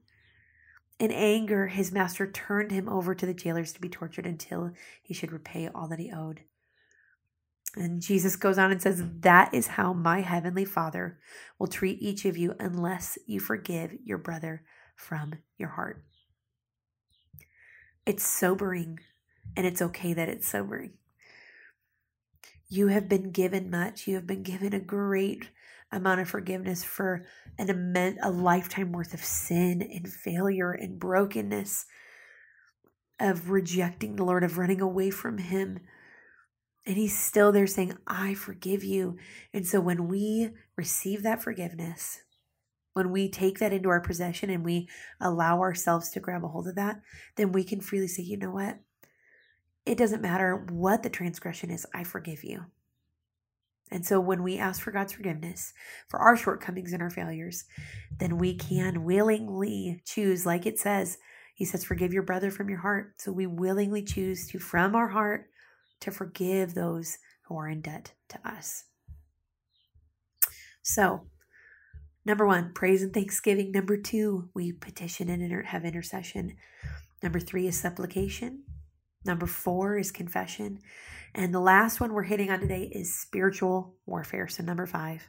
In 0.99 1.11
anger, 1.11 1.67
his 1.67 1.93
master 1.93 2.27
turned 2.27 2.71
him 2.71 2.89
over 2.89 3.15
to 3.15 3.27
the 3.27 3.35
jailers 3.35 3.75
to 3.75 3.83
be 3.83 3.91
tortured 3.91 4.25
until 4.25 4.73
he 5.03 5.13
should 5.13 5.31
repay 5.31 5.69
all 5.69 5.89
that 5.89 5.99
he 5.99 6.11
owed. 6.11 6.41
And 7.77 8.01
Jesus 8.01 8.37
goes 8.37 8.59
on 8.59 8.71
and 8.71 8.81
says, 8.81 9.03
That 9.21 9.53
is 9.53 9.69
how 9.69 9.93
my 9.93 10.21
heavenly 10.21 10.65
Father 10.65 11.19
will 11.59 11.67
treat 11.67 12.01
each 12.01 12.25
of 12.25 12.37
you 12.37 12.55
unless 12.59 13.19
you 13.27 13.41
forgive 13.41 13.95
your 14.05 14.19
brother 14.19 14.63
from 14.97 15.35
your 15.59 15.71
heart. 15.71 16.03
It's 18.07 18.27
sobering, 18.27 19.01
and 19.57 19.67
it's 19.67 19.83
okay 19.83 20.15
that 20.15 20.29
it's 20.29 20.49
sobering. 20.49 20.95
You 22.69 22.89
have 22.89 23.09
been 23.09 23.31
given 23.31 23.71
much. 23.71 24.07
You 24.07 24.15
have 24.15 24.27
been 24.27 24.43
given 24.43 24.73
a 24.73 24.81
great 24.81 25.51
amount 25.91 26.21
of 26.21 26.29
forgiveness 26.29 26.85
for 26.85 27.25
an 27.59 27.71
immense, 27.71 28.19
a 28.23 28.31
lifetime 28.31 28.93
worth 28.93 29.15
of 29.15 29.25
sin 29.25 29.83
and 29.83 30.11
failure 30.11 30.73
and 30.73 30.99
brokenness, 30.99 31.87
of 33.21 33.51
rejecting 33.51 34.17
the 34.17 34.25
Lord, 34.25 34.45
of 34.45 34.59
running 34.59 34.81
away 34.81 35.11
from 35.11 35.39
Him 35.39 35.81
and 36.89 36.97
he's 36.97 37.17
still 37.17 37.53
there 37.53 37.67
saying, 37.67 37.99
I 38.07 38.33
forgive 38.33 38.83
you. 38.83 39.19
And 39.53 39.67
so 39.67 39.79
when 39.79 40.09
we 40.09 40.49
receive 40.75 41.23
that 41.23 41.43
forgiveness, 41.43 42.23
when 42.95 43.13
we 43.13 43.29
take 43.29 43.59
that 43.59 43.75
into 43.75 43.91
our 43.91 44.01
possession 44.01 44.49
and 44.49 44.65
we 44.65 44.89
allow 45.21 45.61
ourselves 45.61 46.09
to 46.11 46.21
grab 46.21 46.43
a 46.43 46.49
hold 46.49 46.67
of 46.67 46.77
that, 46.77 47.03
then 47.37 47.53
we 47.53 47.63
can 47.63 47.83
freely 47.83 48.09
say, 48.09 48.23
you 48.23 48.39
know 48.39 48.51
what? 48.51 48.79
It 49.85 49.99
doesn't 49.99 50.23
matter 50.23 50.65
what 50.71 51.03
the 51.03 51.11
transgression 51.11 51.71
is, 51.71 51.87
I 51.93 52.05
forgive 52.05 52.43
you. 52.43 52.65
And 53.91 54.07
so 54.07 54.19
when 54.19 54.43
we 54.43 54.57
ask 54.57 54.81
for 54.81 54.91
God's 54.91 55.13
forgiveness 55.13 55.75
for 56.09 56.19
our 56.21 56.39
shortcomings 56.39 56.95
and 56.95 57.03
our 57.03 57.11
failures, 57.11 57.65
then 58.19 58.39
we 58.39 58.55
can 58.55 59.05
willingly 59.05 60.01
choose, 60.07 60.47
like 60.47 60.65
it 60.65 60.79
says, 60.79 61.19
He 61.55 61.67
says, 61.67 61.85
forgive 61.85 62.15
your 62.15 62.23
brother 62.23 62.51
from 62.51 62.71
your 62.71 62.81
heart. 62.81 63.13
So 63.19 63.31
we 63.31 63.47
willingly 63.47 64.03
choose 64.03 64.49
to, 64.49 64.59
from 64.59 64.95
our 64.95 65.09
heart, 65.09 65.51
to 66.01 66.11
forgive 66.11 66.75
those 66.75 67.19
who 67.47 67.57
are 67.57 67.69
in 67.69 67.81
debt 67.81 68.13
to 68.29 68.39
us. 68.49 68.85
So, 70.83 71.27
number 72.25 72.47
one, 72.47 72.73
praise 72.75 73.03
and 73.03 73.13
thanksgiving. 73.13 73.73
Number 73.73 73.97
two, 73.97 74.49
we 74.55 74.73
petition 74.73 75.29
and 75.29 75.43
inter- 75.43 75.63
have 75.63 75.85
intercession. 75.85 76.57
Number 77.23 77.41
three 77.41 77.67
is 77.67 77.79
supplication. 77.79 78.65
Number 79.25 79.47
four 79.47 79.99
is 79.99 80.11
confession. 80.11 80.79
And 81.35 81.55
the 81.55 81.61
last 81.61 82.01
one 82.01 82.13
we're 82.13 82.23
hitting 82.23 82.51
on 82.51 82.61
today 82.61 82.91
is 82.93 83.15
spiritual 83.15 83.97
warfare. 84.07 84.49
So, 84.49 84.63
number 84.63 84.87
five. 84.87 85.29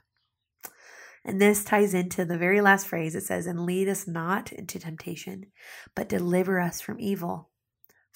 And 1.26 1.42
this 1.42 1.64
ties 1.64 1.94
into 1.94 2.24
the 2.24 2.38
very 2.38 2.62
last 2.62 2.88
phrase. 2.88 3.16
It 3.16 3.24
says, 3.24 3.46
And 3.46 3.66
lead 3.66 3.90
us 3.90 4.08
not 4.08 4.52
into 4.52 4.80
temptation, 4.80 5.48
but 5.96 6.10
deliver 6.10 6.60
us 6.60 6.80
from 6.80 7.00
evil. 7.00 7.49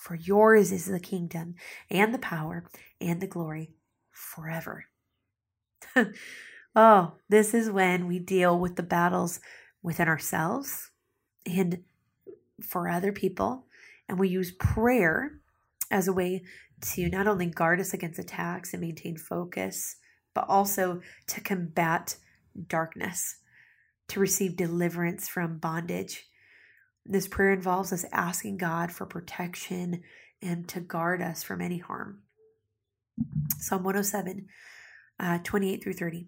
For 0.04 0.16
yours 0.16 0.74
is 0.74 0.88
the 0.88 1.00
kingdom 1.00 1.56
and 1.90 2.14
the 2.14 2.20
power 2.20 2.66
and 3.00 3.22
the 3.22 3.28
glory 3.28 3.72
forever. 4.12 4.88
oh, 6.76 7.14
this 7.30 7.54
is 7.54 7.72
when 7.72 8.06
we 8.06 8.20
deal 8.20 8.60
with 8.60 8.76
the 8.76 8.84
battles 8.84 9.40
within 9.82 10.10
ourselves 10.10 10.92
and 11.46 11.86
for 12.62 12.90
other 12.90 13.14
people. 13.14 13.68
And 14.10 14.20
we 14.20 14.28
use 14.28 14.52
prayer 14.52 15.40
as 15.90 16.10
a 16.10 16.14
way 16.14 16.44
to 16.82 17.08
not 17.08 17.26
only 17.26 17.46
guard 17.46 17.80
us 17.80 17.94
against 17.94 18.20
attacks 18.20 18.74
and 18.74 18.82
maintain 18.82 19.16
focus, 19.16 19.96
but 20.34 20.44
also 20.50 21.00
to 21.28 21.40
combat 21.40 22.18
darkness, 22.68 23.38
to 24.10 24.20
receive 24.20 24.58
deliverance 24.58 25.30
from 25.30 25.60
bondage 25.60 26.26
this 27.06 27.28
prayer 27.28 27.52
involves 27.52 27.92
us 27.92 28.06
asking 28.12 28.58
God 28.58 28.92
for 28.92 29.06
protection 29.06 30.02
and 30.42 30.68
to 30.70 30.80
guard 30.80 31.22
us 31.22 31.44
from 31.44 31.62
any 31.62 31.78
harm. 31.78 32.24
Psalm 33.58 33.84
107, 33.84 34.48
uh, 35.20 35.40
28 35.44 35.84
through 35.84 35.94
30 35.94 36.28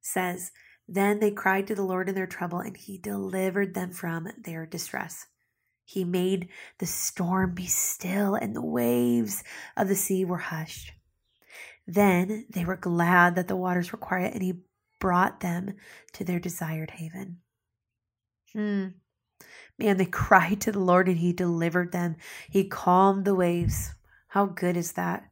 says, 0.00 0.52
Then 0.86 1.20
they 1.20 1.30
cried 1.30 1.66
to 1.66 1.74
the 1.74 1.82
Lord 1.82 2.08
in 2.08 2.14
their 2.14 2.26
trouble, 2.26 2.60
and 2.60 2.76
he 2.76 2.98
delivered 2.98 3.74
them 3.74 3.92
from 3.92 4.28
their 4.42 4.66
distress. 4.66 5.26
He 5.84 6.04
made 6.04 6.48
the 6.78 6.86
storm 6.86 7.54
be 7.54 7.66
still, 7.66 8.34
and 8.34 8.54
the 8.54 8.64
waves 8.64 9.42
of 9.76 9.88
the 9.88 9.94
sea 9.94 10.24
were 10.24 10.38
hushed. 10.38 10.92
Then 11.86 12.46
they 12.50 12.64
were 12.64 12.76
glad 12.76 13.34
that 13.36 13.48
the 13.48 13.56
waters 13.56 13.92
were 13.92 13.98
quiet, 13.98 14.34
and 14.34 14.42
he 14.42 14.60
brought 15.00 15.40
them 15.40 15.74
to 16.12 16.24
their 16.24 16.40
desired 16.40 16.90
haven. 16.90 17.38
Hmm. 18.52 18.88
Man, 19.78 19.96
they 19.96 20.04
cried 20.22 20.60
to 20.62 20.72
the 20.72 20.80
Lord 20.80 21.08
and 21.08 21.18
he 21.18 21.32
delivered 21.32 21.92
them. 21.92 22.16
He 22.50 22.64
calmed 22.64 23.24
the 23.24 23.34
waves. 23.34 23.94
How 24.28 24.46
good 24.46 24.76
is 24.76 24.92
that? 24.92 25.24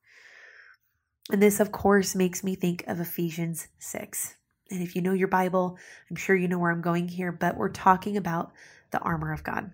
And 1.30 1.42
this, 1.42 1.58
of 1.58 1.72
course, 1.72 2.14
makes 2.14 2.44
me 2.44 2.54
think 2.54 2.84
of 2.86 3.00
Ephesians 3.00 3.68
6. 3.78 4.34
And 4.70 4.82
if 4.82 4.94
you 4.94 5.02
know 5.02 5.12
your 5.12 5.28
Bible, 5.28 5.78
I'm 6.10 6.16
sure 6.16 6.36
you 6.36 6.48
know 6.48 6.58
where 6.58 6.70
I'm 6.70 6.82
going 6.82 7.08
here, 7.08 7.32
but 7.32 7.56
we're 7.56 7.68
talking 7.68 8.16
about 8.16 8.52
the 8.90 9.00
armor 9.00 9.32
of 9.32 9.44
God. 9.44 9.72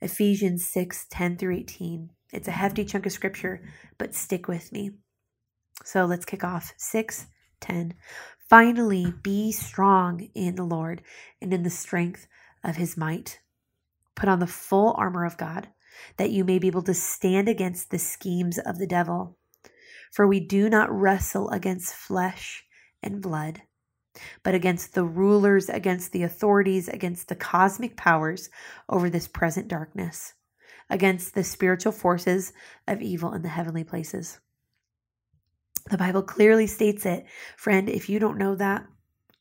Ephesians 0.00 0.66
6 0.66 1.06
10 1.10 1.36
through 1.36 1.56
18. 1.56 2.10
It's 2.32 2.48
a 2.48 2.52
hefty 2.52 2.84
chunk 2.84 3.06
of 3.06 3.12
scripture, 3.12 3.62
but 3.98 4.14
stick 4.14 4.48
with 4.48 4.72
me. 4.72 4.92
So 5.84 6.04
let's 6.04 6.24
kick 6.24 6.44
off. 6.44 6.72
6 6.76 7.26
10. 7.60 7.94
Finally, 8.48 9.14
be 9.22 9.52
strong 9.52 10.28
in 10.34 10.56
the 10.56 10.64
Lord 10.64 11.02
and 11.40 11.52
in 11.52 11.62
the 11.62 11.70
strength 11.70 12.26
of 12.62 12.76
his 12.76 12.96
might. 12.96 13.40
Put 14.14 14.28
on 14.28 14.40
the 14.40 14.46
full 14.46 14.94
armor 14.98 15.24
of 15.24 15.36
God, 15.36 15.68
that 16.16 16.30
you 16.30 16.44
may 16.44 16.58
be 16.58 16.66
able 16.66 16.82
to 16.82 16.94
stand 16.94 17.48
against 17.48 17.90
the 17.90 17.98
schemes 17.98 18.58
of 18.58 18.78
the 18.78 18.86
devil. 18.86 19.36
For 20.12 20.26
we 20.26 20.40
do 20.40 20.68
not 20.68 20.90
wrestle 20.90 21.48
against 21.50 21.94
flesh 21.94 22.64
and 23.02 23.22
blood, 23.22 23.62
but 24.42 24.54
against 24.54 24.94
the 24.94 25.04
rulers, 25.04 25.68
against 25.68 26.12
the 26.12 26.22
authorities, 26.22 26.88
against 26.88 27.28
the 27.28 27.36
cosmic 27.36 27.96
powers 27.96 28.50
over 28.88 29.08
this 29.08 29.28
present 29.28 29.68
darkness, 29.68 30.34
against 30.88 31.34
the 31.34 31.44
spiritual 31.44 31.92
forces 31.92 32.52
of 32.88 33.00
evil 33.00 33.32
in 33.32 33.42
the 33.42 33.48
heavenly 33.48 33.84
places. 33.84 34.40
The 35.90 35.98
Bible 35.98 36.22
clearly 36.22 36.66
states 36.66 37.06
it. 37.06 37.24
Friend, 37.56 37.88
if 37.88 38.08
you 38.08 38.18
don't 38.18 38.38
know 38.38 38.54
that, 38.56 38.84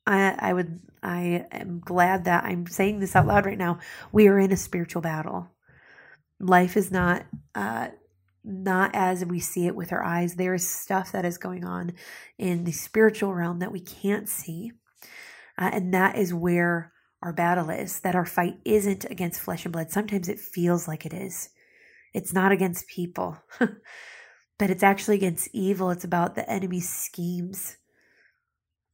I, 0.09 0.35
I 0.39 0.53
would 0.53 0.79
I 1.03 1.45
am 1.51 1.79
glad 1.79 2.25
that 2.25 2.43
I'm 2.43 2.65
saying 2.65 2.99
this 2.99 3.15
out 3.15 3.27
loud 3.27 3.45
right 3.45 3.57
now. 3.57 3.79
We 4.11 4.27
are 4.27 4.39
in 4.39 4.51
a 4.51 4.57
spiritual 4.57 5.01
battle. 5.01 5.51
Life 6.39 6.75
is 6.75 6.91
not 6.91 7.25
uh, 7.53 7.89
not 8.43 8.91
as 8.95 9.23
we 9.23 9.39
see 9.39 9.67
it 9.67 9.75
with 9.75 9.93
our 9.93 10.03
eyes. 10.03 10.35
There 10.35 10.55
is 10.55 10.67
stuff 10.67 11.11
that 11.11 11.25
is 11.25 11.37
going 11.37 11.63
on 11.63 11.93
in 12.37 12.63
the 12.63 12.71
spiritual 12.71 13.33
realm 13.35 13.59
that 13.59 13.71
we 13.71 13.81
can't 13.81 14.27
see, 14.27 14.71
uh, 15.57 15.69
and 15.71 15.93
that 15.93 16.17
is 16.17 16.33
where 16.33 16.91
our 17.21 17.33
battle 17.33 17.69
is. 17.69 17.99
That 17.99 18.15
our 18.15 18.25
fight 18.25 18.57
isn't 18.65 19.05
against 19.05 19.41
flesh 19.41 19.63
and 19.63 19.71
blood. 19.71 19.91
Sometimes 19.91 20.27
it 20.27 20.39
feels 20.39 20.87
like 20.87 21.05
it 21.05 21.13
is. 21.13 21.49
It's 22.15 22.33
not 22.33 22.51
against 22.51 22.87
people, 22.87 23.37
but 23.59 24.71
it's 24.71 24.83
actually 24.83 25.17
against 25.17 25.49
evil. 25.53 25.91
It's 25.91 26.03
about 26.03 26.33
the 26.33 26.49
enemy's 26.49 26.89
schemes 26.89 27.77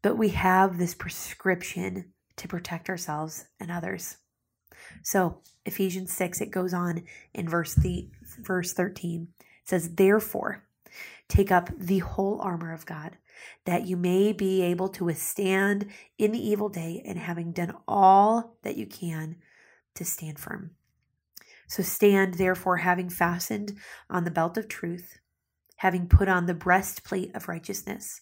but 0.06 0.20
we 0.20 0.30
have 0.30 0.78
this 0.78 0.94
prescription 0.94 2.14
to 2.38 2.48
protect 2.48 2.90
ourselves 2.90 3.46
and 3.60 3.72
others. 3.72 4.18
So, 5.02 5.42
Ephesians 5.66 6.14
6, 6.14 6.42
it 6.42 6.52
goes 6.52 6.76
on 6.76 7.06
in 7.34 7.50
verse, 7.50 7.74
the, 7.74 8.12
verse 8.38 8.72
13. 8.72 9.30
It 9.40 9.46
says, 9.64 9.96
Therefore, 9.96 10.64
take 11.28 11.52
up 11.52 11.72
the 11.76 11.98
whole 11.98 12.40
armor 12.40 12.72
of 12.72 12.86
God, 12.86 13.18
that 13.66 13.88
you 13.88 13.98
may 13.98 14.32
be 14.32 14.62
able 14.62 14.90
to 14.90 15.06
withstand 15.06 15.88
in 16.20 16.32
the 16.34 16.50
evil 16.50 16.70
day, 16.70 17.02
and 17.04 17.18
having 17.18 17.52
done 17.52 17.74
all 17.88 18.58
that 18.62 18.78
you 18.78 18.86
can, 18.86 19.38
to 19.96 20.06
stand 20.06 20.38
firm. 20.38 20.70
So 21.68 21.82
stand, 21.82 22.36
therefore, 22.36 22.78
having 22.78 23.10
fastened 23.10 23.76
on 24.08 24.24
the 24.24 24.30
belt 24.30 24.56
of 24.56 24.68
truth, 24.68 25.18
having 25.78 26.08
put 26.08 26.30
on 26.30 26.46
the 26.46 26.54
breastplate 26.54 27.36
of 27.36 27.48
righteousness 27.48 28.22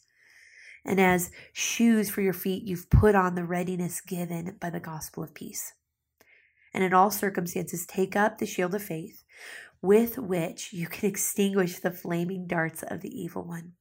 and 0.86 1.00
as 1.00 1.32
shoes 1.54 2.10
for 2.10 2.22
your 2.22 2.34
feet, 2.34 2.64
you've 2.64 2.90
put 2.90 3.16
on 3.16 3.36
the 3.36 3.46
readiness 3.46 4.02
given 4.02 4.58
by 4.60 4.70
the 4.70 4.80
gospel 4.80 5.24
of 5.24 5.34
peace. 5.34 5.74
And 6.74 6.84
in 6.84 6.94
all 6.94 7.12
circumstances, 7.12 7.86
take 7.86 8.16
up 8.16 8.38
the 8.38 8.46
shield 8.46 8.76
of 8.76 8.84
faith 8.84 9.24
with 9.82 10.18
which 10.18 10.74
you 10.74 10.88
can 10.88 11.10
extinguish 11.10 11.80
the 11.80 11.92
flaming 11.92 12.48
darts 12.48 12.84
of 12.84 13.02
the 13.02 13.22
evil 13.22 13.44
one. 13.44 13.74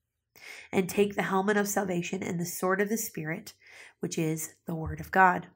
And 0.70 0.88
take 0.88 1.14
the 1.14 1.22
helmet 1.22 1.56
of 1.56 1.68
salvation 1.68 2.22
and 2.22 2.38
the 2.38 2.44
sword 2.44 2.80
of 2.80 2.88
the 2.88 2.96
Spirit, 2.96 3.54
which 4.00 4.18
is 4.18 4.54
the 4.66 4.74
word 4.74 5.00
of 5.00 5.12
God. 5.12 5.46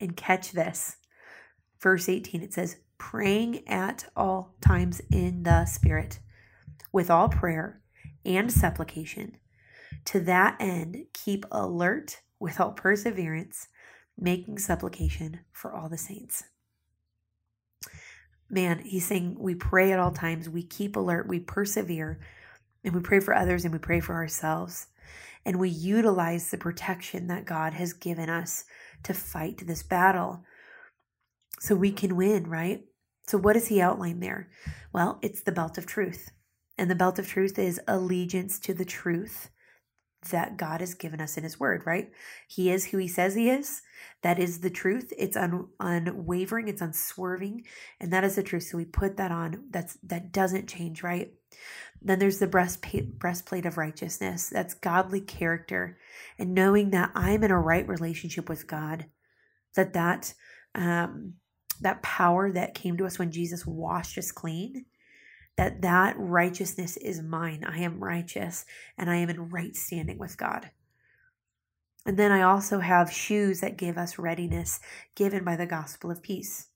And 0.00 0.16
catch 0.16 0.52
this. 0.52 0.96
Verse 1.80 2.08
18, 2.08 2.42
it 2.42 2.54
says, 2.54 2.76
praying 2.96 3.66
at 3.68 4.06
all 4.16 4.54
times 4.60 5.00
in 5.10 5.42
the 5.42 5.66
Spirit, 5.66 6.20
with 6.92 7.10
all 7.10 7.28
prayer 7.28 7.80
and 8.24 8.52
supplication 8.52 9.36
to 10.06 10.20
that 10.20 10.56
end, 10.60 11.04
keep 11.12 11.44
alert 11.50 12.20
with 12.40 12.60
all 12.60 12.72
perseverance, 12.72 13.68
making 14.18 14.58
supplication 14.58 15.40
for 15.52 15.74
all 15.74 15.88
the 15.88 15.98
saints. 15.98 16.44
Man, 18.50 18.78
he's 18.78 19.06
saying 19.06 19.36
we 19.38 19.54
pray 19.54 19.92
at 19.92 19.98
all 19.98 20.12
times, 20.12 20.48
we 20.48 20.62
keep 20.62 20.96
alert, 20.96 21.28
we 21.28 21.40
persevere, 21.40 22.18
and 22.84 22.94
we 22.94 23.00
pray 23.00 23.20
for 23.20 23.34
others 23.34 23.64
and 23.64 23.72
we 23.72 23.78
pray 23.78 24.00
for 24.00 24.14
ourselves. 24.14 24.86
And 25.44 25.58
we 25.58 25.68
utilize 25.68 26.50
the 26.50 26.58
protection 26.58 27.26
that 27.28 27.44
God 27.44 27.72
has 27.74 27.92
given 27.92 28.28
us 28.28 28.64
to 29.04 29.14
fight 29.14 29.66
this 29.66 29.82
battle 29.82 30.44
so 31.60 31.74
we 31.74 31.92
can 31.92 32.16
win, 32.16 32.48
right? 32.48 32.84
So, 33.26 33.38
what 33.38 33.54
does 33.54 33.68
he 33.68 33.80
outline 33.80 34.20
there? 34.20 34.48
Well, 34.92 35.18
it's 35.22 35.42
the 35.42 35.52
belt 35.52 35.78
of 35.78 35.86
truth. 35.86 36.30
And 36.76 36.90
the 36.90 36.94
belt 36.94 37.18
of 37.18 37.26
truth 37.26 37.58
is 37.58 37.80
allegiance 37.88 38.58
to 38.60 38.74
the 38.74 38.84
truth 38.84 39.50
that 40.30 40.56
God 40.56 40.80
has 40.80 40.94
given 40.94 41.20
us 41.20 41.36
in 41.36 41.44
His 41.44 41.58
Word, 41.58 41.82
right? 41.86 42.10
He 42.46 42.70
is 42.70 42.86
who 42.86 42.98
He 42.98 43.08
says 43.08 43.34
He 43.34 43.50
is. 43.50 43.82
That 44.22 44.38
is 44.38 44.60
the 44.60 44.70
truth. 44.70 45.12
It's 45.16 45.36
un, 45.36 45.68
unwavering. 45.80 46.68
It's 46.68 46.82
unswerving, 46.82 47.64
and 48.00 48.12
that 48.12 48.24
is 48.24 48.36
the 48.36 48.42
truth. 48.42 48.64
So 48.64 48.76
we 48.76 48.84
put 48.84 49.16
that 49.16 49.30
on. 49.30 49.64
That's 49.70 49.94
that 50.04 50.32
doesn't 50.32 50.68
change, 50.68 51.02
right? 51.02 51.32
Then 52.00 52.18
there's 52.18 52.38
the 52.38 52.46
breastplate, 52.46 53.18
breastplate 53.18 53.66
of 53.66 53.78
righteousness. 53.78 54.48
That's 54.48 54.74
godly 54.74 55.20
character, 55.20 55.98
and 56.38 56.54
knowing 56.54 56.90
that 56.90 57.10
I'm 57.14 57.42
in 57.44 57.50
a 57.50 57.60
right 57.60 57.86
relationship 57.88 58.48
with 58.48 58.66
God. 58.66 59.06
That 59.76 59.92
that 59.92 60.34
um, 60.74 61.34
that 61.80 62.02
power 62.02 62.50
that 62.52 62.74
came 62.74 62.96
to 62.96 63.06
us 63.06 63.18
when 63.18 63.30
Jesus 63.30 63.66
washed 63.66 64.18
us 64.18 64.32
clean 64.32 64.84
that 65.58 65.82
that 65.82 66.14
righteousness 66.16 66.96
is 66.96 67.20
mine. 67.20 67.64
I 67.64 67.80
am 67.80 68.02
righteous 68.02 68.64
and 68.96 69.10
I 69.10 69.16
am 69.16 69.28
in 69.28 69.50
right 69.50 69.74
standing 69.74 70.16
with 70.16 70.38
God. 70.38 70.70
And 72.06 72.16
then 72.16 72.30
I 72.30 72.42
also 72.42 72.78
have 72.78 73.10
shoes 73.12 73.58
that 73.60 73.76
give 73.76 73.98
us 73.98 74.20
readiness 74.20 74.78
given 75.16 75.42
by 75.42 75.56
the 75.56 75.66
gospel 75.66 76.12
of 76.12 76.22
peace. 76.22 76.68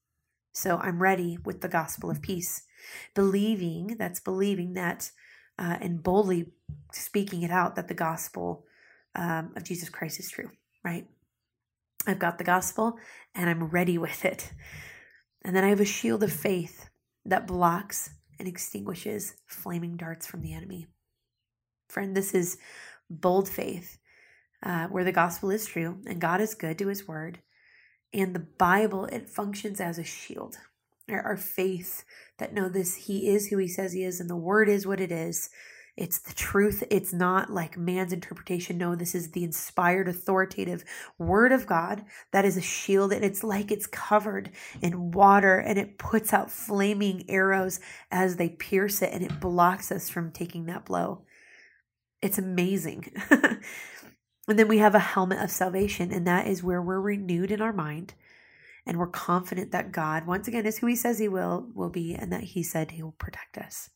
So 0.53 0.79
I'm 0.79 1.01
ready 1.01 1.39
with 1.45 1.61
the 1.61 1.69
gospel 1.69 2.11
of 2.11 2.21
peace. 2.21 2.63
Believing, 3.15 3.95
that's 3.99 4.19
believing 4.19 4.75
that 4.75 5.13
uh, 5.61 5.77
and 5.81 6.03
boldly 6.03 6.51
speaking 6.91 7.45
it 7.45 7.53
out 7.53 7.77
that 7.77 7.87
the 7.87 7.95
gospel 7.95 8.65
um, 9.15 9.53
of 9.57 9.63
Jesus 9.63 9.89
Christ 9.91 10.19
is 10.19 10.29
true, 10.29 10.51
right? 10.85 11.07
I've 12.05 12.19
got 12.19 12.39
the 12.39 12.45
gospel 12.45 12.99
and 13.33 13.49
I'm 13.49 13.69
ready 13.69 13.97
with 14.07 14.25
it. 14.25 14.53
And 15.45 15.55
then 15.55 15.63
I 15.63 15.69
have 15.69 15.81
a 15.81 15.85
shield 15.85 16.25
of 16.25 16.33
faith 16.33 16.89
that 17.25 17.47
blocks 17.47 18.11
and 18.43 18.49
extinguishes 18.49 19.35
flaming 19.47 19.97
darts 19.97 20.27
from 20.27 20.43
the 20.43 20.53
enemy. 20.53 20.89
Friend, 21.89 22.17
this 22.17 22.35
is 22.35 22.59
bold 23.09 23.49
faith 23.49 23.99
uh, 24.65 24.89
where 24.89 25.05
the 25.05 25.13
gospel 25.13 25.53
is 25.53 25.65
true 25.65 25.99
and 26.07 26.21
God 26.21 26.41
is 26.41 26.57
good 26.57 26.77
to 26.79 26.89
his 26.89 27.07
word. 27.07 27.39
And 28.13 28.35
the 28.35 28.41
Bible, 28.59 29.05
it 29.07 29.31
functions 29.31 29.81
as 29.81 29.97
a 29.97 30.03
shield. 30.03 30.57
Our, 31.09 31.21
our 31.23 31.37
faith 31.37 32.05
that 32.39 32.53
know 32.53 32.69
this, 32.69 32.97
he 32.97 33.29
is 33.29 33.47
who 33.47 33.59
he 33.59 33.69
says 33.69 33.93
he 33.93 34.03
is, 34.03 34.19
and 34.19 34.29
the 34.29 34.35
word 34.35 34.69
is 34.69 34.89
what 34.89 35.01
it 35.01 35.13
is. 35.13 35.49
It's 35.97 36.19
the 36.19 36.33
truth. 36.33 36.83
It's 36.91 37.13
not 37.13 37.51
like 37.51 37.77
man's 37.77 38.15
interpretation. 38.15 38.79
No, 38.79 38.95
this 38.95 39.15
is 39.15 39.33
the 39.33 39.45
inspired, 39.45 40.09
authoritative 40.09 40.85
word 41.19 41.53
of 41.53 41.67
God 41.67 42.05
that 42.31 42.47
is 42.47 42.57
a 42.57 42.63
shield, 42.63 43.13
and 43.13 43.23
it's 43.23 43.45
like 43.45 43.71
it's 43.71 43.87
covered 43.87 44.51
in 44.81 45.11
water 45.11 45.59
and 45.59 45.79
it 45.79 45.99
puts 45.99 46.33
out 46.33 46.51
flaming 46.51 47.29
arrows 47.29 47.79
as 48.11 48.37
they 48.37 48.49
pierce 48.49 49.03
it 49.03 49.13
and 49.13 49.23
it 49.23 49.39
blocks 49.39 49.93
us 49.93 50.09
from 50.09 50.33
taking 50.33 50.65
that 50.67 50.87
blow. 50.87 51.25
It's 52.23 52.39
amazing. 52.39 53.13
and 53.31 54.59
then 54.59 54.69
we 54.69 54.79
have 54.79 54.95
a 54.95 54.99
helmet 55.01 55.41
of 55.41 55.51
salvation, 55.51 56.11
and 56.11 56.27
that 56.27 56.47
is 56.47 56.63
where 56.63 56.81
we're 56.81 57.01
renewed 57.01 57.51
in 57.51 57.61
our 57.61 57.73
mind 57.73 58.15
and 58.87 58.99
we're 58.99 59.07
confident 59.07 59.71
that 59.73 59.93
God, 59.93 60.27
once 60.27 60.49
again, 60.49 60.67
is 60.67 60.79
who 60.79 60.87
He 60.87 60.97
says 60.97 61.19
He 61.19 61.29
will 61.29 61.69
will 61.75 61.91
be, 61.91 62.15
and 62.15 62.33
that 62.33 62.43
He 62.43 62.63
said 62.63 62.93
He 62.93 63.03
will 63.03 63.13
protect 63.13 63.59
us. 63.59 63.91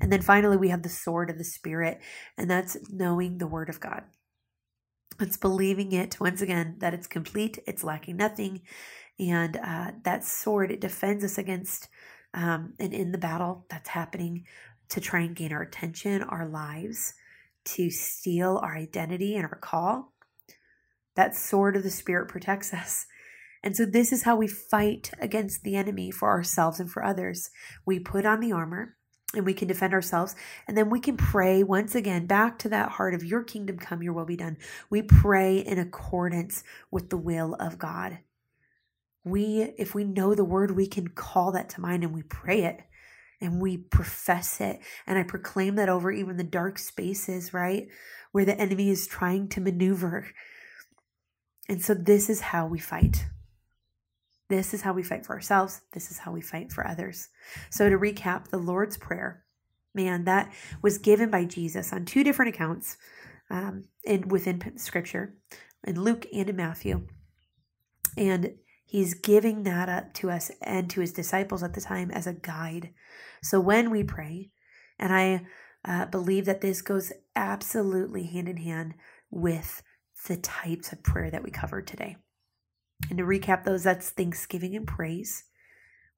And 0.00 0.10
then 0.12 0.22
finally, 0.22 0.56
we 0.56 0.70
have 0.70 0.82
the 0.82 0.88
sword 0.88 1.30
of 1.30 1.38
the 1.38 1.44
Spirit, 1.44 2.00
and 2.38 2.50
that's 2.50 2.76
knowing 2.90 3.38
the 3.38 3.46
Word 3.46 3.68
of 3.68 3.80
God. 3.80 4.04
It's 5.20 5.36
believing 5.36 5.92
it, 5.92 6.18
once 6.18 6.40
again, 6.40 6.76
that 6.78 6.94
it's 6.94 7.06
complete, 7.06 7.58
it's 7.66 7.84
lacking 7.84 8.16
nothing. 8.16 8.62
And 9.18 9.56
uh, 9.56 9.92
that 10.04 10.24
sword, 10.24 10.70
it 10.70 10.80
defends 10.80 11.22
us 11.22 11.36
against 11.36 11.88
um, 12.32 12.74
and 12.78 12.94
in 12.94 13.12
the 13.12 13.18
battle 13.18 13.66
that's 13.68 13.90
happening 13.90 14.46
to 14.88 15.00
try 15.00 15.20
and 15.20 15.36
gain 15.36 15.52
our 15.52 15.62
attention, 15.62 16.22
our 16.22 16.48
lives, 16.48 17.14
to 17.64 17.90
steal 17.90 18.58
our 18.62 18.76
identity 18.76 19.36
and 19.36 19.44
our 19.44 19.58
call. 19.58 20.14
That 21.16 21.36
sword 21.36 21.76
of 21.76 21.82
the 21.82 21.90
Spirit 21.90 22.28
protects 22.28 22.72
us. 22.72 23.06
And 23.62 23.76
so, 23.76 23.84
this 23.84 24.10
is 24.10 24.22
how 24.22 24.36
we 24.36 24.46
fight 24.46 25.10
against 25.20 25.62
the 25.62 25.76
enemy 25.76 26.10
for 26.10 26.30
ourselves 26.30 26.80
and 26.80 26.90
for 26.90 27.04
others. 27.04 27.50
We 27.84 27.98
put 27.98 28.24
on 28.24 28.40
the 28.40 28.52
armor, 28.52 28.96
and 29.34 29.46
we 29.46 29.54
can 29.54 29.68
defend 29.68 29.92
ourselves. 29.92 30.34
And 30.66 30.76
then 30.76 30.90
we 30.90 31.00
can 31.00 31.16
pray 31.16 31.62
once 31.62 31.94
again 31.94 32.26
back 32.26 32.58
to 32.60 32.68
that 32.70 32.90
heart 32.92 33.14
of 33.14 33.24
your 33.24 33.42
kingdom 33.42 33.78
come, 33.78 34.02
your 34.02 34.12
will 34.12 34.24
be 34.24 34.36
done. 34.36 34.56
We 34.88 35.02
pray 35.02 35.58
in 35.58 35.78
accordance 35.78 36.64
with 36.90 37.10
the 37.10 37.16
will 37.16 37.54
of 37.54 37.78
God. 37.78 38.18
We, 39.24 39.74
if 39.78 39.94
we 39.94 40.04
know 40.04 40.34
the 40.34 40.44
word, 40.44 40.72
we 40.72 40.86
can 40.86 41.08
call 41.08 41.52
that 41.52 41.68
to 41.70 41.80
mind 41.80 42.02
and 42.02 42.14
we 42.14 42.22
pray 42.22 42.64
it 42.64 42.80
and 43.40 43.60
we 43.60 43.76
profess 43.76 44.60
it. 44.60 44.80
And 45.06 45.18
I 45.18 45.22
proclaim 45.22 45.76
that 45.76 45.88
over 45.88 46.10
even 46.10 46.36
the 46.36 46.44
dark 46.44 46.78
spaces, 46.78 47.54
right? 47.54 47.88
Where 48.32 48.44
the 48.44 48.58
enemy 48.58 48.90
is 48.90 49.06
trying 49.06 49.48
to 49.50 49.60
maneuver. 49.60 50.28
And 51.68 51.82
so 51.82 51.94
this 51.94 52.28
is 52.28 52.40
how 52.40 52.66
we 52.66 52.78
fight. 52.78 53.26
This 54.50 54.74
is 54.74 54.82
how 54.82 54.92
we 54.92 55.02
fight 55.02 55.24
for 55.24 55.34
ourselves. 55.34 55.80
This 55.92 56.10
is 56.10 56.18
how 56.18 56.32
we 56.32 56.42
fight 56.42 56.70
for 56.70 56.86
others. 56.86 57.28
So, 57.70 57.88
to 57.88 57.96
recap, 57.96 58.48
the 58.48 58.58
Lord's 58.58 58.98
Prayer, 58.98 59.44
man, 59.94 60.24
that 60.24 60.52
was 60.82 60.98
given 60.98 61.30
by 61.30 61.46
Jesus 61.46 61.92
on 61.92 62.04
two 62.04 62.22
different 62.22 62.54
accounts 62.54 62.98
um, 63.48 63.84
in, 64.04 64.28
within 64.28 64.76
Scripture, 64.76 65.34
in 65.84 65.98
Luke 65.98 66.26
and 66.34 66.50
in 66.50 66.56
Matthew. 66.56 67.06
And 68.18 68.54
He's 68.90 69.14
giving 69.14 69.62
that 69.62 69.88
up 69.88 70.14
to 70.14 70.32
us 70.32 70.50
and 70.60 70.90
to 70.90 71.00
his 71.00 71.12
disciples 71.12 71.62
at 71.62 71.74
the 71.74 71.80
time 71.80 72.10
as 72.10 72.26
a 72.26 72.32
guide. 72.32 72.90
So 73.40 73.60
when 73.60 73.88
we 73.88 74.02
pray, 74.02 74.50
and 74.98 75.12
I 75.12 75.46
uh, 75.84 76.06
believe 76.06 76.44
that 76.46 76.60
this 76.60 76.82
goes 76.82 77.12
absolutely 77.36 78.24
hand 78.24 78.48
in 78.48 78.56
hand 78.56 78.94
with 79.30 79.84
the 80.26 80.36
types 80.36 80.90
of 80.90 81.04
prayer 81.04 81.30
that 81.30 81.44
we 81.44 81.52
covered 81.52 81.86
today. 81.86 82.16
And 83.08 83.18
to 83.18 83.24
recap 83.24 83.64
those, 83.64 83.84
that's 83.84 84.10
thanksgiving 84.10 84.76
and 84.76 84.86
praise, 84.86 85.44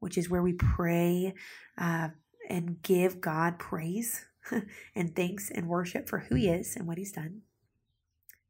which 0.00 0.18
is 0.18 0.28
where 0.28 0.42
we 0.42 0.52
pray 0.52 1.34
uh, 1.78 2.08
and 2.48 2.82
give 2.82 3.20
God 3.20 3.58
praise 3.58 4.24
and 4.94 5.14
thanks 5.14 5.50
and 5.50 5.68
worship 5.68 6.08
for 6.08 6.20
who 6.20 6.34
He 6.34 6.48
is 6.48 6.76
and 6.76 6.86
what 6.86 6.98
He's 6.98 7.12
done. 7.12 7.42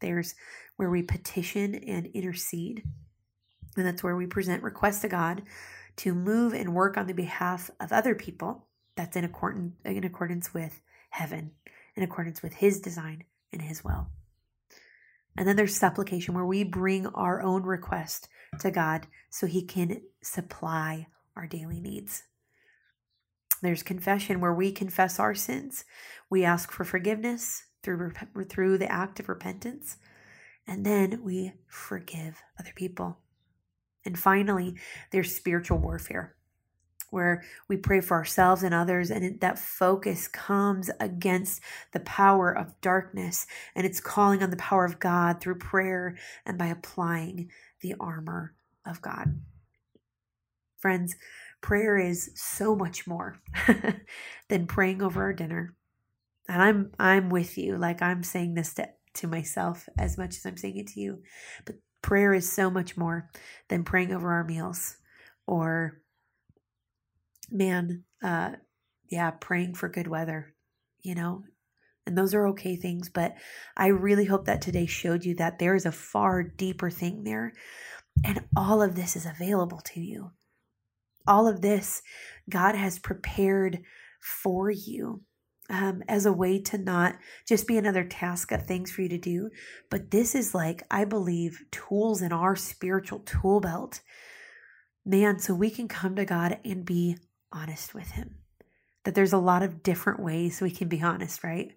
There's 0.00 0.34
where 0.76 0.90
we 0.90 1.02
petition 1.02 1.74
and 1.74 2.06
intercede, 2.06 2.82
and 3.76 3.86
that's 3.86 4.02
where 4.02 4.16
we 4.16 4.26
present 4.26 4.62
requests 4.62 5.00
to 5.02 5.08
God 5.08 5.42
to 5.96 6.14
move 6.14 6.54
and 6.54 6.74
work 6.74 6.96
on 6.96 7.06
the 7.06 7.14
behalf 7.14 7.70
of 7.78 7.92
other 7.92 8.14
people. 8.14 8.66
That's 8.96 9.16
in 9.16 9.24
accordance, 9.24 9.74
in 9.84 10.04
accordance 10.04 10.52
with 10.52 10.80
heaven, 11.10 11.52
in 11.94 12.02
accordance 12.02 12.42
with 12.42 12.54
His 12.54 12.80
design 12.80 13.24
and 13.52 13.62
His 13.62 13.84
will. 13.84 14.08
And 15.36 15.48
then 15.48 15.56
there's 15.56 15.76
supplication 15.76 16.34
where 16.34 16.44
we 16.44 16.64
bring 16.64 17.06
our 17.06 17.42
own 17.42 17.62
request 17.62 18.28
to 18.60 18.70
God 18.70 19.06
so 19.30 19.46
He 19.46 19.62
can 19.62 20.02
supply 20.22 21.06
our 21.36 21.46
daily 21.46 21.80
needs. 21.80 22.24
There's 23.62 23.82
confession 23.82 24.40
where 24.40 24.52
we 24.52 24.72
confess 24.72 25.18
our 25.18 25.34
sins. 25.34 25.84
We 26.28 26.44
ask 26.44 26.70
for 26.70 26.84
forgiveness 26.84 27.64
through, 27.82 28.12
through 28.48 28.78
the 28.78 28.90
act 28.90 29.20
of 29.20 29.28
repentance. 29.28 29.96
And 30.66 30.84
then 30.84 31.22
we 31.24 31.52
forgive 31.66 32.42
other 32.58 32.72
people. 32.74 33.18
And 34.04 34.18
finally, 34.18 34.74
there's 35.12 35.34
spiritual 35.34 35.78
warfare 35.78 36.34
where 37.12 37.44
we 37.68 37.76
pray 37.76 38.00
for 38.00 38.16
ourselves 38.16 38.62
and 38.62 38.74
others, 38.74 39.10
and 39.10 39.38
that 39.40 39.58
focus 39.58 40.26
comes 40.26 40.90
against 40.98 41.60
the 41.92 42.00
power 42.00 42.50
of 42.50 42.80
darkness, 42.80 43.46
and 43.74 43.86
it's 43.86 44.00
calling 44.00 44.42
on 44.42 44.50
the 44.50 44.56
power 44.56 44.84
of 44.84 44.98
God 44.98 45.40
through 45.40 45.58
prayer 45.58 46.16
and 46.46 46.56
by 46.56 46.66
applying 46.66 47.50
the 47.80 47.94
armor 48.00 48.54
of 48.86 49.02
God. 49.02 49.40
Friends, 50.78 51.14
prayer 51.60 51.98
is 51.98 52.30
so 52.34 52.74
much 52.74 53.06
more 53.06 53.38
than 54.48 54.66
praying 54.66 55.02
over 55.02 55.22
our 55.22 55.32
dinner. 55.32 55.74
And 56.48 56.62
I'm 56.62 56.90
I'm 56.98 57.30
with 57.30 57.56
you. 57.56 57.76
Like 57.76 58.02
I'm 58.02 58.22
saying 58.22 58.54
this 58.54 58.74
to, 58.74 58.88
to 59.14 59.26
myself 59.26 59.88
as 59.98 60.18
much 60.18 60.36
as 60.36 60.46
I'm 60.46 60.56
saying 60.56 60.78
it 60.78 60.88
to 60.88 61.00
you. 61.00 61.22
But 61.64 61.76
prayer 62.02 62.34
is 62.34 62.50
so 62.50 62.68
much 62.68 62.96
more 62.96 63.30
than 63.68 63.84
praying 63.84 64.12
over 64.12 64.32
our 64.32 64.44
meals 64.44 64.96
or 65.46 66.01
man, 67.52 68.04
uh 68.22 68.52
yeah, 69.08 69.30
praying 69.30 69.74
for 69.74 69.88
good 69.88 70.06
weather, 70.06 70.54
you 71.02 71.14
know. 71.14 71.44
And 72.06 72.18
those 72.18 72.34
are 72.34 72.48
okay 72.48 72.74
things, 72.74 73.08
but 73.08 73.34
I 73.76 73.88
really 73.88 74.24
hope 74.24 74.46
that 74.46 74.60
today 74.60 74.86
showed 74.86 75.24
you 75.24 75.36
that 75.36 75.58
there 75.58 75.74
is 75.76 75.86
a 75.86 75.92
far 75.92 76.42
deeper 76.42 76.90
thing 76.90 77.22
there. 77.22 77.52
And 78.24 78.40
all 78.56 78.82
of 78.82 78.96
this 78.96 79.14
is 79.14 79.26
available 79.26 79.80
to 79.92 80.00
you 80.00 80.32
all 81.26 81.46
of 81.48 81.60
this 81.60 82.02
God 82.48 82.74
has 82.74 82.98
prepared 82.98 83.80
for 84.20 84.70
you 84.70 85.22
um, 85.70 86.02
as 86.08 86.26
a 86.26 86.32
way 86.32 86.60
to 86.60 86.78
not 86.78 87.16
just 87.46 87.66
be 87.66 87.78
another 87.78 88.04
task 88.04 88.52
of 88.52 88.66
things 88.66 88.90
for 88.90 89.02
you 89.02 89.08
to 89.10 89.18
do, 89.18 89.50
but 89.90 90.10
this 90.10 90.34
is 90.34 90.54
like, 90.54 90.82
I 90.90 91.04
believe, 91.04 91.62
tools 91.70 92.20
in 92.20 92.32
our 92.32 92.56
spiritual 92.56 93.20
tool 93.20 93.60
belt. 93.60 94.00
Man, 95.04 95.38
so 95.38 95.54
we 95.54 95.70
can 95.70 95.88
come 95.88 96.16
to 96.16 96.24
God 96.24 96.58
and 96.64 96.84
be 96.84 97.16
honest 97.52 97.94
with 97.94 98.10
Him. 98.12 98.36
That 99.04 99.14
there's 99.14 99.32
a 99.32 99.38
lot 99.38 99.62
of 99.62 99.82
different 99.82 100.20
ways 100.20 100.60
we 100.60 100.70
can 100.70 100.88
be 100.88 101.02
honest, 101.02 101.42
right? 101.42 101.72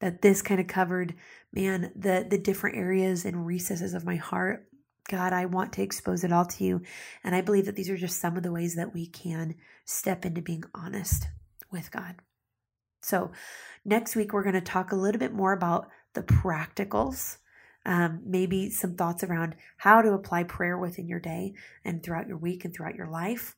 That 0.00 0.22
this 0.22 0.42
kind 0.42 0.60
of 0.60 0.66
covered, 0.66 1.14
man, 1.52 1.92
the 1.94 2.26
the 2.28 2.38
different 2.38 2.76
areas 2.76 3.24
and 3.24 3.46
recesses 3.46 3.94
of 3.94 4.04
my 4.04 4.16
heart 4.16 4.68
God, 5.08 5.32
I 5.32 5.46
want 5.46 5.72
to 5.72 5.82
expose 5.82 6.22
it 6.22 6.32
all 6.32 6.44
to 6.44 6.64
you. 6.64 6.82
And 7.24 7.34
I 7.34 7.40
believe 7.40 7.64
that 7.64 7.74
these 7.74 7.90
are 7.90 7.96
just 7.96 8.20
some 8.20 8.36
of 8.36 8.42
the 8.42 8.52
ways 8.52 8.76
that 8.76 8.94
we 8.94 9.06
can 9.06 9.54
step 9.84 10.24
into 10.24 10.42
being 10.42 10.64
honest 10.74 11.28
with 11.72 11.90
God. 11.90 12.16
So, 13.02 13.32
next 13.84 14.14
week, 14.14 14.32
we're 14.32 14.42
going 14.42 14.54
to 14.54 14.60
talk 14.60 14.92
a 14.92 14.96
little 14.96 15.18
bit 15.18 15.32
more 15.32 15.52
about 15.52 15.88
the 16.12 16.22
practicals, 16.22 17.38
um, 17.86 18.20
maybe 18.26 18.68
some 18.70 18.96
thoughts 18.96 19.24
around 19.24 19.54
how 19.78 20.02
to 20.02 20.12
apply 20.12 20.42
prayer 20.44 20.76
within 20.76 21.08
your 21.08 21.20
day 21.20 21.54
and 21.84 22.02
throughout 22.02 22.28
your 22.28 22.36
week 22.36 22.64
and 22.64 22.74
throughout 22.74 22.96
your 22.96 23.08
life. 23.08 23.56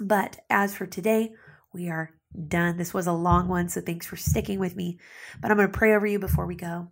But 0.00 0.38
as 0.50 0.74
for 0.74 0.86
today, 0.86 1.32
we 1.72 1.90
are 1.90 2.10
done. 2.48 2.78
This 2.78 2.94
was 2.94 3.06
a 3.06 3.12
long 3.12 3.48
one, 3.48 3.68
so 3.68 3.80
thanks 3.80 4.06
for 4.06 4.16
sticking 4.16 4.58
with 4.58 4.74
me. 4.76 4.98
But 5.40 5.50
I'm 5.50 5.58
going 5.58 5.70
to 5.70 5.78
pray 5.78 5.94
over 5.94 6.06
you 6.06 6.18
before 6.18 6.46
we 6.46 6.56
go. 6.56 6.90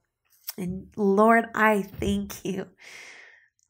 And 0.58 0.88
Lord, 0.96 1.46
I 1.54 1.82
thank 1.82 2.44
you 2.44 2.66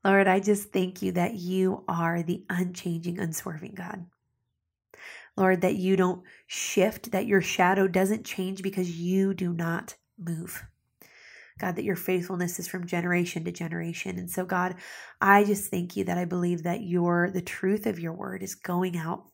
Lord, 0.05 0.29
I 0.29 0.41
just 0.41 0.73
thank 0.73 1.03
you 1.03 1.13
that 1.13 1.35
you 1.35 1.85
are 1.89 2.23
the 2.23 2.45
unchanging, 2.49 3.19
unswerving 3.19 3.75
God. 3.75 4.07
Lord, 5.37 5.61
that 5.61 5.77
you 5.77 5.97
don't 5.97 6.23
shift, 6.47 7.13
that 7.13 7.27
your 7.27 7.43
shadow 7.43 7.89
doesn't 7.89 8.25
change 8.25 8.63
because 8.63 8.91
you 8.91 9.35
do 9.35 9.53
not 9.53 9.97
move. 10.19 10.65
God, 11.59 11.77
that 11.77 11.85
your 11.85 11.97
faithfulness 11.97 12.59
is 12.59 12.69
from 12.69 12.87
generation 12.87 13.45
to 13.45 13.53
generation. 13.53 14.19
And 14.19 14.31
so, 14.31 14.45
God, 14.45 14.77
I 15.21 15.45
just 15.45 15.71
thank 15.71 15.97
you 15.97 16.05
that 16.05 16.19
I 16.19 16.25
believe 16.25 16.63
that 16.63 16.83
your 16.83 17.31
the 17.31 17.43
truth 17.43 17.87
of 17.87 18.01
your 18.01 18.13
word 18.13 18.43
is 18.43 18.55
going 18.55 18.97
out 18.97 19.25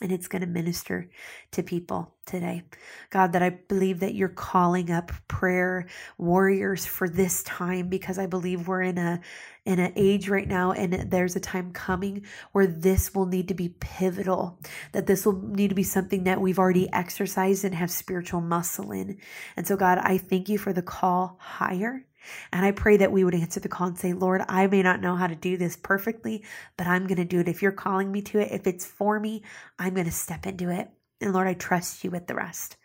and 0.00 0.12
it's 0.12 0.28
going 0.28 0.42
to 0.42 0.46
minister 0.46 1.08
to 1.52 1.62
people 1.62 2.14
today. 2.26 2.62
God, 3.10 3.32
that 3.32 3.42
I 3.42 3.50
believe 3.50 4.00
that 4.00 4.14
you're 4.14 4.28
calling 4.28 4.90
up 4.90 5.12
prayer 5.28 5.86
warriors 6.18 6.84
for 6.84 7.08
this 7.08 7.42
time 7.44 7.88
because 7.88 8.18
I 8.18 8.26
believe 8.26 8.68
we're 8.68 8.82
in 8.82 8.98
a 8.98 9.20
in 9.64 9.80
an 9.80 9.92
age 9.96 10.28
right 10.28 10.46
now 10.46 10.70
and 10.70 11.10
there's 11.10 11.34
a 11.34 11.40
time 11.40 11.72
coming 11.72 12.24
where 12.52 12.66
this 12.66 13.14
will 13.14 13.26
need 13.26 13.48
to 13.48 13.54
be 13.54 13.68
pivotal 13.68 14.60
that 14.92 15.06
this 15.06 15.26
will 15.26 15.40
need 15.42 15.68
to 15.68 15.74
be 15.74 15.82
something 15.82 16.22
that 16.22 16.40
we've 16.40 16.58
already 16.58 16.90
exercised 16.92 17.64
and 17.64 17.74
have 17.74 17.90
spiritual 17.90 18.40
muscle 18.40 18.92
in 18.92 19.18
and 19.56 19.66
so 19.66 19.76
god 19.76 19.98
i 19.98 20.16
thank 20.16 20.48
you 20.48 20.56
for 20.56 20.72
the 20.72 20.82
call 20.82 21.36
higher 21.40 22.06
and 22.52 22.64
I 22.64 22.72
pray 22.72 22.96
that 22.98 23.12
we 23.12 23.24
would 23.24 23.34
answer 23.34 23.60
the 23.60 23.68
call 23.68 23.88
and 23.88 23.98
say, 23.98 24.12
Lord, 24.12 24.42
I 24.48 24.66
may 24.66 24.82
not 24.82 25.00
know 25.00 25.16
how 25.16 25.26
to 25.26 25.34
do 25.34 25.56
this 25.56 25.76
perfectly, 25.76 26.44
but 26.76 26.86
I'm 26.86 27.06
going 27.06 27.18
to 27.18 27.24
do 27.24 27.40
it. 27.40 27.48
If 27.48 27.62
you're 27.62 27.72
calling 27.72 28.10
me 28.10 28.22
to 28.22 28.38
it, 28.38 28.52
if 28.52 28.66
it's 28.66 28.84
for 28.84 29.18
me, 29.18 29.42
I'm 29.78 29.94
going 29.94 30.06
to 30.06 30.12
step 30.12 30.46
into 30.46 30.70
it. 30.70 30.88
And 31.20 31.32
Lord, 31.32 31.46
I 31.46 31.54
trust 31.54 32.04
you 32.04 32.10
with 32.10 32.26
the 32.26 32.34
rest. 32.34 32.76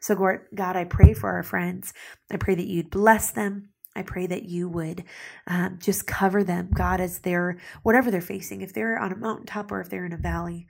So, 0.00 0.14
God, 0.54 0.76
I 0.76 0.84
pray 0.84 1.12
for 1.12 1.30
our 1.30 1.42
friends. 1.42 1.92
I 2.30 2.36
pray 2.36 2.54
that 2.54 2.66
you'd 2.66 2.90
bless 2.90 3.30
them. 3.32 3.70
I 3.96 4.02
pray 4.02 4.26
that 4.26 4.44
you 4.44 4.68
would 4.68 5.04
um, 5.48 5.78
just 5.80 6.06
cover 6.06 6.44
them, 6.44 6.70
God, 6.72 7.00
as 7.00 7.18
they're, 7.18 7.58
whatever 7.82 8.10
they're 8.10 8.20
facing, 8.20 8.60
if 8.60 8.72
they're 8.72 8.98
on 8.98 9.12
a 9.12 9.16
mountaintop 9.16 9.72
or 9.72 9.80
if 9.80 9.90
they're 9.90 10.06
in 10.06 10.12
a 10.12 10.18
valley, 10.18 10.68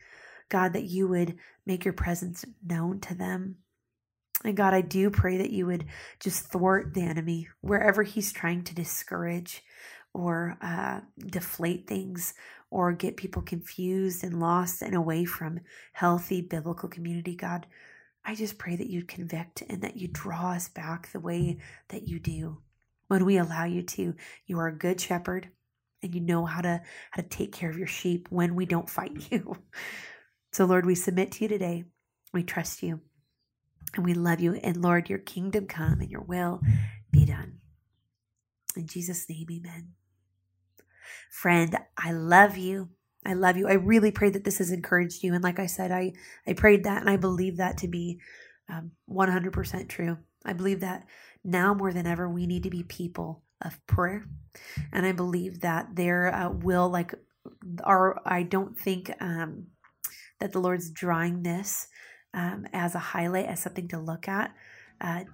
God, 0.48 0.72
that 0.72 0.84
you 0.84 1.08
would 1.08 1.36
make 1.66 1.84
your 1.84 1.92
presence 1.92 2.44
known 2.64 3.00
to 3.00 3.14
them. 3.14 3.56
And 4.44 4.56
God, 4.56 4.72
I 4.72 4.82
do 4.82 5.10
pray 5.10 5.38
that 5.38 5.50
you 5.50 5.66
would 5.66 5.86
just 6.20 6.46
thwart 6.46 6.94
the 6.94 7.02
enemy 7.02 7.48
wherever 7.60 8.02
he's 8.02 8.32
trying 8.32 8.62
to 8.64 8.74
discourage 8.74 9.64
or 10.14 10.56
uh, 10.62 11.00
deflate 11.26 11.86
things 11.86 12.34
or 12.70 12.92
get 12.92 13.16
people 13.16 13.42
confused 13.42 14.22
and 14.22 14.40
lost 14.40 14.82
and 14.82 14.94
away 14.94 15.24
from 15.24 15.60
healthy 15.92 16.40
biblical 16.40 16.88
community. 16.88 17.34
God, 17.34 17.66
I 18.24 18.34
just 18.34 18.58
pray 18.58 18.76
that 18.76 18.90
you 18.90 19.04
convict 19.04 19.62
and 19.68 19.82
that 19.82 19.96
you 19.96 20.08
draw 20.08 20.52
us 20.52 20.68
back 20.68 21.10
the 21.10 21.20
way 21.20 21.58
that 21.88 22.06
you 22.06 22.18
do 22.18 22.58
when 23.08 23.24
we 23.24 23.38
allow 23.38 23.64
you 23.64 23.82
to. 23.82 24.14
You 24.46 24.58
are 24.58 24.68
a 24.68 24.76
good 24.76 25.00
shepherd 25.00 25.48
and 26.02 26.14
you 26.14 26.20
know 26.20 26.44
how 26.44 26.60
to 26.60 26.80
how 27.10 27.22
to 27.22 27.28
take 27.28 27.52
care 27.52 27.70
of 27.70 27.78
your 27.78 27.86
sheep 27.86 28.28
when 28.30 28.54
we 28.54 28.66
don't 28.66 28.90
fight 28.90 29.12
you. 29.32 29.56
So 30.52 30.64
Lord, 30.64 30.86
we 30.86 30.94
submit 30.94 31.32
to 31.32 31.44
you 31.44 31.48
today. 31.48 31.84
We 32.32 32.42
trust 32.42 32.82
you. 32.82 33.00
And 33.94 34.04
we 34.04 34.14
love 34.14 34.40
you. 34.40 34.54
And 34.54 34.82
Lord, 34.82 35.08
your 35.08 35.18
kingdom 35.18 35.66
come 35.66 36.00
and 36.00 36.10
your 36.10 36.22
will 36.22 36.60
be 37.10 37.24
done. 37.24 37.58
In 38.76 38.86
Jesus' 38.86 39.28
name, 39.28 39.46
amen. 39.50 39.92
Friend, 41.30 41.76
I 41.96 42.12
love 42.12 42.56
you. 42.56 42.90
I 43.26 43.34
love 43.34 43.56
you. 43.56 43.68
I 43.68 43.74
really 43.74 44.10
pray 44.10 44.30
that 44.30 44.44
this 44.44 44.58
has 44.58 44.70
encouraged 44.70 45.22
you. 45.22 45.34
And 45.34 45.42
like 45.42 45.58
I 45.58 45.66
said, 45.66 45.90
I, 45.90 46.12
I 46.46 46.52
prayed 46.52 46.84
that 46.84 47.00
and 47.00 47.10
I 47.10 47.16
believe 47.16 47.56
that 47.56 47.78
to 47.78 47.88
be 47.88 48.20
um, 48.68 48.92
100% 49.10 49.88
true. 49.88 50.18
I 50.44 50.52
believe 50.52 50.80
that 50.80 51.04
now 51.44 51.74
more 51.74 51.92
than 51.92 52.06
ever, 52.06 52.28
we 52.28 52.46
need 52.46 52.62
to 52.62 52.70
be 52.70 52.82
people 52.82 53.42
of 53.62 53.84
prayer. 53.86 54.24
And 54.92 55.04
I 55.04 55.12
believe 55.12 55.60
that 55.60 55.88
there 55.94 56.32
uh, 56.32 56.50
will, 56.50 56.88
like, 56.88 57.14
our, 57.82 58.20
I 58.24 58.44
don't 58.44 58.78
think 58.78 59.10
um, 59.20 59.66
that 60.40 60.52
the 60.52 60.60
Lord's 60.60 60.90
drawing 60.90 61.42
this 61.42 61.88
um, 62.34 62.66
as 62.72 62.94
a 62.94 62.98
highlight, 62.98 63.46
as 63.46 63.60
something 63.60 63.88
to 63.88 63.98
look 63.98 64.28
at. 64.28 64.54
Uh, 65.00 65.24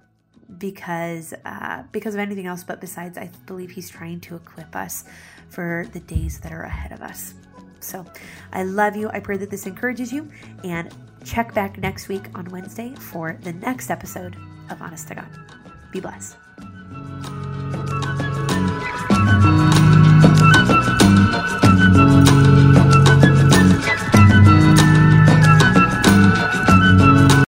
because 0.57 1.33
uh, 1.43 1.83
because 1.91 2.13
of 2.13 2.19
anything 2.19 2.45
else, 2.45 2.63
but 2.63 2.79
besides, 2.79 3.17
I 3.17 3.31
believe 3.47 3.71
He's 3.71 3.89
trying 3.89 4.19
to 4.21 4.35
equip 4.35 4.75
us 4.75 5.05
for 5.49 5.87
the 5.93 5.99
days 6.01 6.39
that 6.41 6.51
are 6.51 6.63
ahead 6.63 6.91
of 6.91 7.01
us. 7.01 7.33
So 7.79 8.05
I 8.51 8.63
love 8.63 8.95
you. 8.95 9.09
I 9.09 9.19
pray 9.19 9.37
that 9.37 9.49
this 9.49 9.65
encourages 9.65 10.13
you, 10.13 10.29
and 10.63 10.93
check 11.23 11.53
back 11.53 11.79
next 11.79 12.07
week 12.07 12.27
on 12.35 12.45
Wednesday 12.45 12.93
for 12.95 13.39
the 13.41 13.53
next 13.53 13.89
episode 13.89 14.35
of 14.69 14.81
Honest 14.81 15.07
to 15.09 15.15
God. 15.15 15.29
Be 15.91 15.99
blessed. 15.99 16.44